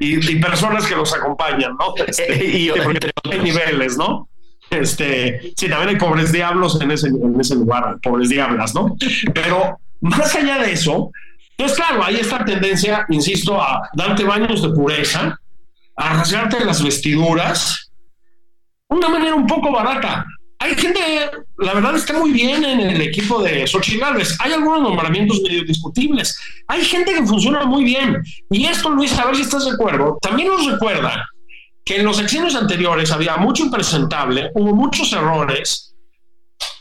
y, 0.00 0.36
personas 0.36 0.84
que 0.86 0.96
los 0.96 1.14
acompañan, 1.14 1.76
¿no? 1.78 1.94
Este, 2.06 2.44
y 2.44 2.70
entre 2.70 3.12
niveles, 3.40 3.96
¿no? 3.96 4.28
Este, 4.68 5.52
sí, 5.56 5.68
también 5.68 5.90
hay 5.90 5.96
pobres 5.96 6.32
diablos 6.32 6.80
en 6.80 6.90
ese, 6.90 7.08
en 7.08 7.40
ese 7.40 7.54
lugar, 7.54 7.98
pobres 8.02 8.30
diablas, 8.30 8.74
¿no? 8.74 8.96
Pero 9.32 9.78
más 10.00 10.34
allá 10.34 10.58
de 10.58 10.72
eso, 10.72 11.12
entonces, 11.56 11.76
claro, 11.78 12.04
hay 12.04 12.16
esta 12.16 12.44
tendencia, 12.44 13.06
insisto, 13.10 13.60
a 13.60 13.88
darte 13.94 14.24
baños 14.24 14.62
de 14.62 14.70
pureza, 14.70 15.38
a 15.96 16.14
rasgarte 16.14 16.64
las 16.64 16.82
vestiduras, 16.82 17.92
una 18.88 19.08
manera 19.08 19.34
un 19.34 19.46
poco 19.46 19.70
barata. 19.70 20.24
Hay 20.62 20.76
gente, 20.76 21.00
la 21.58 21.74
verdad, 21.74 21.96
está 21.96 22.12
muy 22.12 22.30
bien 22.30 22.62
en 22.64 22.78
el 22.78 23.00
equipo 23.00 23.42
de 23.42 23.66
Xochitl 23.66 23.98
Gálvez. 23.98 24.36
Hay 24.38 24.52
algunos 24.52 24.80
nombramientos 24.80 25.40
medio 25.42 25.64
discutibles. 25.64 26.38
Hay 26.68 26.84
gente 26.84 27.12
que 27.12 27.26
funciona 27.26 27.64
muy 27.64 27.82
bien. 27.82 28.22
Y 28.48 28.66
esto, 28.66 28.90
Luis, 28.90 29.18
a 29.18 29.26
ver 29.26 29.34
si 29.34 29.42
estás 29.42 29.64
de 29.64 29.72
acuerdo, 29.72 30.18
también 30.22 30.46
nos 30.46 30.64
recuerda 30.70 31.28
que 31.84 31.96
en 31.96 32.04
los 32.04 32.20
exenios 32.20 32.54
anteriores 32.54 33.10
había 33.10 33.36
mucho 33.38 33.64
impresentable, 33.64 34.52
hubo 34.54 34.72
muchos 34.72 35.12
errores, 35.12 35.92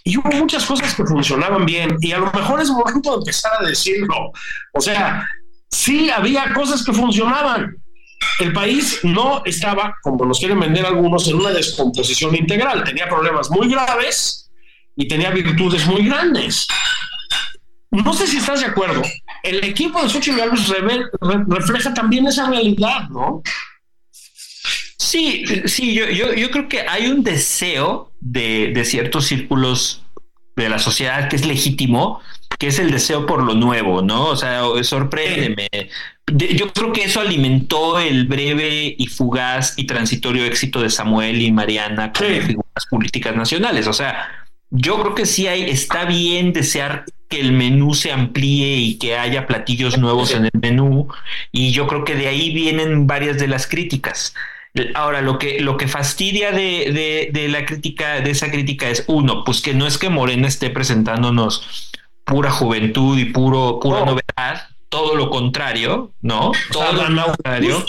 y 0.04 0.18
hubo 0.18 0.30
muchas 0.30 0.64
cosas 0.66 0.94
que 0.94 1.04
funcionaban 1.04 1.66
bien 1.66 1.98
y 2.02 2.12
a 2.12 2.20
lo 2.20 2.32
mejor 2.32 2.62
es 2.62 2.70
momento 2.70 3.12
de 3.12 3.18
empezar 3.18 3.52
a 3.60 3.66
decirlo. 3.66 4.32
O 4.74 4.82
sea, 4.82 5.28
sí 5.70 6.10
había 6.10 6.54
cosas 6.54 6.84
que 6.84 6.94
funcionaban. 6.94 7.81
El 8.40 8.54
país 8.54 9.00
no 9.04 9.44
estaba, 9.46 9.96
como 10.02 10.26
nos 10.26 10.40
quieren 10.40 10.60
vender 10.60 10.86
algunos, 10.86 11.28
en 11.28 11.36
una 11.36 11.52
descomposición 11.52 12.36
integral. 12.36 12.84
Tenía 12.84 13.08
problemas 13.08 13.50
muy 13.50 13.70
graves 13.70 14.52
y 14.96 15.08
tenía 15.08 15.32
virtudes 15.32 15.86
muy 15.86 16.06
grandes. 16.06 16.68
No 17.92 18.14
sé 18.14 18.26
si 18.26 18.38
estás 18.38 18.62
de 18.62 18.68
acuerdo. 18.68 19.02
El 19.44 19.64
equipo 19.64 20.02
de 20.02 20.10
Xochitl 20.10 20.38
Gálvez 20.38 20.68
refleja 21.48 21.94
también 21.94 22.28
esa 22.28 22.50
realidad, 22.50 23.10
¿no? 23.10 23.42
Sí, 24.98 25.44
sí, 25.66 25.94
yo, 25.94 26.06
yo, 26.10 26.34
yo 26.34 26.52
creo 26.52 26.70
que 26.70 26.82
hay 26.82 27.08
un 27.08 27.24
deseo 27.24 28.12
de, 28.22 28.82
ciertos 28.86 29.26
círculos 29.26 30.04
de 30.56 30.70
la 30.70 30.80
sociedad 30.80 31.28
que 31.28 31.36
es 31.36 31.46
legítimo, 31.46 32.22
que 32.58 32.68
es 32.68 32.80
el 32.80 32.92
deseo 32.92 33.26
por 33.26 33.44
lo 33.44 33.56
nuevo, 33.56 34.02
¿no? 34.02 34.28
O 34.28 34.36
sea, 34.38 34.62
sorpréndeme. 34.84 35.68
Yo 36.36 36.72
creo 36.74 36.94
que 36.94 37.04
eso 37.04 37.20
alimentó 37.20 38.00
el 38.00 38.26
breve 38.26 38.96
y 38.98 39.08
fugaz 39.08 39.74
y 39.78 39.86
transitorio 39.86 40.46
éxito 40.46 40.82
de 40.82 40.90
Samuel 40.90 41.42
y 41.42 41.52
Mariana 41.52 42.14
como 42.14 42.30
figuras 42.42 42.86
políticas 42.90 43.36
nacionales. 43.36 43.88
O 43.88 43.94
sea, 43.94 44.30
yo 44.70 45.02
creo 45.02 45.16
que 45.16 45.26
sí 45.26 45.48
hay, 45.48 45.64
está 45.64 46.06
bien 46.06 46.54
desear 46.54 47.06
que 47.28 47.40
el 47.40 47.52
menú 47.54 47.94
se 47.94 48.12
amplíe 48.12 48.78
y 48.78 48.98
que 48.98 49.18
haya 49.18 49.48
platillos 49.48 49.98
nuevos 49.98 50.34
en 50.34 50.46
el 50.46 50.60
menú. 50.62 51.08
Y 51.52 51.72
yo 51.72 51.88
creo 51.88 52.04
que 52.04 52.16
de 52.16 52.28
ahí 52.28 52.54
vienen 52.54 53.08
varias 53.08 53.38
de 53.38 53.48
las 53.48 53.68
críticas. 53.68 54.34
Ahora, 54.96 55.22
lo 55.22 55.38
que, 55.38 55.60
lo 55.60 55.76
que 55.76 55.88
fastidia 55.88 56.52
de, 56.52 57.30
de, 57.34 57.48
la 57.50 57.66
crítica, 57.66 58.22
de 58.22 58.32
esa 58.32 58.50
crítica 58.50 58.90
es, 58.90 59.04
uno, 59.08 59.44
pues 59.44 59.62
que 59.62 59.74
no 59.74 59.86
es 59.86 59.98
que 59.98 60.10
Morena 60.10 60.48
esté 60.48 60.70
presentándonos 60.70 61.92
pura 62.24 62.52
juventud 62.52 63.18
y 63.18 63.26
puro, 63.26 63.80
pura 63.82 64.06
novedad, 64.06 64.70
todo 64.92 65.16
lo 65.16 65.30
contrario, 65.30 66.12
¿no? 66.22 66.52
Todo 66.72 67.10
lo 67.10 67.26
contrario. 67.26 67.84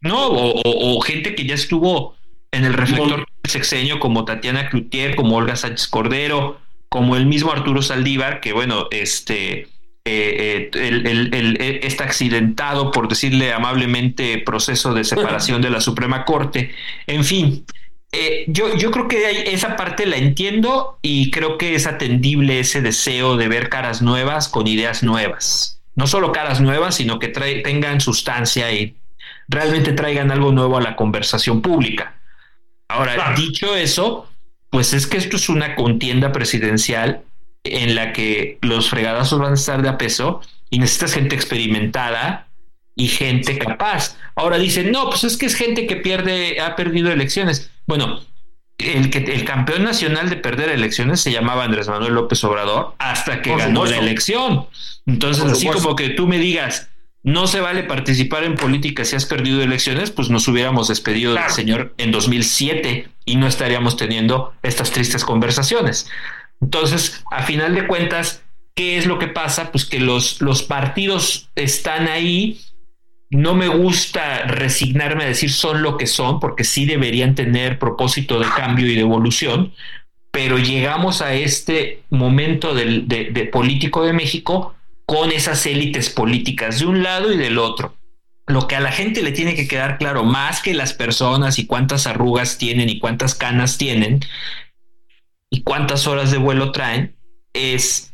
No, 0.00 0.28
o, 0.28 1.00
gente 1.00 1.34
que 1.34 1.46
ya 1.46 1.54
estuvo 1.54 2.16
en 2.50 2.64
el 2.64 2.74
reflector 2.74 3.20
del 3.20 3.50
sexenio, 3.50 4.00
como 4.00 4.24
Tatiana 4.26 4.68
Cloutier, 4.68 5.14
como 5.14 5.36
Olga 5.36 5.56
Sánchez 5.56 5.86
Cordero, 5.88 6.60
como 6.90 7.16
el 7.16 7.24
mismo 7.24 7.52
Arturo 7.52 7.80
Saldívar, 7.80 8.40
que 8.40 8.52
bueno, 8.52 8.88
este 8.90 9.68
eh, 10.04 10.70
el, 10.74 11.56
este 11.82 12.02
accidentado, 12.02 12.90
por 12.90 13.08
decirle 13.08 13.52
amablemente, 13.52 14.42
proceso 14.44 14.92
de 14.92 15.04
separación 15.04 15.62
de 15.62 15.70
la 15.70 15.80
Suprema 15.80 16.24
Corte. 16.24 16.72
En 17.06 17.24
fin, 17.24 17.64
eh, 18.12 18.44
yo, 18.48 18.76
yo 18.76 18.90
creo 18.90 19.08
que 19.08 19.52
esa 19.52 19.76
parte 19.76 20.04
la 20.04 20.16
entiendo 20.16 20.98
y 21.00 21.30
creo 21.30 21.58
que 21.58 21.76
es 21.76 21.86
atendible 21.86 22.58
ese 22.58 22.82
deseo 22.82 23.36
de 23.36 23.48
ver 23.48 23.68
caras 23.68 24.02
nuevas 24.02 24.48
con 24.48 24.66
ideas 24.66 25.02
nuevas. 25.02 25.80
No 25.96 26.06
solo 26.06 26.32
caras 26.32 26.60
nuevas, 26.60 26.96
sino 26.96 27.18
que 27.18 27.28
tengan 27.28 28.00
sustancia 28.00 28.72
y 28.72 28.96
realmente 29.48 29.92
traigan 29.92 30.30
algo 30.30 30.52
nuevo 30.52 30.76
a 30.76 30.82
la 30.82 30.96
conversación 30.96 31.62
pública. 31.62 32.16
Ahora, 32.88 33.34
dicho 33.34 33.74
eso, 33.76 34.28
pues 34.70 34.92
es 34.92 35.06
que 35.06 35.16
esto 35.16 35.36
es 35.36 35.48
una 35.48 35.74
contienda 35.74 36.32
presidencial 36.32 37.22
en 37.64 37.94
la 37.94 38.12
que 38.12 38.58
los 38.60 38.90
fregadazos 38.90 39.38
van 39.38 39.52
a 39.52 39.54
estar 39.54 39.82
de 39.82 39.88
a 39.88 39.98
peso 39.98 40.42
y 40.70 40.78
necesitas 40.78 41.14
gente 41.14 41.34
experimentada 41.34 42.48
y 42.96 43.08
gente 43.08 43.58
capaz. 43.58 44.16
Ahora 44.36 44.58
dicen, 44.58 44.92
no, 44.92 45.08
pues 45.08 45.24
es 45.24 45.36
que 45.36 45.46
es 45.46 45.54
gente 45.54 45.86
que 45.86 45.96
pierde, 45.96 46.60
ha 46.60 46.76
perdido 46.76 47.10
elecciones. 47.10 47.70
Bueno, 47.86 48.20
el, 48.78 49.10
que, 49.10 49.18
el 49.18 49.44
campeón 49.44 49.84
nacional 49.84 50.30
de 50.30 50.36
perder 50.36 50.70
elecciones 50.70 51.20
se 51.20 51.32
llamaba 51.32 51.64
Andrés 51.64 51.88
Manuel 51.88 52.14
López 52.14 52.42
Obrador 52.44 52.94
hasta 52.98 53.42
que 53.42 53.56
ganó 53.56 53.84
la 53.84 53.98
elección. 53.98 54.66
Entonces, 55.06 55.44
así 55.44 55.66
como 55.68 55.96
que 55.96 56.10
tú 56.10 56.26
me 56.26 56.38
digas, 56.38 56.88
no 57.22 57.46
se 57.46 57.60
vale 57.60 57.84
participar 57.84 58.44
en 58.44 58.54
política 58.54 59.04
si 59.04 59.16
has 59.16 59.24
perdido 59.24 59.62
elecciones, 59.62 60.10
pues 60.10 60.28
nos 60.28 60.46
hubiéramos 60.48 60.88
despedido 60.88 61.34
del 61.34 61.50
señor 61.50 61.94
en 61.98 62.12
2007 62.12 63.08
y 63.24 63.36
no 63.36 63.46
estaríamos 63.46 63.96
teniendo 63.96 64.52
estas 64.62 64.90
tristes 64.90 65.24
conversaciones. 65.24 66.08
Entonces, 66.60 67.24
a 67.30 67.42
final 67.42 67.74
de 67.74 67.86
cuentas, 67.86 68.42
¿qué 68.74 68.98
es 68.98 69.06
lo 69.06 69.18
que 69.18 69.28
pasa? 69.28 69.72
Pues 69.72 69.84
que 69.86 70.00
los, 70.00 70.40
los 70.40 70.62
partidos 70.62 71.48
están 71.54 72.08
ahí 72.08 72.60
no 73.34 73.54
me 73.54 73.68
gusta 73.68 74.42
resignarme 74.44 75.24
a 75.24 75.28
decir 75.28 75.50
son 75.50 75.82
lo 75.82 75.96
que 75.96 76.06
son, 76.06 76.38
porque 76.38 76.62
sí 76.62 76.86
deberían 76.86 77.34
tener 77.34 77.78
propósito 77.80 78.38
de 78.38 78.46
cambio 78.56 78.86
y 78.86 78.94
de 78.94 79.00
evolución, 79.00 79.72
pero 80.30 80.58
llegamos 80.58 81.20
a 81.20 81.34
este 81.34 82.04
momento 82.10 82.74
de, 82.74 83.50
político 83.52 84.04
de 84.04 84.12
México 84.12 84.74
con 85.04 85.32
esas 85.32 85.66
élites 85.66 86.10
políticas 86.10 86.78
de 86.78 86.86
un 86.86 87.02
lado 87.02 87.32
y 87.32 87.36
del 87.36 87.58
otro. 87.58 87.96
Lo 88.46 88.68
que 88.68 88.76
a 88.76 88.80
la 88.80 88.92
gente 88.92 89.22
le 89.22 89.32
tiene 89.32 89.56
que 89.56 89.66
quedar 89.66 89.98
claro, 89.98 90.22
más 90.22 90.62
que 90.62 90.72
las 90.72 90.92
personas 90.92 91.58
y 91.58 91.66
cuántas 91.66 92.06
arrugas 92.06 92.56
tienen 92.56 92.88
y 92.88 93.00
cuántas 93.00 93.34
canas 93.34 93.78
tienen 93.78 94.20
y 95.50 95.62
cuántas 95.62 96.06
horas 96.06 96.30
de 96.30 96.38
vuelo 96.38 96.70
traen, 96.70 97.16
es 97.52 98.13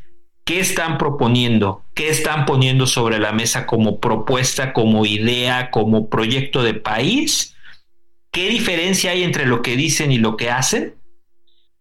¿Qué 0.50 0.58
están 0.58 0.98
proponiendo? 0.98 1.84
¿Qué 1.94 2.08
están 2.08 2.44
poniendo 2.44 2.88
sobre 2.88 3.20
la 3.20 3.30
mesa 3.30 3.68
como 3.68 4.00
propuesta, 4.00 4.72
como 4.72 5.06
idea, 5.06 5.70
como 5.70 6.08
proyecto 6.08 6.64
de 6.64 6.74
país? 6.74 7.54
¿Qué 8.32 8.48
diferencia 8.48 9.12
hay 9.12 9.22
entre 9.22 9.46
lo 9.46 9.62
que 9.62 9.76
dicen 9.76 10.10
y 10.10 10.18
lo 10.18 10.36
que 10.36 10.50
hacen? 10.50 10.96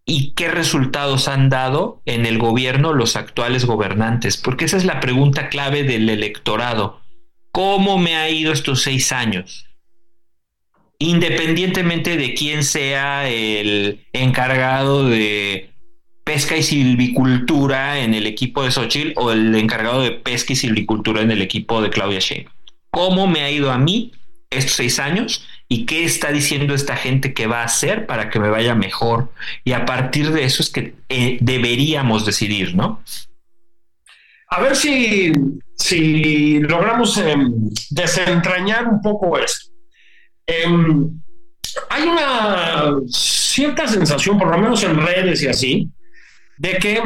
¿Y 0.05 0.33
qué 0.33 0.49
resultados 0.49 1.27
han 1.27 1.49
dado 1.49 2.03
en 2.05 2.27
el 2.27 2.37
gobierno 2.37 2.93
los 2.93 3.15
actuales 3.15 3.65
gobernantes? 3.65 4.37
Porque 4.37 4.65
esa 4.65 4.77
es 4.77 4.85
la 4.85 4.99
pregunta 4.99 5.49
clave 5.49 5.81
del 5.81 6.07
electorado. 6.07 7.01
¿Cómo 7.51 7.97
me 7.97 8.17
ha 8.17 8.29
ido 8.29 8.53
estos 8.53 8.83
seis 8.83 9.11
años? 9.11 9.65
Independientemente 10.99 12.17
de 12.17 12.35
quién 12.35 12.63
sea 12.63 13.27
el 13.27 14.05
encargado 14.13 15.09
de 15.09 15.68
pesca 16.29 16.55
y 16.55 16.61
silvicultura 16.61 17.97
en 17.97 18.13
el 18.13 18.27
equipo 18.27 18.61
de 18.61 18.69
Xochitl 18.69 19.13
o 19.15 19.31
el 19.31 19.55
encargado 19.55 20.03
de 20.03 20.11
pesca 20.11 20.53
y 20.53 20.55
silvicultura 20.55 21.23
en 21.23 21.31
el 21.31 21.41
equipo 21.41 21.81
de 21.81 21.89
Claudia 21.89 22.19
Sheinbaum. 22.19 22.55
¿Cómo 22.91 23.25
me 23.25 23.41
ha 23.41 23.49
ido 23.49 23.71
a 23.71 23.79
mí 23.79 24.11
estos 24.51 24.73
seis 24.73 24.99
años 24.99 25.43
y 25.67 25.87
qué 25.87 26.03
está 26.03 26.31
diciendo 26.31 26.75
esta 26.75 26.95
gente 26.95 27.33
que 27.33 27.47
va 27.47 27.61
a 27.61 27.65
hacer 27.65 28.05
para 28.05 28.29
que 28.29 28.39
me 28.39 28.51
vaya 28.51 28.75
mejor? 28.75 29.33
Y 29.63 29.71
a 29.71 29.85
partir 29.87 30.31
de 30.31 30.43
eso 30.43 30.61
es 30.61 30.69
que 30.69 30.93
eh, 31.09 31.39
deberíamos 31.41 32.27
decidir, 32.27 32.75
¿no? 32.75 33.01
A 34.49 34.61
ver 34.61 34.75
si, 34.75 35.31
si 35.77 36.59
logramos 36.59 37.17
em, 37.17 37.71
desentrañar 37.89 38.87
un 38.87 39.01
poco 39.01 39.35
esto. 39.39 39.71
Em, 40.45 41.09
hay 41.89 42.03
una 42.03 42.97
cierta 43.07 43.87
sensación, 43.87 44.37
por 44.37 44.51
lo 44.51 44.59
menos 44.59 44.83
en 44.83 44.95
redes 44.95 45.41
y 45.41 45.47
así, 45.47 45.89
de 46.59 46.77
que 46.77 47.01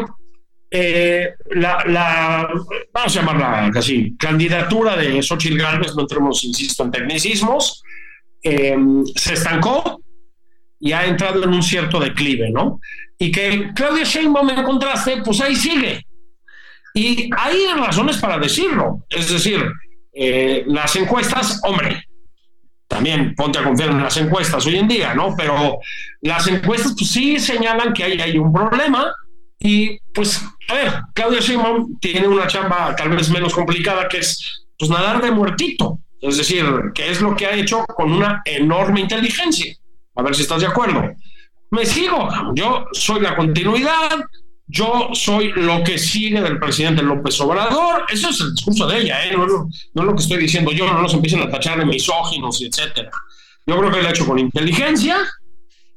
eh, 0.72 1.36
la, 1.51 2.49
vamos 2.91 3.16
a 3.16 3.20
llamarla 3.20 3.72
así, 3.76 4.16
candidatura 4.18 4.97
de 4.97 5.22
Xochitl 5.22 5.60
Gálvez, 5.60 5.95
no 5.95 6.01
entremos, 6.01 6.43
insisto, 6.43 6.84
en 6.84 6.91
tecnicismos, 6.91 7.84
eh, 8.41 8.76
se 9.16 9.36
estancó 9.36 10.01
y 10.80 10.91
ha 10.91 11.06
entrado 11.06 11.43
en 11.43 11.54
un 11.54 11.62
cierto 11.62 11.99
declive, 11.99 12.49
¿no? 12.49 12.80
Y 13.20 13.32
que 13.32 13.72
Claudia 13.76 14.04
Sheinbaum 14.04 14.49
en 14.49 14.64
contraste, 14.64 15.22
pues 15.24 15.39
ahí 15.41 15.56
sigue. 15.56 16.06
Y 16.95 17.30
hay 17.38 17.58
razones 17.78 18.18
para 18.18 18.39
decirlo. 18.39 19.06
Es 19.10 19.32
decir, 19.32 19.64
eh, 20.12 20.64
las 20.66 20.95
encuestas, 20.95 21.62
hombre, 21.64 22.04
también 22.88 23.36
ponte 23.36 23.60
a 23.60 23.64
confiar 23.64 23.91
en 23.91 24.01
las 24.01 24.18
encuestas 24.18 24.66
hoy 24.66 24.78
en 24.78 24.88
día, 24.88 25.14
¿no? 25.14 25.36
Pero 25.38 25.78
las 26.22 26.47
encuestas, 26.47 26.95
pues 26.97 27.12
sí 27.12 27.39
señalan 27.39 27.93
que 27.93 28.04
hay, 28.04 28.20
hay 28.20 28.38
un 28.39 28.51
problema 28.51 29.14
y 29.64 29.97
pues, 30.14 30.43
a 30.68 30.74
ver, 30.74 30.93
Claudia 31.14 31.39
Sheinbaum 31.39 31.97
tiene 31.99 32.28
una 32.28 32.47
chamba 32.47 32.93
tal 32.95 33.09
vez 33.09 33.30
menos 33.30 33.53
complicada 33.53 34.09
que 34.09 34.18
es 34.18 34.66
pues 34.78 34.91
nadar 34.91 35.22
de 35.22 35.32
muertito. 35.32 35.99
Es 36.22 36.38
decir, 36.38 36.66
que 36.93 37.09
es 37.09 37.22
lo 37.22 37.36
que 37.36 37.45
ha 37.45 37.53
hecho 37.53 37.86
con 37.86 38.11
una 38.11 38.41
enorme 38.45 38.99
inteligencia. 38.99 39.74
A 40.16 40.22
ver 40.22 40.36
si 40.36 40.41
estás 40.41 40.61
de 40.61 40.68
acuerdo. 40.68 41.01
Me 41.72 41.86
sigo. 41.86 42.30
Yo 42.53 42.88
soy 42.91 43.22
la 43.22 43.36
continuidad. 43.36 44.20
Yo 44.68 45.09
soy 45.14 45.53
lo 45.53 45.84
que 45.84 45.97
sigue 45.97 46.41
del 46.41 46.59
presidente 46.59 47.01
López 47.01 47.39
Obrador. 47.39 48.05
Eso 48.09 48.30
es 48.30 48.41
el 48.41 48.53
discurso 48.53 48.88
de 48.88 48.99
ella, 48.99 49.26
¿eh? 49.26 49.32
no, 49.32 49.45
no, 49.45 49.68
es 49.70 50.07
lo 50.07 50.16
que 50.16 50.22
estoy 50.22 50.38
diciendo 50.39 50.72
yo. 50.72 50.86
No 50.88 51.01
nos 51.01 51.14
empiecen 51.14 51.41
a 51.41 51.49
tachar 51.49 51.80
de 51.80 51.86
misóginos 51.86 52.59
y 52.61 52.68
etcétera. 52.68 53.11
Yo 53.66 53.78
creo 53.78 53.91
que 53.91 54.01
lo 54.01 54.07
ha 54.07 54.11
hecho 54.11 54.26
con 54.26 54.39
inteligencia 54.39 55.18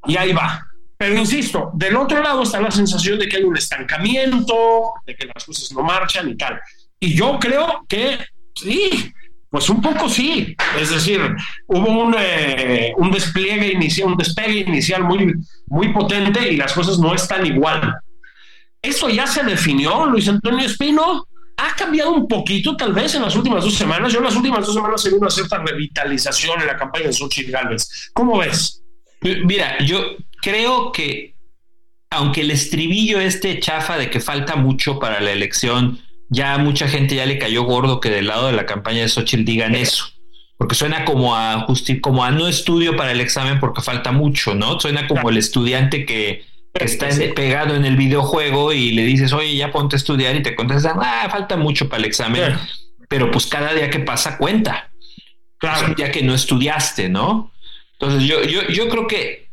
y 0.07 0.17
ahí 0.17 0.33
va. 0.33 0.67
Pero 0.99 1.17
insisto, 1.17 1.71
del 1.75 1.97
otro 1.97 2.23
lado 2.23 2.43
está 2.43 2.61
la 2.61 2.71
sensación 2.71 3.19
de 3.19 3.29
que 3.29 3.37
hay 3.37 3.45
un 3.45 3.57
estancamiento, 3.57 4.93
de 5.07 5.15
que 5.15 5.27
las 5.27 5.45
cosas 5.45 5.71
no 5.73 5.83
marchan 5.83 6.31
y 6.31 6.37
tal. 6.37 6.59
Y 6.99 7.15
yo 7.15 7.39
creo 7.39 7.85
que 7.87 8.19
sí, 8.55 9.13
pues 9.51 9.69
un 9.69 9.83
poco 9.83 10.09
sí. 10.09 10.57
Es 10.81 10.91
decir, 10.91 11.21
hubo 11.67 11.91
un, 11.91 12.15
eh, 12.19 12.95
un 12.97 13.11
despliegue 13.11 13.73
inicial, 13.73 14.09
un 14.09 14.17
despegue 14.17 14.61
inicial 14.61 15.05
muy, 15.05 15.35
muy 15.67 15.93
potente 15.93 16.51
y 16.51 16.57
las 16.57 16.73
cosas 16.73 16.99
no 16.99 17.15
están 17.15 17.45
igual. 17.45 17.95
Esto 18.81 19.09
ya 19.09 19.27
se 19.27 19.43
definió, 19.43 20.07
Luis 20.07 20.29
Antonio 20.29 20.65
Espino. 20.65 21.27
Ha 21.59 21.75
cambiado 21.75 22.13
un 22.13 22.29
poquito, 22.29 22.77
tal 22.77 22.93
vez, 22.93 23.15
en 23.15 23.23
las 23.23 23.35
últimas 23.35 23.65
dos 23.65 23.75
semanas. 23.75 24.13
Yo 24.13 24.19
en 24.19 24.27
las 24.27 24.37
últimas 24.37 24.65
dos 24.65 24.75
semanas 24.75 25.05
he 25.05 25.09
visto 25.09 25.23
una 25.23 25.31
cierta 25.31 25.59
revitalización 25.59 26.61
en 26.61 26.67
la 26.67 26.77
campaña 26.77 27.07
de 27.07 27.13
Xochitl 27.15 27.51
Gálvez. 27.51 28.11
¿Cómo 28.13 28.39
ves? 28.39 28.83
Mira, 29.23 29.79
yo 29.85 30.17
creo 30.41 30.93
que 30.93 31.37
aunque 32.11 32.43
el 32.43 32.51
estribillo 32.51 33.21
este 33.21 33.59
chafa 33.61 33.99
de 33.99 34.11
que 34.11 34.21
falta 34.21 34.57
mucho 34.57 34.99
para 34.99 35.21
la 35.21 35.33
elección, 35.33 36.01
ya 36.29 36.57
mucha 36.59 36.89
gente 36.89 37.15
ya 37.15 37.27
le 37.27 37.39
cayó 37.39 37.65
gordo 37.65 38.01
que 38.01 38.11
del 38.11 38.29
lado 38.29 38.47
de 38.47 38.53
la 38.53 38.67
campaña 38.67 39.03
de 39.03 39.09
Xochitl 39.09 39.45
digan 39.45 39.75
eso. 39.75 40.07
Porque 40.57 40.75
suena 40.75 41.05
como 41.05 41.37
a 41.37 41.67
como 42.01 42.25
a 42.25 42.31
no 42.31 42.49
estudio 42.49 42.97
para 42.97 43.13
el 43.13 43.21
examen 43.21 43.61
porque 43.61 43.83
falta 43.83 44.13
mucho, 44.13 44.55
¿no? 44.55 44.81
Suena 44.81 45.07
como 45.07 45.29
el 45.29 45.37
estudiante 45.37 46.07
que, 46.07 46.45
está 46.75 47.09
pegado 47.35 47.75
en 47.75 47.87
el 47.87 47.97
videojuego 47.97 48.71
y 48.73 48.91
le 48.91 49.03
dices, 49.05 49.33
oye, 49.33 49.57
ya 49.57 49.73
ponte 49.73 49.97
a 49.97 49.99
estudiar 49.99 50.37
y 50.37 50.43
te 50.43 50.55
contestan, 50.55 50.99
ah, 51.01 51.27
falta 51.31 51.57
mucho 51.57 51.89
para 51.89 52.01
el 52.01 52.05
examen. 52.05 52.55
Pero 53.09 53.31
pues 53.31 53.47
cada 53.47 53.73
día 53.73 53.89
que 53.89 54.01
pasa 54.01 54.37
cuenta. 54.37 54.91
Claro. 55.59 55.95
ya 55.97 56.11
que 56.11 56.23
no 56.23 56.35
estudiaste, 56.35 57.09
¿no? 57.09 57.51
Entonces 57.93 58.29
yo, 58.29 58.45
yo, 58.45 58.69
yo 58.69 58.91
creo 58.91 59.07
que 59.07 59.46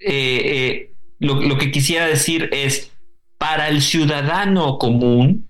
eh, 0.00 0.42
eh, 0.44 0.92
lo, 1.18 1.58
que 1.58 1.70
quisiera 1.70 2.06
decir 2.06 2.48
es, 2.52 2.92
para 3.38 3.68
el 3.68 3.82
ciudadano 3.82 4.78
común 4.78 5.48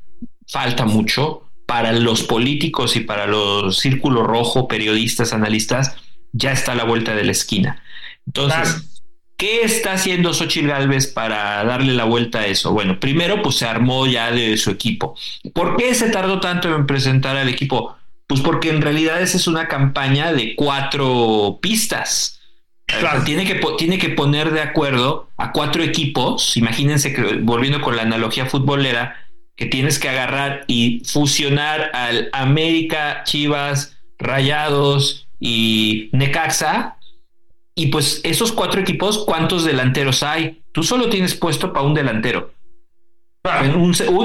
falta 0.49 0.85
mucho, 0.85 1.43
para 1.67 1.93
los 1.93 2.23
políticos 2.23 2.97
y 2.97 3.01
para 3.01 3.27
los 3.27 3.79
círculos 3.79 4.27
rojo, 4.27 4.69
periodistas, 4.69 5.33
analistas, 5.33 5.97
ya 6.33 6.53
está 6.53 6.73
a 6.73 6.77
la 6.77 6.85
vuelta 6.85 7.15
de 7.15 7.25
la 7.25 7.33
esquina. 7.33 7.83
Entonces, 8.27 9.01
¿qué 9.37 9.63
está 9.63 9.95
haciendo 9.95 10.33
Xochitl 10.33 10.69
Galvez 10.69 11.09
para 11.09 11.65
darle 11.65 11.95
la 11.95 12.05
vuelta 12.05 12.41
a 12.41 12.47
eso? 12.47 12.73
Bueno, 12.73 13.01
primero, 13.01 13.43
pues 13.43 13.57
se 13.57 13.67
armó 13.67 14.07
ya 14.07 14.31
de 14.31 14.57
su 14.57 14.71
equipo. 14.71 15.17
¿Por 15.53 15.77
qué 15.77 15.95
se 15.95 16.11
tardó 16.11 16.41
tanto 16.41 16.75
en 16.75 16.87
presentar 16.87 17.37
al 17.37 17.49
equipo? 17.49 17.97
Pues 18.29 18.41
porque 18.41 18.71
en 18.71 18.83
realidad 18.83 19.21
esa 19.21 19.37
es 19.37 19.47
una 19.47 19.69
campaña 19.69 20.33
de 20.33 20.55
cuatro 20.57 21.59
pistas 21.61 22.36
tiene, 23.25 23.45
que, 23.45 23.61
tiene 23.79 23.99
que 23.99 24.11
poner 24.11 24.53
de 24.53 24.61
acuerdo 24.61 25.31
a 25.37 25.53
cuatro 25.53 25.83
equipos. 25.83 26.57
Imagínense 26.57 27.13
que, 27.13 27.39
volviendo 27.41 27.81
con 27.81 27.97
la 27.97 28.03
analogía 28.03 28.47
futbolera, 28.47 29.17
que 29.57 29.67
tienes 29.67 29.99
que 29.99 30.09
agarrar 30.09 30.65
y 30.67 31.03
fusionar 31.05 31.91
al 31.95 32.29
América, 32.33 33.23
Chivas, 33.25 33.97
Rayados 34.19 35.27
y 35.41 36.11
Necaxa. 36.13 36.97
Y 37.75 37.89
pues 37.89 38.21
esos 38.25 38.53
cuatro 38.53 38.81
equipos, 38.81 39.25
¿cuántos 39.27 39.65
delanteros 39.65 40.23
hay? 40.23 40.63
Tú 40.73 40.83
solo 40.83 41.09
tienes 41.09 41.35
puesto 41.35 41.73
para 41.73 41.85
un 41.85 41.95
delantero. 41.95 42.53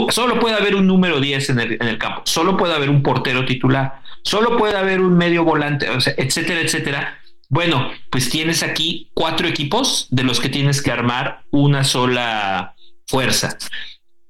solo 0.09 0.39
puede 0.39 0.55
haber 0.55 0.75
un 0.75 0.87
número 0.87 1.19
10 1.19 1.49
en 1.49 1.59
el, 1.59 1.73
en 1.73 1.87
el, 1.87 1.97
campo, 1.97 2.21
solo 2.25 2.55
puede 2.55 2.73
haber 2.73 2.89
un 2.89 3.03
portero 3.03 3.45
titular, 3.45 4.01
solo 4.23 4.57
puede 4.57 4.77
haber 4.77 5.01
un 5.01 5.17
medio 5.17 5.43
volante, 5.43 5.87
etcétera, 6.17 6.61
etcétera. 6.61 7.20
Bueno, 7.51 7.91
pues 8.09 8.29
tienes 8.29 8.63
aquí 8.63 9.09
cuatro 9.13 9.45
equipos 9.45 10.07
de 10.09 10.23
los 10.23 10.39
que 10.39 10.47
tienes 10.47 10.81
que 10.81 10.89
armar 10.89 11.43
una 11.51 11.83
sola 11.83 12.75
fuerza. 13.07 13.57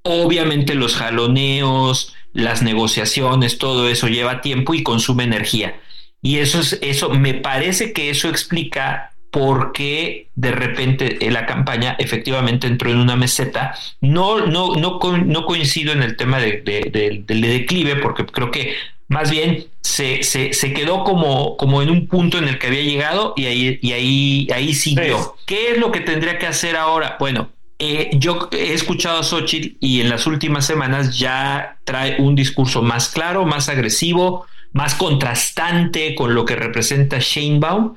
Obviamente 0.01 0.73
los 0.73 0.95
jaloneos, 0.95 2.15
las 2.33 2.63
negociaciones, 2.63 3.59
todo 3.59 3.87
eso 3.87 4.07
lleva 4.07 4.41
tiempo 4.41 4.73
y 4.73 4.81
consume 4.81 5.23
energía. 5.25 5.79
Y 6.23 6.37
eso 6.37 6.61
es, 6.61 6.79
eso 6.81 7.11
me 7.11 7.35
parece 7.35 7.93
que 7.93 8.09
eso 8.09 8.27
explica 8.27 9.13
por 9.29 9.71
qué 9.71 10.31
de 10.33 10.51
repente 10.51 11.19
la 11.29 11.45
campaña 11.45 11.95
efectivamente 11.99 12.65
entró 12.65 12.89
en 12.89 12.97
una 12.97 13.15
meseta. 13.15 13.75
No, 14.01 14.47
no, 14.47 14.73
no, 14.77 14.99
no 14.99 15.45
coincido 15.45 15.93
en 15.93 16.01
el 16.01 16.17
tema 16.17 16.39
de, 16.39 17.23
del 17.27 17.41
declive, 17.41 17.97
porque 17.97 18.25
creo 18.25 18.49
que 18.49 18.77
más 19.11 19.29
bien 19.29 19.65
se, 19.81 20.23
se, 20.23 20.73
quedó 20.73 21.03
como, 21.03 21.57
como 21.57 21.81
en 21.81 21.89
un 21.89 22.07
punto 22.07 22.37
en 22.37 22.47
el 22.47 22.57
que 22.57 22.67
había 22.67 22.81
llegado 22.81 23.33
y 23.35 23.45
ahí, 23.45 23.79
y 23.81 23.91
ahí, 23.91 24.47
ahí 24.53 24.73
siguió. 24.73 25.35
¿Qué 25.45 25.71
es 25.71 25.77
lo 25.77 25.91
que 25.91 25.99
tendría 25.99 26.39
que 26.39 26.47
hacer 26.47 26.77
ahora? 26.77 27.17
Bueno, 27.19 27.49
eh, 27.77 28.09
yo 28.13 28.47
he 28.53 28.71
escuchado 28.71 29.19
a 29.19 29.23
Xochitl 29.23 29.75
y 29.81 29.99
en 29.99 30.07
las 30.07 30.27
últimas 30.27 30.65
semanas 30.65 31.19
ya 31.19 31.77
trae 31.83 32.21
un 32.21 32.35
discurso 32.35 32.81
más 32.81 33.09
claro, 33.09 33.45
más 33.45 33.67
agresivo, 33.67 34.45
más 34.71 34.95
contrastante 34.95 36.15
con 36.15 36.33
lo 36.33 36.45
que 36.45 36.55
representa 36.55 37.17
Sheinbaum 37.19 37.95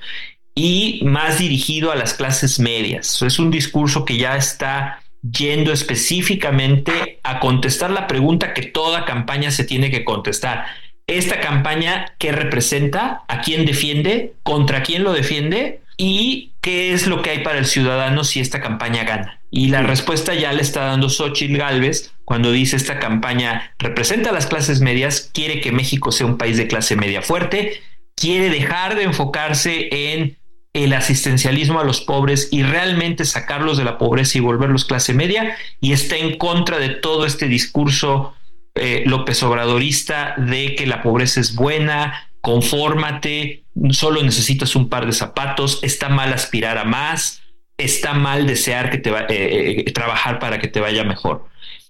y 0.53 1.01
más 1.05 1.39
dirigido 1.39 1.93
a 1.93 1.97
las 1.97 2.15
clases 2.15 2.59
medias. 2.59 3.23
Es 3.23 3.39
un 3.39 3.53
discurso 3.53 4.05
que 4.05 4.17
ya 4.17 4.37
está 4.37 5.01
yendo 5.23 5.73
específicamente 5.73 7.21
a 7.23 7.39
contestar 7.39 7.93
la 7.93 8.09
pregunta 8.09 8.53
que 8.53 8.63
toda 8.63 9.05
campaña 9.05 9.53
se 9.53 9.63
tiene 9.63 9.93
que 9.93 10.05
contestar. 10.05 10.67
Esta 11.07 11.41
campaña, 11.41 12.15
¿qué 12.19 12.33
representa? 12.33 13.25
¿A 13.29 13.41
quién 13.43 13.67
defiende? 13.67 14.35
¿Contra 14.43 14.83
quién 14.83 15.05
lo 15.05 15.13
defiende? 15.13 15.81
¿Y 15.97 16.53
qué 16.61 16.93
es 16.93 17.07
lo 17.07 17.23
que 17.23 17.31
hay 17.31 17.45
para 17.45 17.59
el 17.59 17.67
ciudadano 17.67 18.25
si 18.25 18.41
esta 18.41 18.61
campaña 18.61 19.05
gana? 19.05 19.41
Y 19.51 19.69
la 19.69 19.83
respuesta 19.83 20.35
ya 20.35 20.53
le 20.53 20.63
está 20.63 20.87
dando 20.87 21.09
Xochitl 21.09 21.57
Galvez 21.57 22.13
cuando 22.25 22.51
dice 22.51 22.77
esta 22.77 22.99
campaña 22.99 23.73
representa 23.79 24.31
a 24.31 24.33
las 24.33 24.47
clases 24.47 24.81
medias, 24.81 25.31
quiere 25.33 25.61
que 25.61 25.73
México 25.73 26.11
sea 26.11 26.27
un 26.27 26.39
país 26.39 26.57
de 26.57 26.67
clase 26.67 26.97
media 26.97 27.23
fuerte, 27.23 27.83
quiere 28.17 28.51
dejar 28.51 28.97
de 28.97 29.05
enfocarse 29.05 29.89
en 30.13 30.39
el 30.73 30.93
asistencialismo 30.93 31.79
a 31.79 31.85
los 31.85 32.01
pobres 32.01 32.49
y 32.51 32.65
realmente 32.65 33.25
sacarlos 33.25 33.79
de 33.79 33.85
la 33.85 33.97
pobreza 33.97 34.39
y 34.39 34.41
volverlos 34.41 34.85
clase 34.85 35.15
media 35.15 35.57
y 35.81 35.93
está 35.93 36.17
en 36.17 36.37
contra 36.37 36.79
de 36.79 36.89
todo 36.89 37.27
este 37.27 37.47
discurso 37.47 38.35
eh, 38.75 39.05
López 39.07 39.43
Obradorista 39.43 40.35
de 40.37 40.75
que 40.75 40.87
la 40.87 41.03
pobreza 41.03 41.41
es 41.41 41.55
buena, 41.55 42.29
confórmate, 42.41 43.65
solo 43.91 44.23
necesitas 44.23 44.77
un 44.77 44.89
par 44.89 45.07
de 45.07 45.13
zapatos, 45.13 45.81
está 45.83 46.09
mal 46.09 46.33
aspirar 46.33 46.79
a 46.79 46.85
más, 46.85 47.43
está 47.79 48.15
mal 48.15 48.47
desear 48.47 48.91
que 48.91 48.99
te 48.99 49.11
va, 49.11 49.23
eh, 49.23 49.85
eh, 49.87 49.93
trabajar 49.93 50.39
para 50.39 50.59
que 50.59 50.69
te 50.69 50.81
vaya 50.81 51.05
mejor. 51.05 51.47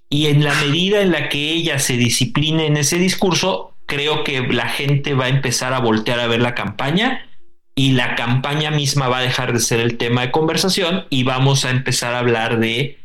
Y 0.08 0.26
en 0.26 0.44
la 0.44 0.54
medida 0.54 1.00
en 1.00 1.10
la 1.10 1.28
que 1.28 1.50
ella 1.50 1.78
se 1.78 1.96
discipline 1.96 2.60
en 2.60 2.76
ese 2.76 2.98
discurso, 2.98 3.74
creo 3.86 4.22
que 4.22 4.40
la 4.42 4.68
gente 4.68 5.14
va 5.14 5.24
a 5.24 5.28
empezar 5.28 5.72
a 5.72 5.80
voltear 5.80 6.20
a 6.20 6.26
ver 6.26 6.40
la 6.40 6.54
campaña 6.54 7.26
y 7.74 7.92
la 7.92 8.14
campaña 8.14 8.70
misma 8.70 9.08
va 9.08 9.18
a 9.18 9.22
dejar 9.22 9.52
de 9.52 9.60
ser 9.60 9.80
el 9.80 9.96
tema 9.96 10.22
de 10.22 10.30
conversación 10.30 11.06
y 11.10 11.24
vamos 11.24 11.64
a 11.64 11.70
empezar 11.70 12.14
a 12.14 12.20
hablar 12.20 12.60
de 12.60 12.98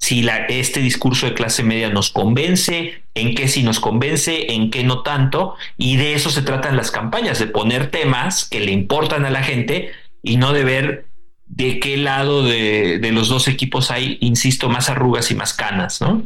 si 0.00 0.22
la, 0.22 0.46
este 0.46 0.80
discurso 0.80 1.26
de 1.26 1.34
clase 1.34 1.62
media 1.62 1.90
nos 1.90 2.10
convence, 2.10 3.02
en 3.14 3.34
qué 3.34 3.48
sí 3.48 3.62
nos 3.62 3.80
convence, 3.80 4.54
en 4.54 4.70
qué 4.70 4.82
no 4.82 5.02
tanto, 5.02 5.56
y 5.76 5.98
de 5.98 6.14
eso 6.14 6.30
se 6.30 6.40
tratan 6.40 6.76
las 6.76 6.90
campañas, 6.90 7.38
de 7.38 7.46
poner 7.46 7.90
temas 7.90 8.48
que 8.48 8.60
le 8.60 8.72
importan 8.72 9.26
a 9.26 9.30
la 9.30 9.42
gente 9.42 9.90
y 10.22 10.38
no 10.38 10.54
de 10.54 10.64
ver 10.64 11.06
de 11.46 11.78
qué 11.80 11.98
lado 11.98 12.42
de, 12.42 12.98
los 13.12 13.28
dos 13.28 13.46
equipos 13.46 13.90
hay, 13.90 14.16
insisto, 14.20 14.70
más 14.70 14.88
arrugas 14.88 15.30
y 15.30 15.34
más 15.34 15.52
canas, 15.52 16.00
¿no? 16.00 16.24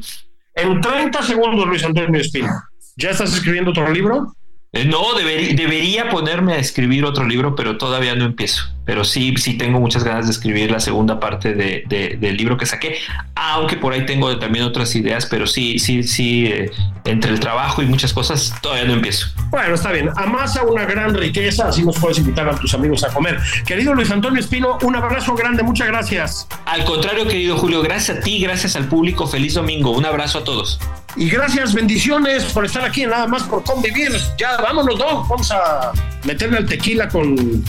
En 0.55 0.81
30 0.81 1.22
segundos, 1.22 1.66
Luis 1.66 1.83
Antonio 1.83 2.20
Espino, 2.20 2.53
¿ya 2.97 3.11
estás 3.11 3.35
escribiendo 3.35 3.72
otro 3.72 3.91
libro? 3.91 4.37
Eh, 4.72 4.85
no, 4.85 5.14
debería 5.14 6.11
ponerme 6.11 6.53
a 6.53 6.59
escribir 6.59 7.05
otro 7.05 7.25
libro, 7.25 7.57
pero 7.57 7.77
todavía 7.77 8.14
no 8.14 8.25
empiezo. 8.25 8.74
Pero 8.85 9.05
sí, 9.05 9.35
sí 9.37 9.57
tengo 9.57 9.80
muchas 9.80 10.05
ganas 10.05 10.26
de 10.26 10.32
escribir 10.32 10.70
la 10.70 10.80
segunda 10.80 11.18
parte 11.18 11.55
del 11.55 12.37
libro 12.37 12.57
que 12.57 12.66
saqué, 12.66 12.99
aunque 13.35 13.76
por 13.76 13.93
ahí 13.93 14.05
tengo 14.07 14.39
también 14.39 14.64
otras 14.64 14.95
ideas, 14.95 15.26
pero 15.26 15.47
sí, 15.47 15.78
sí, 15.78 16.03
sí, 16.03 16.47
eh, 16.47 16.70
entre 17.05 17.30
el 17.30 17.41
trabajo 17.41 17.82
y 17.82 17.87
muchas 17.87 18.12
cosas, 18.12 18.55
todavía 18.61 18.85
no 18.85 18.95
empiezo. 18.95 19.28
Bueno, 19.51 19.74
está 19.74 19.93
bien. 19.93 20.11
Amasa 20.16 20.62
una 20.64 20.85
gran 20.85 21.14
riqueza, 21.14 21.68
así 21.68 21.82
nos 21.82 21.99
puedes 21.99 22.18
invitar 22.18 22.49
a 22.49 22.55
tus 22.57 22.74
amigos 22.74 23.05
a 23.05 23.09
comer. 23.09 23.39
Querido 23.66 23.95
Luis 23.95 24.11
Antonio 24.11 24.41
Espino, 24.41 24.78
un 24.82 24.97
abrazo 24.97 25.35
grande, 25.35 25.62
muchas 25.62 25.89
gracias. 25.89 26.49
Al 26.66 26.85
contrario, 26.85 27.26
querido 27.26 27.57
Julio, 27.57 27.82
gracias 27.82 28.18
a 28.18 28.20
ti, 28.20 28.41
gracias 28.41 28.76
al 28.76 28.87
público, 28.87 29.26
feliz 29.26 29.55
domingo, 29.55 29.91
un 29.91 30.05
abrazo 30.05 30.39
a 30.39 30.45
todos. 30.45 30.78
Y 31.16 31.30
gracias, 31.30 31.72
bendiciones 31.72 32.45
por 32.45 32.64
estar 32.64 32.85
aquí, 32.85 33.07
nada 33.07 33.26
más 33.26 33.45
por 33.45 33.62
convivir. 33.62 34.11
Ya 34.37 34.57
vámonos, 34.57 34.99
¿no? 34.99 35.24
Vamos 35.24 35.51
a 35.53 35.93
meterle 36.24 36.59
al 36.59 36.66
tequila 36.66 37.09
con, 37.09 37.62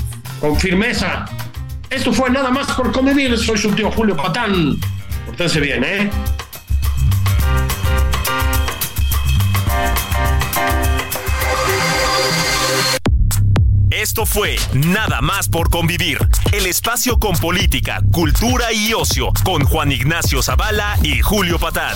con 0.46 0.60
firmeza. 0.60 1.26
Esto 1.89 2.14
fue 2.14 2.30
nada 2.30 2.52
más 2.52 2.72
por 2.74 2.91
convivir. 2.91 3.36
Soy 3.36 3.58
su 3.58 3.72
tío 3.72 3.89
Julio 3.89 4.16
Patán. 4.16 4.78
Pórtense 5.26 5.60
bien, 5.60 5.84
¿eh? 5.84 6.12
Esto 13.89 14.28
fue 14.28 14.58
Nada 14.74 15.20
más 15.22 15.50
por 15.50 15.72
convivir, 15.72 16.20
el 16.52 16.68
espacio 16.68 17.18
con 17.18 17.36
política, 17.38 18.02
cultura 18.12 18.72
y 18.72 18.93
ocio, 18.93 19.32
con 19.43 19.64
Juan 19.64 19.91
Ignacio 19.91 20.43
Zavala 20.43 20.96
y 21.02 21.22
Julio 21.22 21.58
Patán. 21.58 21.96